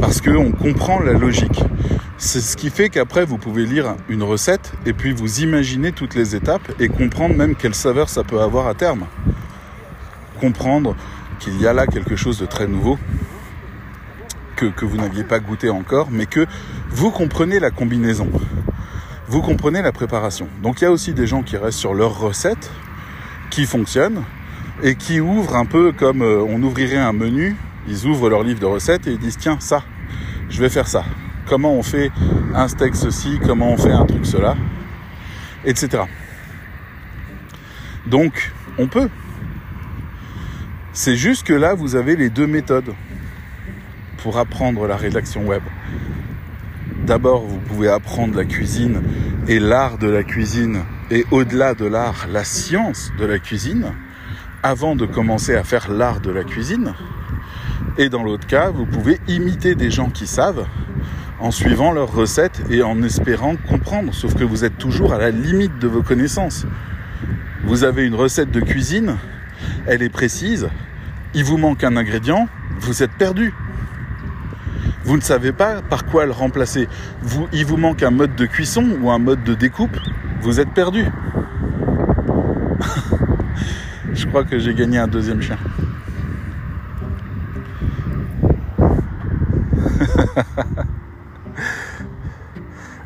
Parce 0.00 0.20
qu'on 0.20 0.52
comprend 0.52 1.00
la 1.00 1.12
logique. 1.12 1.62
C'est 2.16 2.40
ce 2.40 2.56
qui 2.56 2.70
fait 2.70 2.88
qu'après, 2.88 3.24
vous 3.24 3.38
pouvez 3.38 3.66
lire 3.66 3.94
une 4.08 4.22
recette 4.22 4.72
et 4.86 4.92
puis 4.92 5.12
vous 5.12 5.40
imaginer 5.40 5.92
toutes 5.92 6.14
les 6.14 6.34
étapes 6.34 6.72
et 6.80 6.88
comprendre 6.88 7.36
même 7.36 7.54
quelle 7.54 7.74
saveur 7.74 8.08
ça 8.08 8.24
peut 8.24 8.40
avoir 8.40 8.66
à 8.66 8.74
terme. 8.74 9.06
Comprendre 10.40 10.96
qu'il 11.38 11.60
y 11.60 11.66
a 11.66 11.72
là 11.72 11.86
quelque 11.86 12.16
chose 12.16 12.38
de 12.38 12.46
très 12.46 12.66
nouveau 12.66 12.98
que 14.56 14.84
vous 14.84 14.96
n'aviez 14.96 15.24
pas 15.24 15.38
goûté 15.38 15.70
encore, 15.70 16.08
mais 16.10 16.26
que 16.26 16.46
vous 16.90 17.10
comprenez 17.10 17.60
la 17.60 17.70
combinaison. 17.70 18.28
Vous 19.28 19.42
comprenez 19.42 19.82
la 19.82 19.92
préparation. 19.92 20.48
Donc 20.62 20.80
il 20.80 20.84
y 20.84 20.86
a 20.86 20.90
aussi 20.90 21.12
des 21.12 21.26
gens 21.26 21.42
qui 21.42 21.56
restent 21.56 21.78
sur 21.78 21.94
leur 21.94 22.18
recette, 22.18 22.70
qui 23.50 23.66
fonctionnent, 23.66 24.24
et 24.82 24.94
qui 24.94 25.20
ouvrent 25.20 25.56
un 25.56 25.66
peu 25.66 25.92
comme 25.92 26.22
euh, 26.22 26.42
on 26.48 26.62
ouvrirait 26.62 26.96
un 26.96 27.12
menu. 27.12 27.56
Ils 27.86 28.06
ouvrent 28.06 28.28
leur 28.28 28.42
livre 28.42 28.60
de 28.60 28.66
recettes 28.66 29.06
et 29.06 29.12
ils 29.12 29.18
disent 29.18 29.38
tiens 29.38 29.58
ça, 29.60 29.82
je 30.48 30.60
vais 30.60 30.68
faire 30.68 30.88
ça 30.88 31.04
comment 31.48 31.72
on 31.72 31.82
fait 31.82 32.10
un 32.54 32.68
steak 32.68 32.94
ceci, 32.94 33.38
comment 33.44 33.72
on 33.72 33.76
fait 33.76 33.92
un 33.92 34.04
truc 34.04 34.26
cela, 34.26 34.54
etc. 35.64 36.02
Donc, 38.06 38.52
on 38.78 38.86
peut. 38.86 39.08
C'est 40.92 41.16
juste 41.16 41.46
que 41.46 41.52
là, 41.52 41.74
vous 41.74 41.96
avez 41.96 42.16
les 42.16 42.28
deux 42.28 42.46
méthodes 42.46 42.92
pour 44.18 44.38
apprendre 44.38 44.86
la 44.86 44.96
rédaction 44.96 45.46
web. 45.46 45.62
D'abord, 47.08 47.40
vous 47.40 47.56
pouvez 47.60 47.88
apprendre 47.88 48.36
la 48.36 48.44
cuisine 48.44 49.00
et 49.48 49.58
l'art 49.58 49.96
de 49.96 50.08
la 50.08 50.22
cuisine, 50.22 50.82
et 51.10 51.24
au-delà 51.30 51.72
de 51.72 51.86
l'art, 51.86 52.26
la 52.30 52.44
science 52.44 53.12
de 53.18 53.24
la 53.24 53.38
cuisine, 53.38 53.94
avant 54.62 54.94
de 54.94 55.06
commencer 55.06 55.56
à 55.56 55.64
faire 55.64 55.90
l'art 55.90 56.20
de 56.20 56.30
la 56.30 56.44
cuisine. 56.44 56.92
Et 57.96 58.10
dans 58.10 58.22
l'autre 58.22 58.46
cas, 58.46 58.68
vous 58.68 58.84
pouvez 58.84 59.20
imiter 59.26 59.74
des 59.74 59.90
gens 59.90 60.10
qui 60.10 60.26
savent 60.26 60.66
en 61.40 61.50
suivant 61.50 61.92
leurs 61.92 62.12
recettes 62.12 62.60
et 62.68 62.82
en 62.82 63.02
espérant 63.02 63.56
comprendre. 63.56 64.12
Sauf 64.12 64.34
que 64.34 64.44
vous 64.44 64.66
êtes 64.66 64.76
toujours 64.76 65.14
à 65.14 65.18
la 65.18 65.30
limite 65.30 65.78
de 65.78 65.88
vos 65.88 66.02
connaissances. 66.02 66.66
Vous 67.64 67.84
avez 67.84 68.04
une 68.04 68.16
recette 68.16 68.50
de 68.50 68.60
cuisine, 68.60 69.16
elle 69.86 70.02
est 70.02 70.10
précise, 70.10 70.68
il 71.32 71.44
vous 71.44 71.56
manque 71.56 71.84
un 71.84 71.96
ingrédient, 71.96 72.50
vous 72.80 73.02
êtes 73.02 73.12
perdu. 73.12 73.54
Vous 75.08 75.16
ne 75.16 75.22
savez 75.22 75.52
pas 75.52 75.80
par 75.80 76.04
quoi 76.04 76.26
le 76.26 76.32
remplacer. 76.32 76.86
Vous, 77.22 77.48
il 77.50 77.64
vous 77.64 77.78
manque 77.78 78.02
un 78.02 78.10
mode 78.10 78.36
de 78.36 78.44
cuisson 78.44 78.84
ou 79.00 79.10
un 79.10 79.18
mode 79.18 79.42
de 79.42 79.54
découpe, 79.54 79.96
vous 80.42 80.60
êtes 80.60 80.74
perdu. 80.74 81.06
Je 84.12 84.26
crois 84.26 84.44
que 84.44 84.58
j'ai 84.58 84.74
gagné 84.74 84.98
un 84.98 85.06
deuxième 85.06 85.40
chien. 85.40 85.56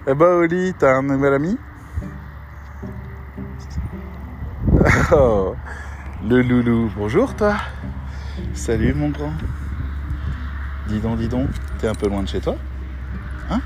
Eh 0.04 0.14
ben 0.14 0.26
Oli, 0.26 0.74
t'as 0.76 0.96
un 0.96 1.02
nouvel 1.02 1.34
ami? 1.34 1.56
Oh, 5.12 5.54
le 6.28 6.42
loulou. 6.42 6.90
Bonjour 6.96 7.36
toi. 7.36 7.54
Salut 8.54 8.92
mon 8.92 9.10
grand. 9.10 9.32
Dis 10.92 11.00
donc, 11.00 11.16
dis 11.16 11.28
donc, 11.28 11.48
t'es 11.78 11.88
un 11.88 11.94
peu 11.94 12.06
loin 12.06 12.22
de 12.22 12.28
chez 12.28 12.38
toi 12.38 12.54
Hein? 13.48 13.62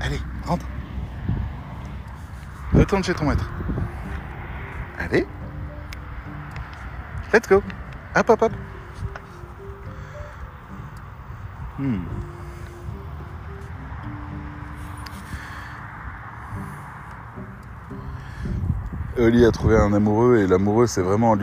Allez, 0.00 0.18
rentre. 0.46 0.64
Retourne 2.72 3.04
chez 3.04 3.12
ton 3.12 3.26
maître. 3.26 3.46
Allez. 4.98 5.26
Let's 7.30 7.46
go. 7.46 7.62
Hop, 8.14 8.30
hop, 8.30 8.42
hop. 8.42 8.52
Hmm. 11.78 11.98
Oli 19.18 19.44
a 19.44 19.50
trouvé 19.50 19.76
un 19.76 19.92
amoureux 19.92 20.38
et 20.38 20.46
l'amoureux 20.46 20.86
s'est 20.86 21.02
vraiment 21.02 21.36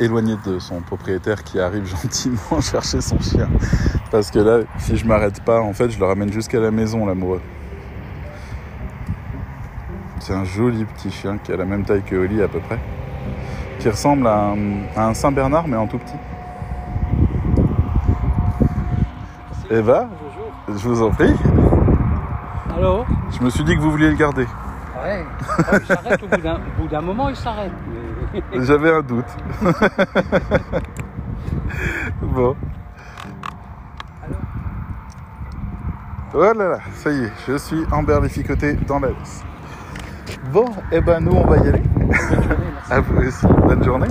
éloigné 0.00 0.36
de 0.44 0.58
son 0.58 0.80
propriétaire 0.80 1.44
qui 1.44 1.60
arrive 1.60 1.86
gentiment 2.02 2.60
chercher 2.60 3.00
son 3.00 3.20
chien. 3.20 3.48
Parce 4.10 4.30
que 4.30 4.38
là, 4.38 4.60
si 4.78 4.96
je 4.96 5.06
m'arrête 5.06 5.42
pas, 5.42 5.60
en 5.60 5.72
fait, 5.72 5.90
je 5.90 5.98
le 5.98 6.06
ramène 6.06 6.32
jusqu'à 6.32 6.60
la 6.60 6.70
maison, 6.70 7.06
l'amoureux. 7.06 7.40
C'est 10.20 10.34
un 10.34 10.44
joli 10.44 10.84
petit 10.84 11.10
chien 11.10 11.38
qui 11.38 11.52
a 11.52 11.56
la 11.56 11.64
même 11.64 11.84
taille 11.84 12.02
que 12.02 12.16
Oli 12.16 12.42
à 12.42 12.48
peu 12.48 12.58
près. 12.60 12.78
Qui 13.78 13.88
ressemble 13.88 14.26
à 14.26 14.54
un, 14.96 15.14
Saint-Bernard 15.14 15.68
mais 15.68 15.76
en 15.76 15.86
tout 15.86 15.98
petit. 15.98 16.16
Eva, 19.70 20.08
Bonjour. 20.68 20.80
je 20.80 20.88
vous 20.88 21.02
en 21.02 21.10
prie. 21.10 21.34
Alors 22.76 23.06
Je 23.30 23.44
me 23.44 23.50
suis 23.50 23.64
dit 23.64 23.76
que 23.76 23.80
vous 23.80 23.90
vouliez 23.90 24.10
le 24.10 24.16
garder. 24.16 24.46
Ouais. 25.02 25.24
il 25.80 25.86
s'arrête 25.86 26.22
au 26.22 26.26
bout 26.82 26.88
d'un 26.88 27.00
moment, 27.00 27.28
il 27.28 27.36
s'arrête. 27.36 27.72
J'avais 28.54 28.92
un 28.92 29.02
doute. 29.02 29.24
bon. 32.22 32.56
Oh 36.38 36.42
là 36.42 36.52
là, 36.52 36.80
ça 36.94 37.10
y 37.10 37.24
est, 37.24 37.32
je 37.48 37.56
suis 37.56 37.78
emberlificoté 37.90 38.74
dans 38.86 39.00
la 39.00 39.08
laisse. 39.08 39.42
Bon, 40.52 40.66
et 40.92 40.96
eh 40.96 41.00
ben 41.00 41.18
nous 41.18 41.32
on 41.32 41.46
va 41.46 41.56
y 41.56 41.66
aller. 41.66 41.80
Bonne 41.94 42.12
journée, 42.12 42.66
merci. 42.74 42.92
À 42.92 43.00
vous 43.00 43.16
aussi, 43.26 43.46
bonne 43.46 43.82
journée. 43.82 44.08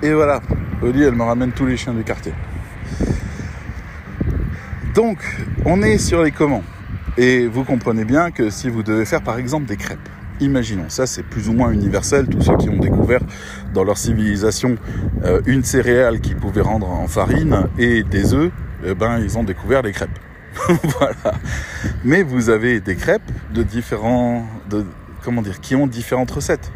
Et 0.00 0.14
voilà, 0.14 0.40
Oli 0.80 1.02
elle 1.02 1.16
me 1.16 1.24
ramène 1.24 1.50
tous 1.50 1.66
les 1.66 1.76
chiens 1.76 1.92
du 1.92 2.04
quartier. 2.04 2.34
Donc, 4.94 5.18
on 5.64 5.82
est 5.82 5.98
sur 5.98 6.22
les 6.22 6.30
comment. 6.30 6.62
Et 7.16 7.48
vous 7.48 7.64
comprenez 7.64 8.04
bien 8.04 8.30
que 8.30 8.48
si 8.48 8.68
vous 8.68 8.84
devez 8.84 9.04
faire 9.04 9.22
par 9.22 9.38
exemple 9.38 9.66
des 9.66 9.76
crêpes, 9.76 10.08
imaginons, 10.38 10.88
ça 10.88 11.04
c'est 11.08 11.24
plus 11.24 11.48
ou 11.48 11.52
moins 11.52 11.72
universel, 11.72 12.28
tous 12.28 12.42
ceux 12.42 12.56
qui 12.58 12.68
ont 12.68 12.78
découvert 12.78 13.22
dans 13.78 13.84
leur 13.84 13.96
civilisation 13.96 14.74
euh, 15.24 15.40
une 15.46 15.62
céréale 15.62 16.20
qui 16.20 16.34
pouvait 16.34 16.62
rendre 16.62 16.90
en 16.90 17.06
farine 17.06 17.68
et 17.78 18.02
des 18.02 18.34
œufs, 18.34 18.50
eh 18.84 18.92
ben 18.92 19.20
ils 19.20 19.38
ont 19.38 19.44
découvert 19.44 19.82
les 19.82 19.92
crêpes. 19.92 20.18
voilà. 20.98 21.38
Mais 22.04 22.24
vous 22.24 22.50
avez 22.50 22.80
des 22.80 22.96
crêpes 22.96 23.30
de 23.54 23.62
différents, 23.62 24.44
comment 25.22 25.42
dire, 25.42 25.60
qui 25.60 25.76
ont 25.76 25.86
différentes 25.86 26.32
recettes. 26.32 26.72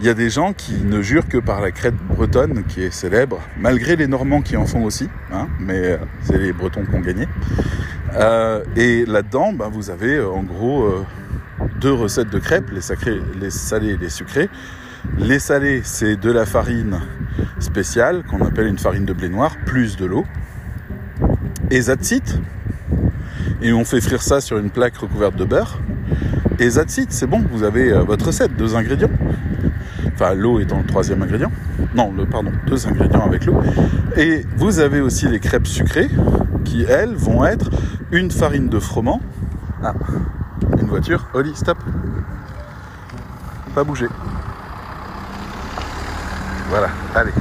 Il 0.00 0.06
y 0.06 0.08
a 0.08 0.14
des 0.14 0.28
gens 0.28 0.52
qui 0.52 0.74
ne 0.82 1.02
jurent 1.02 1.28
que 1.28 1.38
par 1.38 1.60
la 1.60 1.70
crête 1.70 1.94
bretonne 1.94 2.64
qui 2.64 2.82
est 2.82 2.90
célèbre, 2.90 3.38
malgré 3.56 3.94
les 3.94 4.08
Normands 4.08 4.42
qui 4.42 4.56
en 4.56 4.66
font 4.66 4.82
aussi, 4.82 5.08
hein, 5.32 5.46
mais 5.60 5.78
euh, 5.78 5.98
c'est 6.22 6.38
les 6.38 6.52
Bretons 6.52 6.84
qui 6.84 6.96
ont 6.96 7.00
gagné. 7.00 7.28
Euh, 8.14 8.64
et 8.74 9.06
là-dedans, 9.06 9.52
ben, 9.52 9.68
vous 9.68 9.90
avez 9.90 10.20
en 10.20 10.42
gros 10.42 10.92
deux 11.80 11.92
recettes 11.92 12.30
de 12.30 12.40
crêpes, 12.40 12.70
les, 12.72 12.80
sacrés, 12.80 13.20
les 13.40 13.50
salés 13.50 13.90
et 13.90 13.96
les 13.96 14.10
sucrés. 14.10 14.48
Les 15.18 15.38
salés, 15.38 15.82
c'est 15.84 16.16
de 16.16 16.30
la 16.30 16.46
farine 16.46 17.00
spéciale 17.58 18.22
qu'on 18.24 18.44
appelle 18.44 18.66
une 18.66 18.78
farine 18.78 19.04
de 19.04 19.12
blé 19.12 19.28
noir, 19.28 19.56
plus 19.66 19.96
de 19.96 20.06
l'eau. 20.06 20.24
Et 21.70 21.82
zatzit. 21.82 22.40
Et 23.60 23.72
on 23.72 23.84
fait 23.84 24.00
frire 24.00 24.22
ça 24.22 24.40
sur 24.40 24.58
une 24.58 24.70
plaque 24.70 24.96
recouverte 24.96 25.36
de 25.36 25.44
beurre. 25.44 25.80
Et 26.58 26.70
zatzit, 26.70 27.06
c'est 27.10 27.26
bon, 27.26 27.44
vous 27.52 27.62
avez 27.62 27.92
euh, 27.92 28.02
votre 28.02 28.26
recette, 28.26 28.56
deux 28.56 28.76
ingrédients. 28.76 29.10
Enfin, 30.14 30.34
l'eau 30.34 30.60
étant 30.60 30.78
le 30.78 30.86
troisième 30.86 31.22
ingrédient. 31.22 31.52
Non, 31.94 32.12
le, 32.12 32.26
pardon, 32.26 32.52
deux 32.66 32.86
ingrédients 32.86 33.24
avec 33.24 33.46
l'eau. 33.46 33.60
Et 34.16 34.44
vous 34.56 34.80
avez 34.80 35.00
aussi 35.00 35.28
les 35.28 35.38
crêpes 35.38 35.66
sucrées, 35.66 36.10
qui 36.64 36.82
elles 36.82 37.14
vont 37.14 37.44
être 37.44 37.70
une 38.10 38.30
farine 38.30 38.68
de 38.68 38.78
froment. 38.78 39.20
Ah, 39.82 39.94
une 40.80 40.88
voiture. 40.88 41.28
Oli, 41.34 41.54
stop. 41.54 41.78
Pas 43.74 43.84
bouger. 43.84 44.08
Voilà, 46.68 46.88
allez. 47.14 47.32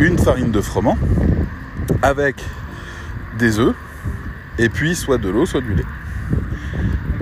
Une 0.00 0.18
farine 0.18 0.50
de 0.50 0.60
froment 0.60 0.96
avec 2.02 2.42
des 3.38 3.58
œufs 3.58 3.74
et 4.58 4.68
puis 4.68 4.94
soit 4.94 5.18
de 5.18 5.28
l'eau, 5.28 5.44
soit 5.44 5.60
du 5.60 5.74
lait. 5.74 5.84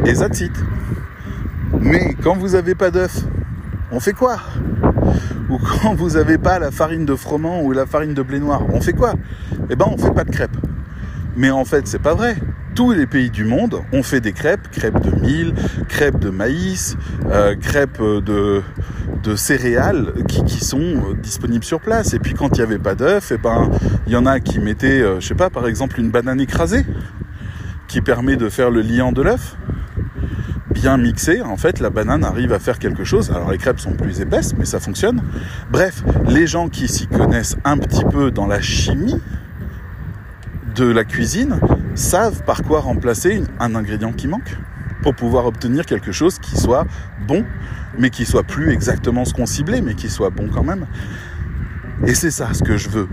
Et 0.07 0.15
that's 0.15 0.41
it. 0.41 0.53
Mais 1.81 2.17
quand 2.23 2.37
vous 2.37 2.51
n'avez 2.51 2.75
pas 2.75 2.91
d'œufs, 2.91 3.25
on 3.91 3.99
fait 3.99 4.13
quoi? 4.13 4.39
Ou 5.51 5.59
quand 5.59 5.95
vous 5.95 6.11
n'avez 6.11 6.39
pas 6.39 6.59
la 6.59 6.71
farine 6.71 7.05
de 7.05 7.17
froment 7.17 7.63
ou 7.63 7.73
la 7.73 7.87
farine 7.87 8.15
de 8.15 8.23
blé 8.23 8.39
noir, 8.39 8.63
on 8.69 8.81
fait 8.81 8.93
quoi? 8.93 9.15
Eh 9.71 9.77
ben 9.77 9.87
on 9.89 9.99
fait 9.99 10.13
pas 10.13 10.25
de 10.25 10.31
crêpes. 10.31 10.57
Mais 11.37 11.51
en 11.51 11.65
fait, 11.65 11.89
c'est 11.89 11.99
pas 11.99 12.15
vrai. 12.15 12.37
Tous 12.75 12.91
les 12.91 13.07
pays 13.07 13.31
du 13.31 13.45
monde 13.45 13.83
ont 13.93 14.03
fait 14.03 14.21
des 14.21 14.33
crêpes, 14.33 14.69
crêpes 14.73 15.01
de 15.01 15.11
mil, 15.21 15.55
crêpes 15.89 16.19
de 16.19 16.31
maïs, 16.31 16.97
euh, 17.31 17.55
crêpes 17.55 18.03
de, 18.03 18.63
de 19.23 19.37
céréales 19.37 20.13
qui, 20.27 20.45
qui, 20.45 20.65
sont 20.65 21.15
disponibles 21.23 21.65
sur 21.65 21.81
place. 21.81 22.15
Et 22.15 22.19
puis 22.19 22.35
quand 22.35 22.49
il 22.49 22.57
n'y 22.57 22.63
avait 22.63 22.81
pas 22.81 22.97
d'œufs, 22.97 23.31
eh 23.33 23.39
ben 23.39 23.71
il 24.09 24.13
y 24.13 24.17
en 24.17 24.27
a 24.27 24.41
qui 24.41 24.59
mettaient, 24.59 25.03
euh, 25.03 25.21
je 25.21 25.27
sais 25.29 25.37
pas, 25.37 25.51
par 25.51 25.69
exemple 25.69 26.01
une 26.01 26.11
banane 26.11 26.41
écrasée 26.41 26.85
qui 27.87 28.01
permet 28.01 28.35
de 28.35 28.49
faire 28.49 28.73
le 28.73 28.81
liant 28.81 29.13
de 29.13 29.23
l'œuf. 29.23 29.57
Bien 30.73 30.97
mixé, 30.97 31.43
en 31.43 31.57
fait, 31.57 31.79
la 31.79 31.91
banane 31.91 32.25
arrive 32.25 32.53
à 32.53 32.59
faire 32.59 32.81
quelque 32.81 33.05
chose. 33.05 33.31
Alors 33.31 33.53
les 33.53 33.59
crêpes 33.59 33.79
sont 33.79 33.93
plus 33.93 34.21
épaisses, 34.21 34.53
mais 34.59 34.65
ça 34.65 34.81
fonctionne. 34.81 35.23
Bref, 35.71 36.03
les 36.27 36.49
gens 36.49 36.69
qui 36.69 36.89
s'y 36.89 37.07
connaissent 37.07 37.57
un 37.63 37.79
petit 37.79 38.05
peu 38.05 38.33
dans 38.33 38.49
la 38.49 38.61
chimie 38.61 39.21
de 40.75 40.87
la 40.87 41.05
cuisine 41.05 41.61
savent 41.95 42.43
par 42.45 42.63
quoi 42.63 42.81
remplacer 42.81 43.43
un 43.61 43.75
ingrédient 43.75 44.13
qui 44.13 44.29
manque 44.29 44.57
pour 45.03 45.15
pouvoir 45.15 45.47
obtenir 45.47 45.87
quelque 45.87 46.13
chose 46.13 46.39
qui 46.39 46.57
soit 46.57 46.87
bon, 47.27 47.45
mais 47.99 48.11
qui 48.11 48.25
soit 48.25 48.43
plus 48.43 48.73
exactement 48.73 49.25
ce 49.25 49.35
qu'on 49.35 49.47
ciblait, 49.47 49.81
mais 49.81 49.95
qui 49.95 50.09
soit 50.09 50.31
bon 50.31 50.49
quand 50.53 50.65
même. 50.65 50.87
Et 52.07 52.15
c'est 52.15 52.31
ça 52.31 52.53
ce 52.55 52.63
que 52.63 52.77
je 52.77 52.89
veux. 52.89 53.09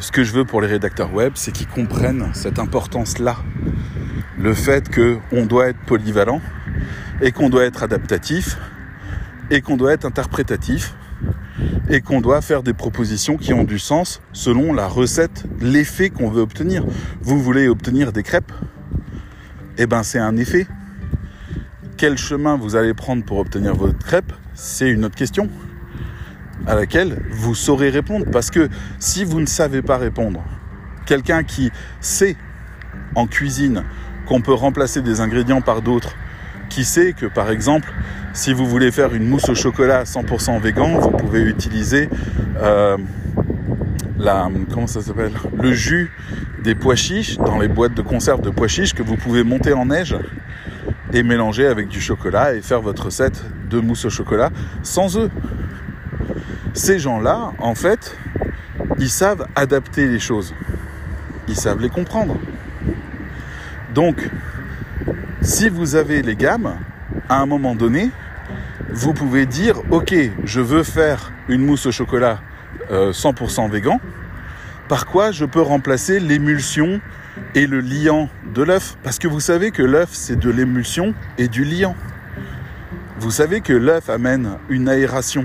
Ce 0.00 0.12
que 0.12 0.22
je 0.22 0.32
veux 0.32 0.44
pour 0.44 0.60
les 0.60 0.68
rédacteurs 0.68 1.12
web, 1.14 1.32
c'est 1.34 1.52
qu'ils 1.52 1.68
comprennent 1.68 2.28
cette 2.34 2.58
importance-là. 2.58 3.36
Le 4.38 4.52
fait 4.52 4.94
qu'on 4.94 5.46
doit 5.46 5.68
être 5.68 5.80
polyvalent 5.86 6.40
et 7.22 7.32
qu'on 7.32 7.48
doit 7.48 7.64
être 7.64 7.82
adaptatif 7.82 8.58
et 9.50 9.62
qu'on 9.62 9.76
doit 9.76 9.92
être 9.92 10.04
interprétatif 10.04 10.94
et 11.88 12.00
qu'on 12.00 12.20
doit 12.20 12.40
faire 12.40 12.62
des 12.62 12.72
propositions 12.72 13.36
qui 13.36 13.52
ont 13.52 13.64
du 13.64 13.78
sens 13.78 14.20
selon 14.32 14.72
la 14.72 14.86
recette, 14.86 15.44
l'effet 15.60 16.10
qu'on 16.10 16.28
veut 16.28 16.42
obtenir. 16.42 16.84
Vous 17.20 17.42
voulez 17.42 17.68
obtenir 17.68 18.12
des 18.12 18.22
crêpes? 18.22 18.52
Eh 19.78 19.86
ben 19.86 20.02
c'est 20.02 20.18
un 20.18 20.36
effet. 20.36 20.66
Quel 21.96 22.16
chemin 22.16 22.56
vous 22.56 22.76
allez 22.76 22.94
prendre 22.94 23.24
pour 23.24 23.38
obtenir 23.38 23.74
votre 23.74 23.98
crêpe 23.98 24.32
C'est 24.54 24.88
une 24.88 25.04
autre 25.04 25.16
question 25.16 25.48
à 26.66 26.74
laquelle 26.74 27.22
vous 27.30 27.54
saurez 27.54 27.90
répondre. 27.90 28.26
Parce 28.30 28.50
que 28.50 28.68
si 28.98 29.24
vous 29.24 29.40
ne 29.40 29.46
savez 29.46 29.82
pas 29.82 29.96
répondre, 29.96 30.44
quelqu'un 31.06 31.42
qui 31.42 31.70
sait 32.00 32.36
en 33.14 33.26
cuisine 33.26 33.84
qu'on 34.26 34.42
peut 34.42 34.52
remplacer 34.52 35.00
des 35.00 35.20
ingrédients 35.20 35.60
par 35.62 35.82
d'autres, 35.82 36.14
qui 36.68 36.84
sait 36.84 37.14
que 37.14 37.26
par 37.26 37.50
exemple, 37.50 37.92
si 38.32 38.52
vous 38.52 38.66
voulez 38.66 38.90
faire 38.90 39.14
une 39.14 39.26
mousse 39.26 39.48
au 39.48 39.54
chocolat 39.54 40.04
100% 40.04 40.60
végan, 40.60 40.98
vous 40.98 41.10
pouvez 41.10 41.42
utiliser 41.42 42.08
euh, 42.60 42.96
la 44.18 44.48
comment 44.72 44.86
ça 44.86 45.00
s'appelle 45.00 45.32
le 45.60 45.72
jus 45.72 46.10
des 46.62 46.74
pois 46.74 46.96
chiches 46.96 47.36
dans 47.38 47.58
les 47.58 47.68
boîtes 47.68 47.94
de 47.94 48.02
conserve 48.02 48.40
de 48.40 48.50
pois 48.50 48.68
chiches 48.68 48.94
que 48.94 49.02
vous 49.02 49.16
pouvez 49.16 49.44
monter 49.44 49.72
en 49.72 49.86
neige 49.86 50.16
et 51.12 51.22
mélanger 51.22 51.66
avec 51.66 51.88
du 51.88 52.00
chocolat 52.00 52.54
et 52.54 52.60
faire 52.60 52.80
votre 52.80 53.06
recette 53.06 53.42
de 53.70 53.80
mousse 53.80 54.04
au 54.04 54.10
chocolat 54.10 54.50
sans 54.82 55.16
œufs. 55.16 55.30
Ces 56.74 56.98
gens-là, 56.98 57.52
en 57.58 57.74
fait, 57.74 58.16
ils 58.98 59.08
savent 59.08 59.46
adapter 59.56 60.06
les 60.06 60.18
choses. 60.18 60.54
Ils 61.48 61.56
savent 61.56 61.80
les 61.80 61.88
comprendre. 61.88 62.36
Donc, 63.94 64.28
si 65.40 65.68
vous 65.68 65.94
avez 65.94 66.22
les 66.22 66.36
gammes, 66.36 66.74
à 67.28 67.40
un 67.40 67.46
moment 67.46 67.74
donné, 67.74 68.10
vous 68.90 69.12
pouvez 69.12 69.46
dire, 69.46 69.80
ok, 69.90 70.14
je 70.44 70.60
veux 70.60 70.82
faire 70.82 71.32
une 71.48 71.64
mousse 71.64 71.86
au 71.86 71.92
chocolat 71.92 72.40
euh, 72.90 73.12
100% 73.12 73.70
végan. 73.70 74.00
Par 74.88 75.06
quoi 75.06 75.30
je 75.30 75.44
peux 75.44 75.60
remplacer 75.60 76.20
l'émulsion 76.20 77.00
et 77.54 77.66
le 77.66 77.80
liant 77.80 78.30
de 78.54 78.62
l'œuf? 78.62 78.96
Parce 79.02 79.18
que 79.18 79.28
vous 79.28 79.40
savez 79.40 79.70
que 79.70 79.82
l'œuf, 79.82 80.08
c'est 80.12 80.38
de 80.38 80.50
l'émulsion 80.50 81.14
et 81.36 81.48
du 81.48 81.64
liant. 81.64 81.94
Vous 83.18 83.30
savez 83.30 83.60
que 83.60 83.74
l'œuf 83.74 84.08
amène 84.08 84.56
une 84.70 84.88
aération. 84.88 85.44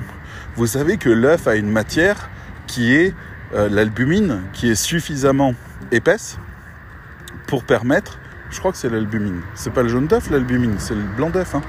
Vous 0.55 0.67
savez 0.67 0.97
que 0.97 1.09
l'œuf 1.09 1.47
a 1.47 1.55
une 1.55 1.69
matière 1.69 2.29
qui 2.67 2.93
est 2.93 3.13
euh, 3.53 3.67
l'albumine, 3.67 4.41
qui 4.53 4.69
est 4.69 4.75
suffisamment 4.75 5.53
épaisse 5.91 6.37
pour 7.47 7.63
permettre 7.63 8.19
je 8.53 8.59
crois 8.59 8.71
que 8.71 8.77
c'est 8.77 8.89
l'albumine. 8.89 9.41
C'est 9.55 9.73
pas 9.73 9.83
le 9.83 9.89
jaune 9.89 10.07
d'œuf, 10.07 10.29
l'albumine, 10.29 10.75
c'est 10.77 10.95
le 10.95 11.01
blanc 11.01 11.29
d'œuf. 11.29 11.55
Hein. 11.55 11.61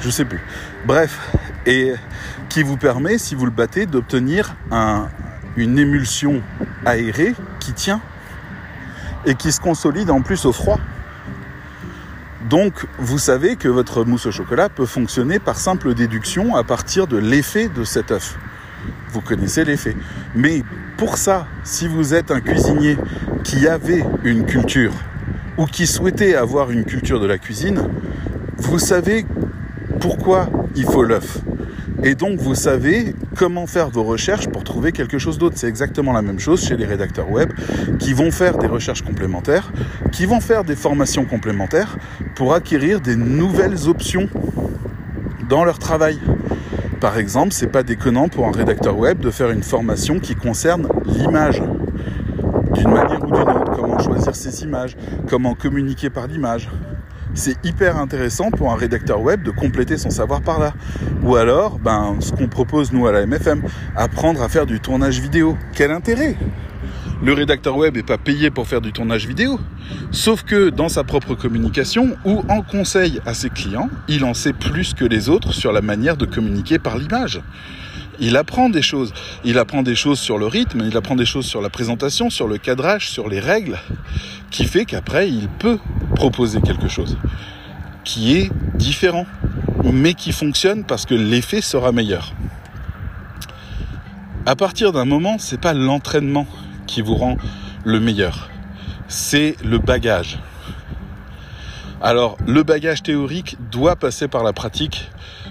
Je 0.00 0.08
sais 0.08 0.24
plus. 0.24 0.40
Bref, 0.86 1.18
et 1.66 1.92
qui 2.48 2.62
vous 2.62 2.76
permet, 2.76 3.18
si 3.18 3.34
vous 3.34 3.44
le 3.44 3.50
battez, 3.50 3.86
d'obtenir 3.86 4.54
un, 4.70 5.08
une 5.56 5.78
émulsion 5.78 6.42
aérée 6.86 7.34
qui 7.60 7.72
tient 7.72 8.00
et 9.26 9.34
qui 9.34 9.52
se 9.52 9.60
consolide 9.60 10.10
en 10.10 10.22
plus 10.22 10.44
au 10.44 10.52
froid. 10.52 10.78
Donc, 12.48 12.86
vous 12.98 13.18
savez 13.18 13.56
que 13.56 13.68
votre 13.68 14.04
mousse 14.04 14.26
au 14.26 14.32
chocolat 14.32 14.68
peut 14.68 14.86
fonctionner 14.86 15.38
par 15.38 15.56
simple 15.56 15.94
déduction 15.94 16.56
à 16.56 16.64
partir 16.64 17.06
de 17.06 17.16
l'effet 17.16 17.68
de 17.68 17.84
cet 17.84 18.10
œuf. 18.10 18.36
Vous 19.10 19.20
connaissez 19.20 19.64
l'effet. 19.64 19.96
Mais 20.34 20.64
pour 20.96 21.16
ça, 21.16 21.46
si 21.62 21.86
vous 21.86 22.14
êtes 22.14 22.30
un 22.30 22.40
cuisinier 22.40 22.98
qui 23.44 23.66
avait 23.68 24.04
une 24.24 24.44
culture 24.44 24.92
ou 25.58 25.66
qui 25.66 25.86
souhaitait 25.86 26.34
avoir 26.34 26.70
une 26.70 26.84
culture 26.84 27.20
de 27.20 27.26
la 27.26 27.38
cuisine, 27.38 27.88
vous 28.56 28.78
savez 28.78 29.26
pourquoi 30.00 30.48
il 30.76 30.84
faut 30.84 31.02
l'œuf. 31.02 31.38
Et 32.04 32.16
donc 32.16 32.40
vous 32.40 32.56
savez 32.56 33.14
comment 33.36 33.66
faire 33.68 33.88
vos 33.88 34.02
recherches 34.02 34.48
pour 34.48 34.64
trouver 34.64 34.90
quelque 34.90 35.18
chose 35.18 35.38
d'autre. 35.38 35.56
C'est 35.56 35.68
exactement 35.68 36.12
la 36.12 36.22
même 36.22 36.40
chose 36.40 36.64
chez 36.64 36.76
les 36.76 36.84
rédacteurs 36.84 37.30
web 37.30 37.52
qui 38.00 38.12
vont 38.12 38.32
faire 38.32 38.58
des 38.58 38.66
recherches 38.66 39.02
complémentaires, 39.02 39.72
qui 40.10 40.26
vont 40.26 40.40
faire 40.40 40.64
des 40.64 40.74
formations 40.74 41.24
complémentaires 41.24 41.96
pour 42.34 42.54
acquérir 42.54 43.00
des 43.00 43.14
nouvelles 43.14 43.88
options 43.88 44.28
dans 45.48 45.64
leur 45.64 45.78
travail. 45.78 46.18
Par 47.00 47.18
exemple, 47.18 47.52
c'est 47.52 47.66
pas 47.66 47.82
déconnant 47.82 48.28
pour 48.28 48.46
un 48.46 48.52
rédacteur 48.52 48.96
web 48.96 49.20
de 49.20 49.30
faire 49.30 49.50
une 49.50 49.62
formation 49.62 50.18
qui 50.18 50.34
concerne 50.34 50.88
l'image 51.04 51.62
d'une 52.74 52.90
manière 52.90 53.22
ou 53.22 53.26
d'une 53.26 53.42
autre, 53.42 53.61
choisir 54.02 54.34
ses 54.34 54.62
images, 54.62 54.96
comment 55.28 55.54
communiquer 55.54 56.10
par 56.10 56.26
l'image. 56.26 56.68
C'est 57.34 57.64
hyper 57.64 57.96
intéressant 57.96 58.50
pour 58.50 58.72
un 58.72 58.76
rédacteur 58.76 59.22
web 59.22 59.42
de 59.42 59.50
compléter 59.50 59.96
son 59.96 60.10
savoir 60.10 60.42
par 60.42 60.58
là. 60.58 60.74
Ou 61.22 61.36
alors, 61.36 61.78
ben, 61.78 62.16
ce 62.20 62.32
qu'on 62.32 62.48
propose 62.48 62.92
nous 62.92 63.06
à 63.06 63.12
la 63.12 63.24
MFM, 63.26 63.62
apprendre 63.96 64.42
à 64.42 64.48
faire 64.48 64.66
du 64.66 64.80
tournage 64.80 65.18
vidéo. 65.18 65.56
Quel 65.72 65.90
intérêt? 65.92 66.36
Le 67.24 67.32
rédacteur 67.32 67.76
web 67.76 67.96
n'est 67.96 68.02
pas 68.02 68.18
payé 68.18 68.50
pour 68.50 68.66
faire 68.66 68.80
du 68.80 68.92
tournage 68.92 69.26
vidéo. 69.26 69.58
Sauf 70.10 70.42
que 70.42 70.70
dans 70.70 70.88
sa 70.88 71.04
propre 71.04 71.34
communication 71.34 72.16
ou 72.24 72.42
en 72.48 72.62
conseil 72.62 73.20
à 73.24 73.32
ses 73.32 73.48
clients, 73.48 73.88
il 74.08 74.24
en 74.24 74.34
sait 74.34 74.52
plus 74.52 74.92
que 74.92 75.04
les 75.04 75.28
autres 75.28 75.52
sur 75.52 75.72
la 75.72 75.82
manière 75.82 76.16
de 76.16 76.26
communiquer 76.26 76.78
par 76.78 76.98
l'image. 76.98 77.40
Il 78.22 78.36
apprend 78.36 78.68
des 78.68 78.82
choses. 78.82 79.12
Il 79.44 79.58
apprend 79.58 79.82
des 79.82 79.96
choses 79.96 80.20
sur 80.20 80.38
le 80.38 80.46
rythme, 80.46 80.84
il 80.86 80.96
apprend 80.96 81.16
des 81.16 81.26
choses 81.26 81.44
sur 81.44 81.60
la 81.60 81.70
présentation, 81.70 82.30
sur 82.30 82.46
le 82.46 82.56
cadrage, 82.56 83.08
sur 83.08 83.28
les 83.28 83.40
règles, 83.40 83.80
qui 84.52 84.64
fait 84.64 84.84
qu'après, 84.84 85.28
il 85.28 85.48
peut 85.48 85.80
proposer 86.14 86.60
quelque 86.60 86.86
chose 86.86 87.18
qui 88.04 88.36
est 88.36 88.50
différent, 88.76 89.26
mais 89.84 90.14
qui 90.14 90.30
fonctionne 90.30 90.84
parce 90.84 91.04
que 91.04 91.14
l'effet 91.14 91.60
sera 91.60 91.90
meilleur. 91.90 92.32
À 94.46 94.54
partir 94.54 94.92
d'un 94.92 95.04
moment, 95.04 95.38
c'est 95.38 95.60
pas 95.60 95.74
l'entraînement 95.74 96.46
qui 96.86 97.02
vous 97.02 97.16
rend 97.16 97.36
le 97.84 97.98
meilleur, 97.98 98.50
c'est 99.08 99.56
le 99.64 99.78
bagage. 99.78 100.38
Alors, 102.00 102.36
le 102.46 102.62
bagage 102.62 103.02
théorique 103.02 103.56
doit 103.72 103.96
passer 103.96 104.28
par 104.28 104.44
la 104.44 104.52
pratique 104.52 105.10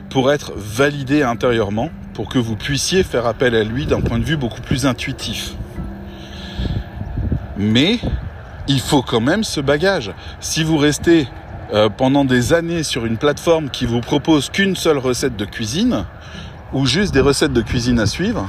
pour 0.10 0.32
être 0.32 0.54
validé 0.56 1.24
intérieurement, 1.24 1.90
pour 2.22 2.30
que 2.30 2.38
vous 2.38 2.56
puissiez 2.56 3.02
faire 3.02 3.26
appel 3.26 3.56
à 3.56 3.64
lui 3.64 3.88
d'un 3.88 4.00
point 4.00 4.20
de 4.20 4.24
vue 4.24 4.38
beaucoup 4.38 4.62
plus 4.62 4.86
intuitif. 4.86 5.56
Mais 7.58 8.00
il 8.68 8.80
faut 8.80 9.02
quand 9.02 9.20
même 9.20 9.44
ce 9.44 9.60
bagage. 9.60 10.12
Si 10.40 10.64
vous 10.64 10.78
restez 10.78 11.28
euh, 11.74 11.90
pendant 11.90 12.24
des 12.24 12.54
années 12.54 12.84
sur 12.84 13.08
une 13.08 13.18
plateforme 13.18 13.72
qui 13.72 13.88
vous 13.88 14.02
propose 14.02 14.52
qu'une 14.52 14.76
seule 14.76 15.00
recette 15.00 15.36
de 15.36 15.46
cuisine, 15.46 16.06
ou 16.74 16.86
juste 16.86 17.12
des 17.12 17.22
recettes 17.22 17.54
de 17.54 17.64
cuisine 17.64 18.00
à 18.00 18.06
suivre, 18.06 18.48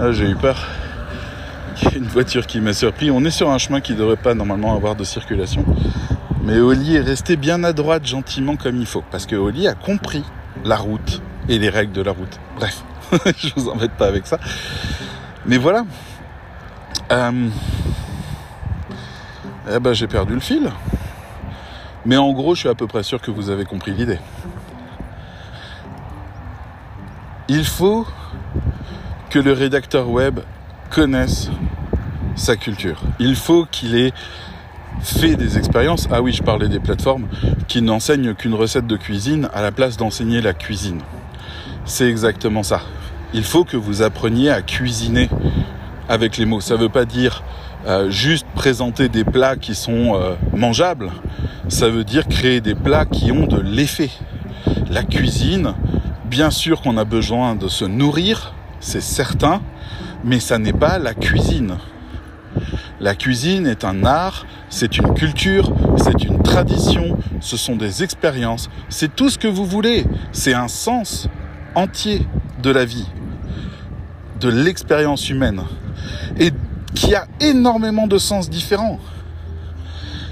ah, 0.00 0.10
j'ai 0.10 0.28
eu 0.28 0.34
peur. 0.34 0.66
Il 1.80 1.92
y 1.92 1.94
a 1.94 1.98
une 1.98 2.08
voiture 2.08 2.44
qui 2.48 2.60
m'a 2.60 2.72
surpris. 2.72 3.08
On 3.12 3.24
est 3.24 3.30
sur 3.30 3.50
un 3.50 3.58
chemin 3.58 3.80
qui 3.80 3.92
ne 3.92 3.98
devrait 3.98 4.16
pas 4.16 4.34
normalement 4.34 4.74
avoir 4.74 4.96
de 4.96 5.04
circulation. 5.04 5.64
Mais 6.44 6.58
Oli 6.60 6.96
est 6.96 7.00
resté 7.00 7.36
bien 7.36 7.64
à 7.64 7.72
droite 7.72 8.06
gentiment 8.06 8.56
comme 8.56 8.76
il 8.76 8.86
faut. 8.86 9.02
Parce 9.10 9.24
que 9.24 9.34
Oli 9.34 9.66
a 9.66 9.74
compris 9.74 10.22
la 10.64 10.76
route 10.76 11.22
et 11.48 11.58
les 11.58 11.70
règles 11.70 11.92
de 11.92 12.02
la 12.02 12.12
route. 12.12 12.38
Bref, 12.56 12.82
je 13.38 13.48
vous 13.56 13.70
embête 13.70 13.92
pas 13.92 14.06
avec 14.06 14.26
ça. 14.26 14.38
Mais 15.46 15.56
voilà. 15.56 15.84
Euh... 17.10 17.48
Eh 19.74 19.80
ben 19.80 19.94
j'ai 19.94 20.06
perdu 20.06 20.34
le 20.34 20.40
fil. 20.40 20.70
Mais 22.04 22.18
en 22.18 22.30
gros, 22.32 22.54
je 22.54 22.60
suis 22.60 22.68
à 22.68 22.74
peu 22.74 22.86
près 22.86 23.02
sûr 23.02 23.22
que 23.22 23.30
vous 23.30 23.48
avez 23.48 23.64
compris 23.64 23.92
l'idée. 23.92 24.18
Il 27.48 27.64
faut 27.64 28.06
que 29.30 29.38
le 29.38 29.52
rédacteur 29.52 30.10
web 30.10 30.40
connaisse 30.90 31.48
sa 32.36 32.56
culture. 32.56 33.00
Il 33.18 33.36
faut 33.36 33.64
qu'il 33.64 33.96
ait 33.96 34.12
fait 35.00 35.36
des 35.36 35.58
expériences. 35.58 36.08
Ah 36.10 36.22
oui, 36.22 36.32
je 36.32 36.42
parlais 36.42 36.68
des 36.68 36.80
plateformes 36.80 37.26
qui 37.68 37.82
n'enseignent 37.82 38.34
qu'une 38.34 38.54
recette 38.54 38.86
de 38.86 38.96
cuisine 38.96 39.48
à 39.54 39.62
la 39.62 39.72
place 39.72 39.96
d'enseigner 39.96 40.40
la 40.40 40.54
cuisine. 40.54 41.00
C'est 41.84 42.08
exactement 42.08 42.62
ça. 42.62 42.80
Il 43.32 43.44
faut 43.44 43.64
que 43.64 43.76
vous 43.76 44.02
appreniez 44.02 44.50
à 44.50 44.62
cuisiner 44.62 45.28
avec 46.08 46.36
les 46.38 46.46
mots. 46.46 46.60
Ça 46.60 46.74
ne 46.74 46.80
veut 46.80 46.88
pas 46.88 47.04
dire 47.04 47.42
euh, 47.86 48.08
juste 48.10 48.46
présenter 48.54 49.08
des 49.08 49.24
plats 49.24 49.56
qui 49.56 49.74
sont 49.74 50.14
euh, 50.14 50.34
mangeables. 50.54 51.10
Ça 51.68 51.88
veut 51.88 52.04
dire 52.04 52.26
créer 52.28 52.60
des 52.60 52.74
plats 52.74 53.04
qui 53.04 53.32
ont 53.32 53.46
de 53.46 53.60
l'effet. 53.60 54.10
La 54.90 55.02
cuisine, 55.02 55.74
bien 56.24 56.50
sûr 56.50 56.80
qu'on 56.80 56.96
a 56.96 57.04
besoin 57.04 57.56
de 57.56 57.68
se 57.68 57.84
nourrir, 57.84 58.54
c'est 58.80 59.02
certain, 59.02 59.60
mais 60.24 60.40
ça 60.40 60.58
n'est 60.58 60.72
pas 60.72 60.98
la 60.98 61.14
cuisine. 61.14 61.76
La 63.00 63.16
cuisine 63.16 63.66
est 63.66 63.84
un 63.84 64.04
art, 64.04 64.46
c'est 64.70 64.98
une 64.98 65.14
culture, 65.14 65.74
c'est 65.96 66.22
une 66.22 66.42
tradition, 66.42 67.18
ce 67.40 67.56
sont 67.56 67.74
des 67.74 68.04
expériences, 68.04 68.70
c'est 68.88 69.14
tout 69.14 69.28
ce 69.28 69.36
que 69.36 69.48
vous 69.48 69.66
voulez, 69.66 70.04
c'est 70.30 70.54
un 70.54 70.68
sens 70.68 71.28
entier 71.74 72.24
de 72.62 72.70
la 72.70 72.84
vie, 72.84 73.08
de 74.38 74.48
l'expérience 74.48 75.28
humaine, 75.28 75.62
et 76.38 76.52
qui 76.94 77.16
a 77.16 77.26
énormément 77.40 78.06
de 78.06 78.16
sens 78.16 78.48
différents. 78.48 79.00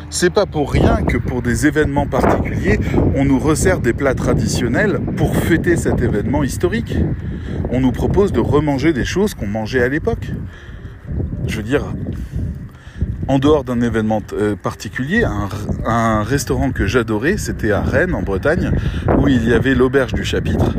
C'est 0.08 0.30
pas 0.30 0.46
pour 0.46 0.70
rien 0.70 1.02
que 1.02 1.16
pour 1.16 1.42
des 1.42 1.66
événements 1.66 2.06
particuliers, 2.06 2.78
on 3.16 3.24
nous 3.24 3.40
resserre 3.40 3.80
des 3.80 3.92
plats 3.92 4.14
traditionnels 4.14 5.00
pour 5.16 5.34
fêter 5.34 5.76
cet 5.76 6.00
événement 6.00 6.44
historique. 6.44 6.94
On 7.70 7.80
nous 7.80 7.92
propose 7.92 8.30
de 8.30 8.38
remanger 8.38 8.92
des 8.92 9.06
choses 9.06 9.34
qu'on 9.34 9.46
mangeait 9.48 9.82
à 9.82 9.88
l'époque. 9.88 10.30
Je 11.48 11.56
veux 11.56 11.62
dire, 11.62 11.86
en 13.29 13.39
dehors 13.39 13.64
d'un 13.64 13.81
événement 13.81 14.23
euh, 14.33 14.57
particulier, 14.57 15.25
un, 15.25 15.49
un 15.85 16.23
restaurant 16.23 16.73
que 16.73 16.87
j'adorais, 16.87 17.37
c'était 17.37 17.73
à 17.73 17.81
Rennes, 17.81 18.14
en 18.14 18.23
Bretagne, 18.23 18.73
où 19.18 19.29
il 19.29 19.49
y 19.49 19.53
avait 19.53 19.75
l'auberge 19.75 20.12
du 20.12 20.25
chapitre, 20.25 20.75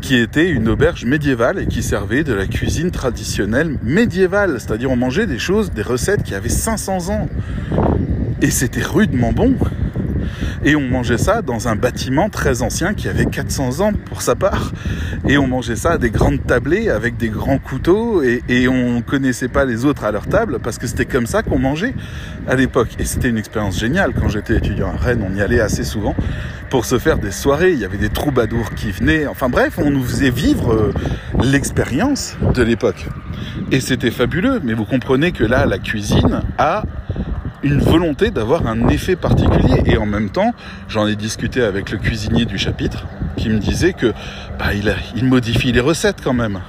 qui 0.00 0.16
était 0.16 0.48
une 0.48 0.68
auberge 0.68 1.04
médiévale 1.04 1.58
et 1.58 1.66
qui 1.66 1.82
servait 1.82 2.24
de 2.24 2.32
la 2.32 2.46
cuisine 2.46 2.90
traditionnelle 2.90 3.78
médiévale. 3.82 4.58
C'est-à-dire 4.58 4.90
on 4.90 4.96
mangeait 4.96 5.26
des 5.26 5.38
choses, 5.38 5.70
des 5.72 5.82
recettes 5.82 6.22
qui 6.22 6.34
avaient 6.34 6.48
500 6.48 7.10
ans. 7.10 7.28
Et 8.40 8.50
c'était 8.50 8.82
rudement 8.82 9.32
bon. 9.32 9.54
Et 10.64 10.76
on 10.76 10.88
mangeait 10.88 11.18
ça 11.18 11.42
dans 11.42 11.66
un 11.66 11.74
bâtiment 11.74 12.28
très 12.28 12.62
ancien 12.62 12.94
qui 12.94 13.08
avait 13.08 13.26
400 13.26 13.80
ans 13.80 13.92
pour 13.92 14.22
sa 14.22 14.36
part. 14.36 14.72
Et 15.26 15.36
on 15.36 15.48
mangeait 15.48 15.74
ça 15.74 15.92
à 15.92 15.98
des 15.98 16.10
grandes 16.10 16.44
tablées 16.46 16.88
avec 16.88 17.16
des 17.16 17.30
grands 17.30 17.58
couteaux 17.58 18.22
et, 18.22 18.68
on 18.68 19.02
connaissait 19.02 19.48
pas 19.48 19.64
les 19.64 19.84
autres 19.84 20.04
à 20.04 20.12
leur 20.12 20.28
table 20.28 20.60
parce 20.62 20.78
que 20.78 20.86
c'était 20.86 21.04
comme 21.04 21.26
ça 21.26 21.42
qu'on 21.42 21.58
mangeait 21.58 21.94
à 22.46 22.54
l'époque. 22.54 22.90
Et 23.00 23.04
c'était 23.04 23.28
une 23.28 23.38
expérience 23.38 23.78
géniale. 23.78 24.12
Quand 24.14 24.28
j'étais 24.28 24.56
étudiant 24.56 24.88
à 24.88 24.96
Rennes, 24.96 25.26
on 25.28 25.34
y 25.34 25.40
allait 25.40 25.60
assez 25.60 25.82
souvent 25.82 26.14
pour 26.70 26.84
se 26.84 26.98
faire 26.98 27.18
des 27.18 27.32
soirées. 27.32 27.72
Il 27.72 27.78
y 27.80 27.84
avait 27.84 27.98
des 27.98 28.08
troubadours 28.08 28.70
qui 28.74 28.92
venaient. 28.92 29.26
Enfin 29.26 29.48
bref, 29.48 29.78
on 29.78 29.90
nous 29.90 30.04
faisait 30.04 30.30
vivre 30.30 30.72
euh, 30.72 30.94
l'expérience 31.42 32.36
de 32.54 32.62
l'époque. 32.62 33.08
Et 33.72 33.80
c'était 33.80 34.12
fabuleux. 34.12 34.60
Mais 34.62 34.74
vous 34.74 34.84
comprenez 34.84 35.32
que 35.32 35.44
là, 35.44 35.66
la 35.66 35.78
cuisine 35.78 36.42
a 36.56 36.84
une 37.62 37.80
volonté 37.80 38.30
d'avoir 38.30 38.66
un 38.66 38.88
effet 38.88 39.16
particulier. 39.16 39.82
Et 39.86 39.96
en 39.96 40.06
même 40.06 40.30
temps, 40.30 40.54
j'en 40.88 41.06
ai 41.06 41.16
discuté 41.16 41.62
avec 41.62 41.90
le 41.90 41.98
cuisinier 41.98 42.44
du 42.44 42.58
chapitre, 42.58 43.06
qui 43.36 43.48
me 43.48 43.58
disait 43.58 43.92
que 43.92 44.12
bah, 44.58 44.74
il, 44.74 45.24
modifie 45.24 45.72
les 45.72 45.80
recettes 45.80 46.20
quand 46.22 46.34
même. 46.34 46.60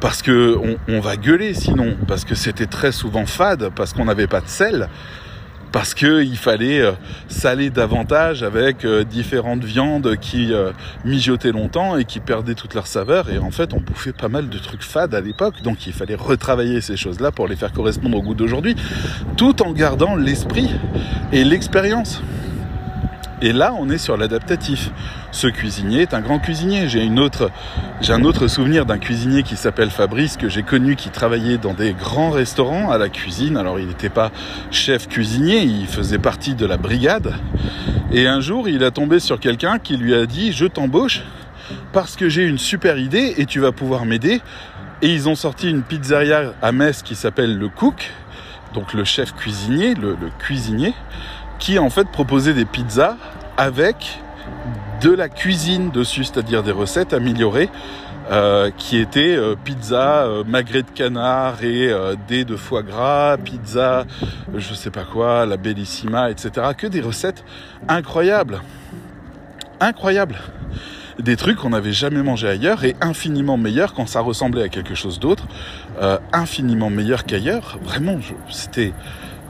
Parce 0.00 0.22
que 0.22 0.56
on, 0.56 0.76
on 0.88 1.00
va 1.00 1.16
gueuler 1.16 1.54
sinon, 1.54 1.96
parce 2.06 2.24
que 2.24 2.34
c'était 2.34 2.66
très 2.66 2.92
souvent 2.92 3.26
fade, 3.26 3.70
parce 3.74 3.92
qu'on 3.92 4.04
n'avait 4.04 4.28
pas 4.28 4.40
de 4.40 4.48
sel 4.48 4.88
parce 5.72 5.94
qu'il 5.94 6.36
fallait 6.36 6.80
euh, 6.80 6.92
saler 7.28 7.70
davantage 7.70 8.42
avec 8.42 8.84
euh, 8.84 9.04
différentes 9.04 9.64
viandes 9.64 10.16
qui 10.16 10.52
euh, 10.52 10.72
mijotaient 11.04 11.52
longtemps 11.52 11.96
et 11.96 12.04
qui 12.04 12.20
perdaient 12.20 12.54
toute 12.54 12.74
leur 12.74 12.86
saveur. 12.86 13.30
Et 13.30 13.38
en 13.38 13.50
fait, 13.50 13.72
on 13.74 13.80
bouffait 13.80 14.12
pas 14.12 14.28
mal 14.28 14.48
de 14.48 14.58
trucs 14.58 14.82
fades 14.82 15.14
à 15.14 15.20
l'époque, 15.20 15.62
donc 15.62 15.86
il 15.86 15.92
fallait 15.92 16.14
retravailler 16.14 16.80
ces 16.80 16.96
choses-là 16.96 17.32
pour 17.32 17.48
les 17.48 17.56
faire 17.56 17.72
correspondre 17.72 18.18
au 18.18 18.22
goût 18.22 18.34
d'aujourd'hui, 18.34 18.76
tout 19.36 19.62
en 19.62 19.72
gardant 19.72 20.16
l'esprit 20.16 20.70
et 21.32 21.44
l'expérience. 21.44 22.22
Et 23.40 23.52
là, 23.52 23.72
on 23.78 23.88
est 23.88 23.98
sur 23.98 24.16
l'adaptatif. 24.16 24.90
Ce 25.30 25.46
cuisinier 25.46 26.02
est 26.02 26.14
un 26.14 26.20
grand 26.20 26.40
cuisinier. 26.40 26.88
J'ai 26.88 27.04
une 27.04 27.20
autre, 27.20 27.52
j'ai 28.00 28.12
un 28.12 28.24
autre 28.24 28.48
souvenir 28.48 28.84
d'un 28.84 28.98
cuisinier 28.98 29.44
qui 29.44 29.54
s'appelle 29.56 29.90
Fabrice 29.90 30.36
que 30.36 30.48
j'ai 30.48 30.64
connu, 30.64 30.96
qui 30.96 31.10
travaillait 31.10 31.56
dans 31.56 31.72
des 31.72 31.92
grands 31.92 32.30
restaurants 32.30 32.90
à 32.90 32.98
la 32.98 33.08
cuisine. 33.08 33.56
Alors, 33.56 33.78
il 33.78 33.86
n'était 33.86 34.08
pas 34.08 34.32
chef 34.72 35.06
cuisinier, 35.06 35.62
il 35.62 35.86
faisait 35.86 36.18
partie 36.18 36.54
de 36.54 36.66
la 36.66 36.78
brigade. 36.78 37.32
Et 38.10 38.26
un 38.26 38.40
jour, 38.40 38.68
il 38.68 38.82
a 38.82 38.90
tombé 38.90 39.20
sur 39.20 39.38
quelqu'un 39.38 39.78
qui 39.78 39.96
lui 39.96 40.14
a 40.16 40.26
dit 40.26 40.50
"Je 40.52 40.66
t'embauche 40.66 41.22
parce 41.92 42.16
que 42.16 42.28
j'ai 42.28 42.42
une 42.42 42.58
super 42.58 42.98
idée 42.98 43.34
et 43.36 43.46
tu 43.46 43.60
vas 43.60 43.70
pouvoir 43.70 44.04
m'aider." 44.04 44.40
Et 45.00 45.14
ils 45.14 45.28
ont 45.28 45.36
sorti 45.36 45.70
une 45.70 45.82
pizzeria 45.82 46.54
à 46.60 46.72
Metz 46.72 47.02
qui 47.02 47.14
s'appelle 47.14 47.56
le 47.56 47.68
Cook, 47.68 48.10
donc 48.74 48.94
le 48.94 49.04
chef 49.04 49.32
cuisinier, 49.32 49.94
le, 49.94 50.16
le 50.20 50.28
cuisinier 50.40 50.92
qui 51.58 51.78
en 51.78 51.90
fait 51.90 52.08
proposait 52.08 52.54
des 52.54 52.64
pizzas 52.64 53.16
avec 53.56 54.20
de 55.00 55.10
la 55.10 55.28
cuisine 55.28 55.90
dessus, 55.90 56.24
c'est-à-dire 56.24 56.62
des 56.62 56.72
recettes 56.72 57.12
améliorées, 57.12 57.70
euh, 58.30 58.70
qui 58.76 58.98
étaient 58.98 59.36
euh, 59.36 59.54
pizza 59.56 60.24
euh, 60.24 60.44
magret 60.44 60.82
de 60.82 60.90
canard 60.90 61.64
et 61.64 61.88
euh, 61.90 62.14
dés 62.26 62.44
de 62.44 62.56
foie 62.56 62.82
gras, 62.82 63.38
pizza 63.38 64.04
je 64.54 64.74
sais 64.74 64.90
pas 64.90 65.04
quoi, 65.04 65.46
la 65.46 65.56
bellissima, 65.56 66.30
etc. 66.30 66.68
Que 66.76 66.86
des 66.86 67.00
recettes 67.00 67.42
incroyables, 67.88 68.60
incroyables. 69.80 70.36
Des 71.18 71.36
trucs 71.36 71.56
qu'on 71.56 71.70
n'avait 71.70 71.92
jamais 71.92 72.22
mangé 72.22 72.48
ailleurs 72.48 72.84
et 72.84 72.94
infiniment 73.00 73.56
meilleurs 73.56 73.92
quand 73.94 74.06
ça 74.06 74.20
ressemblait 74.20 74.62
à 74.62 74.68
quelque 74.68 74.94
chose 74.94 75.18
d'autre, 75.18 75.48
infiniment 76.32 76.90
meilleur 76.90 77.24
qu'ailleurs. 77.24 77.76
Vraiment, 77.82 78.18
c'était 78.50 78.92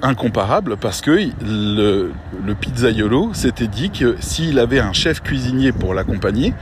incomparable 0.03 0.76
parce 0.76 1.01
que 1.01 1.11
le, 1.11 2.12
le 2.44 2.55
pizzaiolo 2.55 3.34
s'était 3.34 3.66
dit 3.66 3.90
que 3.90 4.16
s'il 4.20 4.59
avait 4.59 4.80
un 4.80 4.92
chef 4.92 5.20
cuisinier 5.20 5.72
pour 5.72 5.94
l'accompagner, 5.94 6.55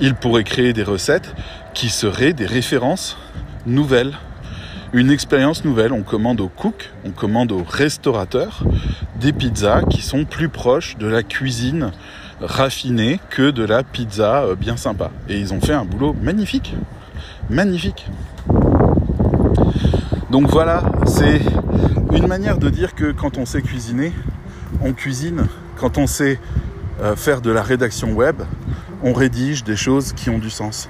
il 0.00 0.14
pourrait 0.14 0.44
créer 0.44 0.72
des 0.72 0.82
recettes 0.82 1.34
qui 1.74 1.88
seraient 1.88 2.32
des 2.32 2.46
références 2.46 3.16
nouvelles. 3.66 4.14
Une 4.92 5.10
expérience 5.10 5.64
nouvelle. 5.64 5.92
On 5.92 6.02
commande 6.02 6.40
au 6.40 6.48
cook, 6.48 6.90
on 7.04 7.10
commande 7.10 7.52
au 7.52 7.62
restaurateur 7.68 8.64
des 9.20 9.32
pizzas 9.32 9.82
qui 9.82 10.00
sont 10.00 10.24
plus 10.24 10.48
proches 10.48 10.96
de 10.96 11.06
la 11.06 11.22
cuisine 11.22 11.92
raffinée 12.40 13.20
que 13.30 13.50
de 13.50 13.64
la 13.64 13.82
pizza 13.82 14.44
euh, 14.44 14.54
bien 14.54 14.76
sympa. 14.76 15.10
Et 15.28 15.38
ils 15.38 15.52
ont 15.52 15.60
fait 15.60 15.72
un 15.72 15.84
boulot 15.84 16.14
magnifique. 16.22 16.74
Magnifique. 17.50 18.06
Donc 20.30 20.48
voilà, 20.48 20.82
c'est 21.06 21.40
une 22.12 22.26
manière 22.26 22.58
de 22.58 22.70
dire 22.70 22.94
que 22.94 23.12
quand 23.12 23.38
on 23.38 23.46
sait 23.46 23.62
cuisiner, 23.62 24.12
on 24.82 24.92
cuisine. 24.92 25.46
Quand 25.76 25.98
on 25.98 26.06
sait 26.06 26.40
euh, 27.00 27.14
faire 27.16 27.40
de 27.40 27.50
la 27.50 27.62
rédaction 27.62 28.12
web, 28.12 28.42
on 29.02 29.12
rédige 29.12 29.64
des 29.64 29.76
choses 29.76 30.12
qui 30.12 30.30
ont 30.30 30.38
du 30.38 30.50
sens. 30.50 30.88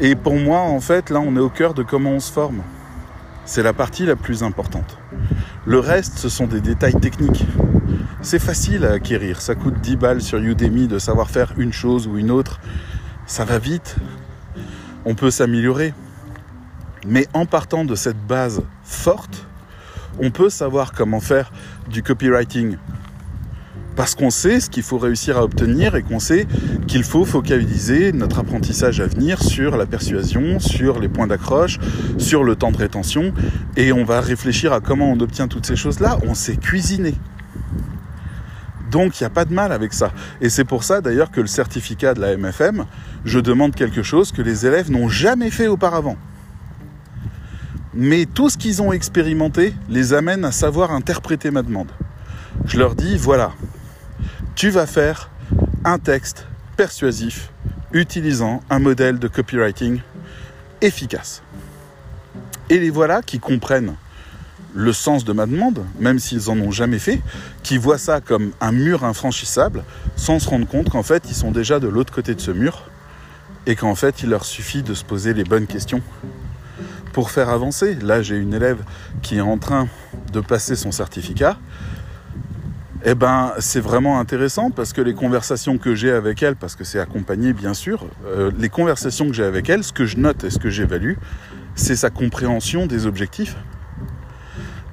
Et 0.00 0.14
pour 0.14 0.36
moi, 0.36 0.60
en 0.60 0.80
fait, 0.80 1.10
là, 1.10 1.20
on 1.20 1.34
est 1.36 1.40
au 1.40 1.50
cœur 1.50 1.74
de 1.74 1.82
comment 1.82 2.12
on 2.12 2.20
se 2.20 2.32
forme. 2.32 2.62
C'est 3.44 3.62
la 3.62 3.72
partie 3.72 4.06
la 4.06 4.16
plus 4.16 4.42
importante. 4.42 4.98
Le 5.66 5.78
reste, 5.78 6.18
ce 6.18 6.28
sont 6.28 6.46
des 6.46 6.60
détails 6.60 6.94
techniques. 6.94 7.46
C'est 8.22 8.38
facile 8.38 8.84
à 8.84 8.92
acquérir. 8.92 9.40
Ça 9.40 9.54
coûte 9.54 9.80
10 9.80 9.96
balles 9.96 10.22
sur 10.22 10.38
Udemy 10.38 10.86
de 10.86 10.98
savoir 10.98 11.30
faire 11.30 11.52
une 11.56 11.72
chose 11.72 12.06
ou 12.06 12.16
une 12.16 12.30
autre. 12.30 12.60
Ça 13.26 13.44
va 13.44 13.58
vite. 13.58 13.96
On 15.04 15.14
peut 15.14 15.30
s'améliorer. 15.30 15.94
Mais 17.06 17.26
en 17.32 17.46
partant 17.46 17.84
de 17.84 17.94
cette 17.94 18.26
base 18.26 18.62
forte, 18.82 19.47
on 20.20 20.30
peut 20.30 20.50
savoir 20.50 20.92
comment 20.92 21.20
faire 21.20 21.52
du 21.90 22.02
copywriting. 22.02 22.76
Parce 23.96 24.14
qu'on 24.14 24.30
sait 24.30 24.60
ce 24.60 24.70
qu'il 24.70 24.84
faut 24.84 24.98
réussir 24.98 25.38
à 25.38 25.42
obtenir 25.42 25.96
et 25.96 26.02
qu'on 26.04 26.20
sait 26.20 26.46
qu'il 26.86 27.02
faut 27.02 27.24
focaliser 27.24 28.12
notre 28.12 28.38
apprentissage 28.38 29.00
à 29.00 29.06
venir 29.06 29.42
sur 29.42 29.76
la 29.76 29.86
persuasion, 29.86 30.60
sur 30.60 31.00
les 31.00 31.08
points 31.08 31.26
d'accroche, 31.26 31.80
sur 32.16 32.44
le 32.44 32.54
temps 32.54 32.70
de 32.70 32.76
rétention. 32.76 33.32
Et 33.76 33.92
on 33.92 34.04
va 34.04 34.20
réfléchir 34.20 34.72
à 34.72 34.80
comment 34.80 35.10
on 35.10 35.18
obtient 35.18 35.48
toutes 35.48 35.66
ces 35.66 35.74
choses-là. 35.74 36.18
On 36.24 36.34
sait 36.34 36.56
cuisiner. 36.56 37.14
Donc 38.92 39.20
il 39.20 39.24
n'y 39.24 39.26
a 39.26 39.30
pas 39.30 39.44
de 39.44 39.52
mal 39.52 39.72
avec 39.72 39.92
ça. 39.92 40.12
Et 40.40 40.48
c'est 40.48 40.64
pour 40.64 40.84
ça 40.84 41.00
d'ailleurs 41.00 41.32
que 41.32 41.40
le 41.40 41.48
certificat 41.48 42.14
de 42.14 42.20
la 42.20 42.36
MFM, 42.36 42.84
je 43.24 43.40
demande 43.40 43.74
quelque 43.74 44.04
chose 44.04 44.30
que 44.30 44.42
les 44.42 44.64
élèves 44.64 44.92
n'ont 44.92 45.08
jamais 45.08 45.50
fait 45.50 45.66
auparavant. 45.66 46.16
Mais 47.94 48.26
tout 48.26 48.50
ce 48.50 48.58
qu'ils 48.58 48.82
ont 48.82 48.92
expérimenté 48.92 49.74
les 49.88 50.12
amène 50.12 50.44
à 50.44 50.52
savoir 50.52 50.92
interpréter 50.92 51.50
ma 51.50 51.62
demande. 51.62 51.90
Je 52.64 52.78
leur 52.78 52.94
dis, 52.94 53.16
voilà, 53.16 53.52
tu 54.54 54.70
vas 54.70 54.86
faire 54.86 55.30
un 55.84 55.98
texte 55.98 56.46
persuasif 56.76 57.50
utilisant 57.92 58.62
un 58.70 58.78
modèle 58.78 59.18
de 59.18 59.28
copywriting 59.28 60.00
efficace. 60.80 61.42
Et 62.70 62.78
les 62.78 62.90
voilà 62.90 63.22
qui 63.22 63.38
comprennent 63.38 63.94
le 64.74 64.92
sens 64.92 65.24
de 65.24 65.32
ma 65.32 65.46
demande, 65.46 65.84
même 65.98 66.18
s'ils 66.18 66.50
en 66.50 66.58
ont 66.60 66.70
jamais 66.70 66.98
fait, 66.98 67.20
qui 67.62 67.78
voient 67.78 67.98
ça 67.98 68.20
comme 68.20 68.52
un 68.60 68.72
mur 68.72 69.04
infranchissable, 69.04 69.82
sans 70.16 70.38
se 70.38 70.48
rendre 70.48 70.66
compte 70.68 70.90
qu'en 70.90 71.02
fait 71.02 71.24
ils 71.28 71.34
sont 71.34 71.50
déjà 71.50 71.80
de 71.80 71.88
l'autre 71.88 72.12
côté 72.12 72.34
de 72.34 72.40
ce 72.40 72.50
mur 72.50 72.84
et 73.66 73.74
qu'en 73.74 73.94
fait 73.94 74.22
il 74.22 74.28
leur 74.28 74.44
suffit 74.44 74.82
de 74.82 74.94
se 74.94 75.04
poser 75.04 75.34
les 75.34 75.44
bonnes 75.44 75.66
questions 75.66 76.02
pour 77.18 77.32
faire 77.32 77.48
avancer. 77.48 77.96
Là 77.96 78.22
j'ai 78.22 78.36
une 78.36 78.54
élève 78.54 78.78
qui 79.22 79.38
est 79.38 79.40
en 79.40 79.58
train 79.58 79.88
de 80.32 80.38
passer 80.38 80.76
son 80.76 80.92
certificat. 80.92 81.58
Eh 83.04 83.16
ben, 83.16 83.54
c'est 83.58 83.80
vraiment 83.80 84.20
intéressant 84.20 84.70
parce 84.70 84.92
que 84.92 85.00
les 85.00 85.14
conversations 85.14 85.78
que 85.78 85.96
j'ai 85.96 86.12
avec 86.12 86.44
elle, 86.44 86.54
parce 86.54 86.76
que 86.76 86.84
c'est 86.84 87.00
accompagné 87.00 87.52
bien 87.52 87.74
sûr, 87.74 88.06
euh, 88.24 88.52
les 88.56 88.68
conversations 88.68 89.26
que 89.26 89.32
j'ai 89.32 89.42
avec 89.42 89.68
elle, 89.68 89.82
ce 89.82 89.92
que 89.92 90.06
je 90.06 90.16
note 90.16 90.44
et 90.44 90.50
ce 90.50 90.60
que 90.60 90.70
j'évalue, 90.70 91.14
c'est 91.74 91.96
sa 91.96 92.10
compréhension 92.10 92.86
des 92.86 93.04
objectifs 93.04 93.56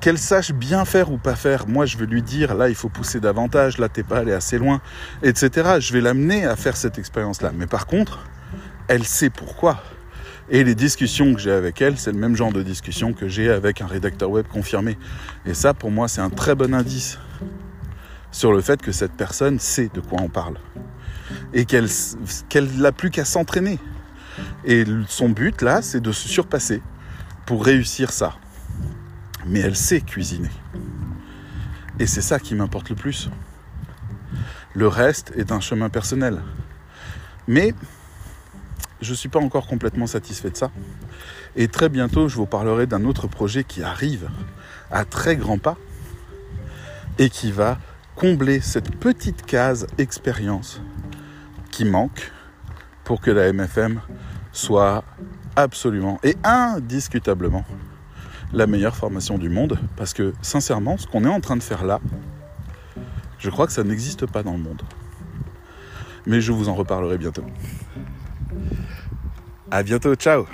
qu'elle 0.01 0.17
sache 0.17 0.51
bien 0.51 0.83
faire 0.83 1.11
ou 1.11 1.19
pas 1.19 1.35
faire. 1.35 1.67
Moi, 1.67 1.85
je 1.85 1.95
veux 1.95 2.07
lui 2.07 2.23
dire, 2.23 2.55
là, 2.55 2.69
il 2.69 2.75
faut 2.75 2.89
pousser 2.89 3.19
davantage, 3.19 3.77
là, 3.77 3.87
t'es 3.87 4.01
pas 4.01 4.17
allé 4.17 4.33
assez 4.33 4.57
loin, 4.57 4.81
etc. 5.21 5.77
Je 5.79 5.93
vais 5.93 6.01
l'amener 6.01 6.43
à 6.47 6.55
faire 6.55 6.75
cette 6.75 6.97
expérience-là. 6.97 7.51
Mais 7.55 7.67
par 7.67 7.85
contre, 7.85 8.25
elle 8.87 9.03
sait 9.03 9.29
pourquoi. 9.29 9.79
Et 10.49 10.63
les 10.63 10.75
discussions 10.75 11.33
que 11.33 11.39
j'ai 11.39 11.51
avec 11.51 11.81
elle, 11.81 11.97
c'est 11.97 12.11
le 12.11 12.17
même 12.17 12.35
genre 12.35 12.53
de 12.53 12.61
discussion 12.61 13.13
que 13.13 13.27
j'ai 13.27 13.49
avec 13.49 13.81
un 13.81 13.87
rédacteur 13.87 14.29
web 14.29 14.45
confirmé. 14.47 14.97
Et 15.45 15.53
ça, 15.53 15.73
pour 15.73 15.91
moi, 15.91 16.07
c'est 16.07 16.21
un 16.21 16.29
très 16.29 16.55
bon 16.55 16.73
indice 16.73 17.17
sur 18.31 18.51
le 18.51 18.61
fait 18.61 18.81
que 18.81 18.91
cette 18.91 19.13
personne 19.13 19.59
sait 19.59 19.89
de 19.93 20.01
quoi 20.01 20.19
on 20.21 20.29
parle. 20.29 20.57
Et 21.53 21.65
qu'elle 21.65 21.87
n'a 22.77 22.91
plus 22.91 23.09
qu'à 23.09 23.25
s'entraîner. 23.25 23.79
Et 24.65 24.83
son 25.07 25.29
but, 25.29 25.61
là, 25.61 25.81
c'est 25.81 26.01
de 26.01 26.11
se 26.11 26.27
surpasser 26.27 26.81
pour 27.45 27.65
réussir 27.65 28.11
ça 28.11 28.35
mais 29.45 29.59
elle 29.59 29.75
sait 29.75 30.01
cuisiner. 30.01 30.49
Et 31.99 32.07
c'est 32.07 32.21
ça 32.21 32.39
qui 32.39 32.55
m'importe 32.55 32.89
le 32.89 32.95
plus. 32.95 33.29
Le 34.73 34.87
reste 34.87 35.31
est 35.37 35.51
un 35.51 35.61
chemin 35.61 35.89
personnel. 35.89 36.41
Mais 37.47 37.73
je 39.01 39.11
ne 39.11 39.15
suis 39.15 39.29
pas 39.29 39.39
encore 39.39 39.67
complètement 39.67 40.07
satisfait 40.07 40.49
de 40.49 40.57
ça. 40.57 40.71
Et 41.55 41.67
très 41.67 41.89
bientôt, 41.89 42.27
je 42.27 42.35
vous 42.35 42.45
parlerai 42.45 42.87
d'un 42.87 43.05
autre 43.05 43.27
projet 43.27 43.63
qui 43.63 43.83
arrive 43.83 44.29
à 44.91 45.05
très 45.05 45.35
grands 45.35 45.57
pas 45.57 45.77
et 47.17 47.29
qui 47.29 47.51
va 47.51 47.77
combler 48.15 48.61
cette 48.61 48.95
petite 48.95 49.45
case 49.45 49.87
expérience 49.97 50.81
qui 51.71 51.85
manque 51.85 52.31
pour 53.03 53.21
que 53.21 53.31
la 53.31 53.51
MFM 53.51 54.01
soit 54.51 55.03
absolument 55.55 56.19
et 56.23 56.35
indiscutablement 56.43 57.65
la 58.53 58.67
meilleure 58.67 58.95
formation 58.95 59.37
du 59.37 59.49
monde. 59.49 59.77
Parce 59.97 60.13
que 60.13 60.33
sincèrement, 60.41 60.97
ce 60.97 61.07
qu'on 61.07 61.25
est 61.25 61.29
en 61.29 61.41
train 61.41 61.57
de 61.57 61.63
faire 61.63 61.83
là, 61.83 61.99
je 63.37 63.49
crois 63.49 63.67
que 63.67 63.73
ça 63.73 63.83
n'existe 63.83 64.25
pas 64.25 64.43
dans 64.43 64.53
le 64.53 64.59
monde. 64.59 64.81
Mais 66.25 66.41
je 66.41 66.51
vous 66.51 66.69
en 66.69 66.75
reparlerai 66.75 67.17
bientôt. 67.17 67.43
À 69.71 69.83
bientôt, 69.83 70.15
ciao 70.15 70.45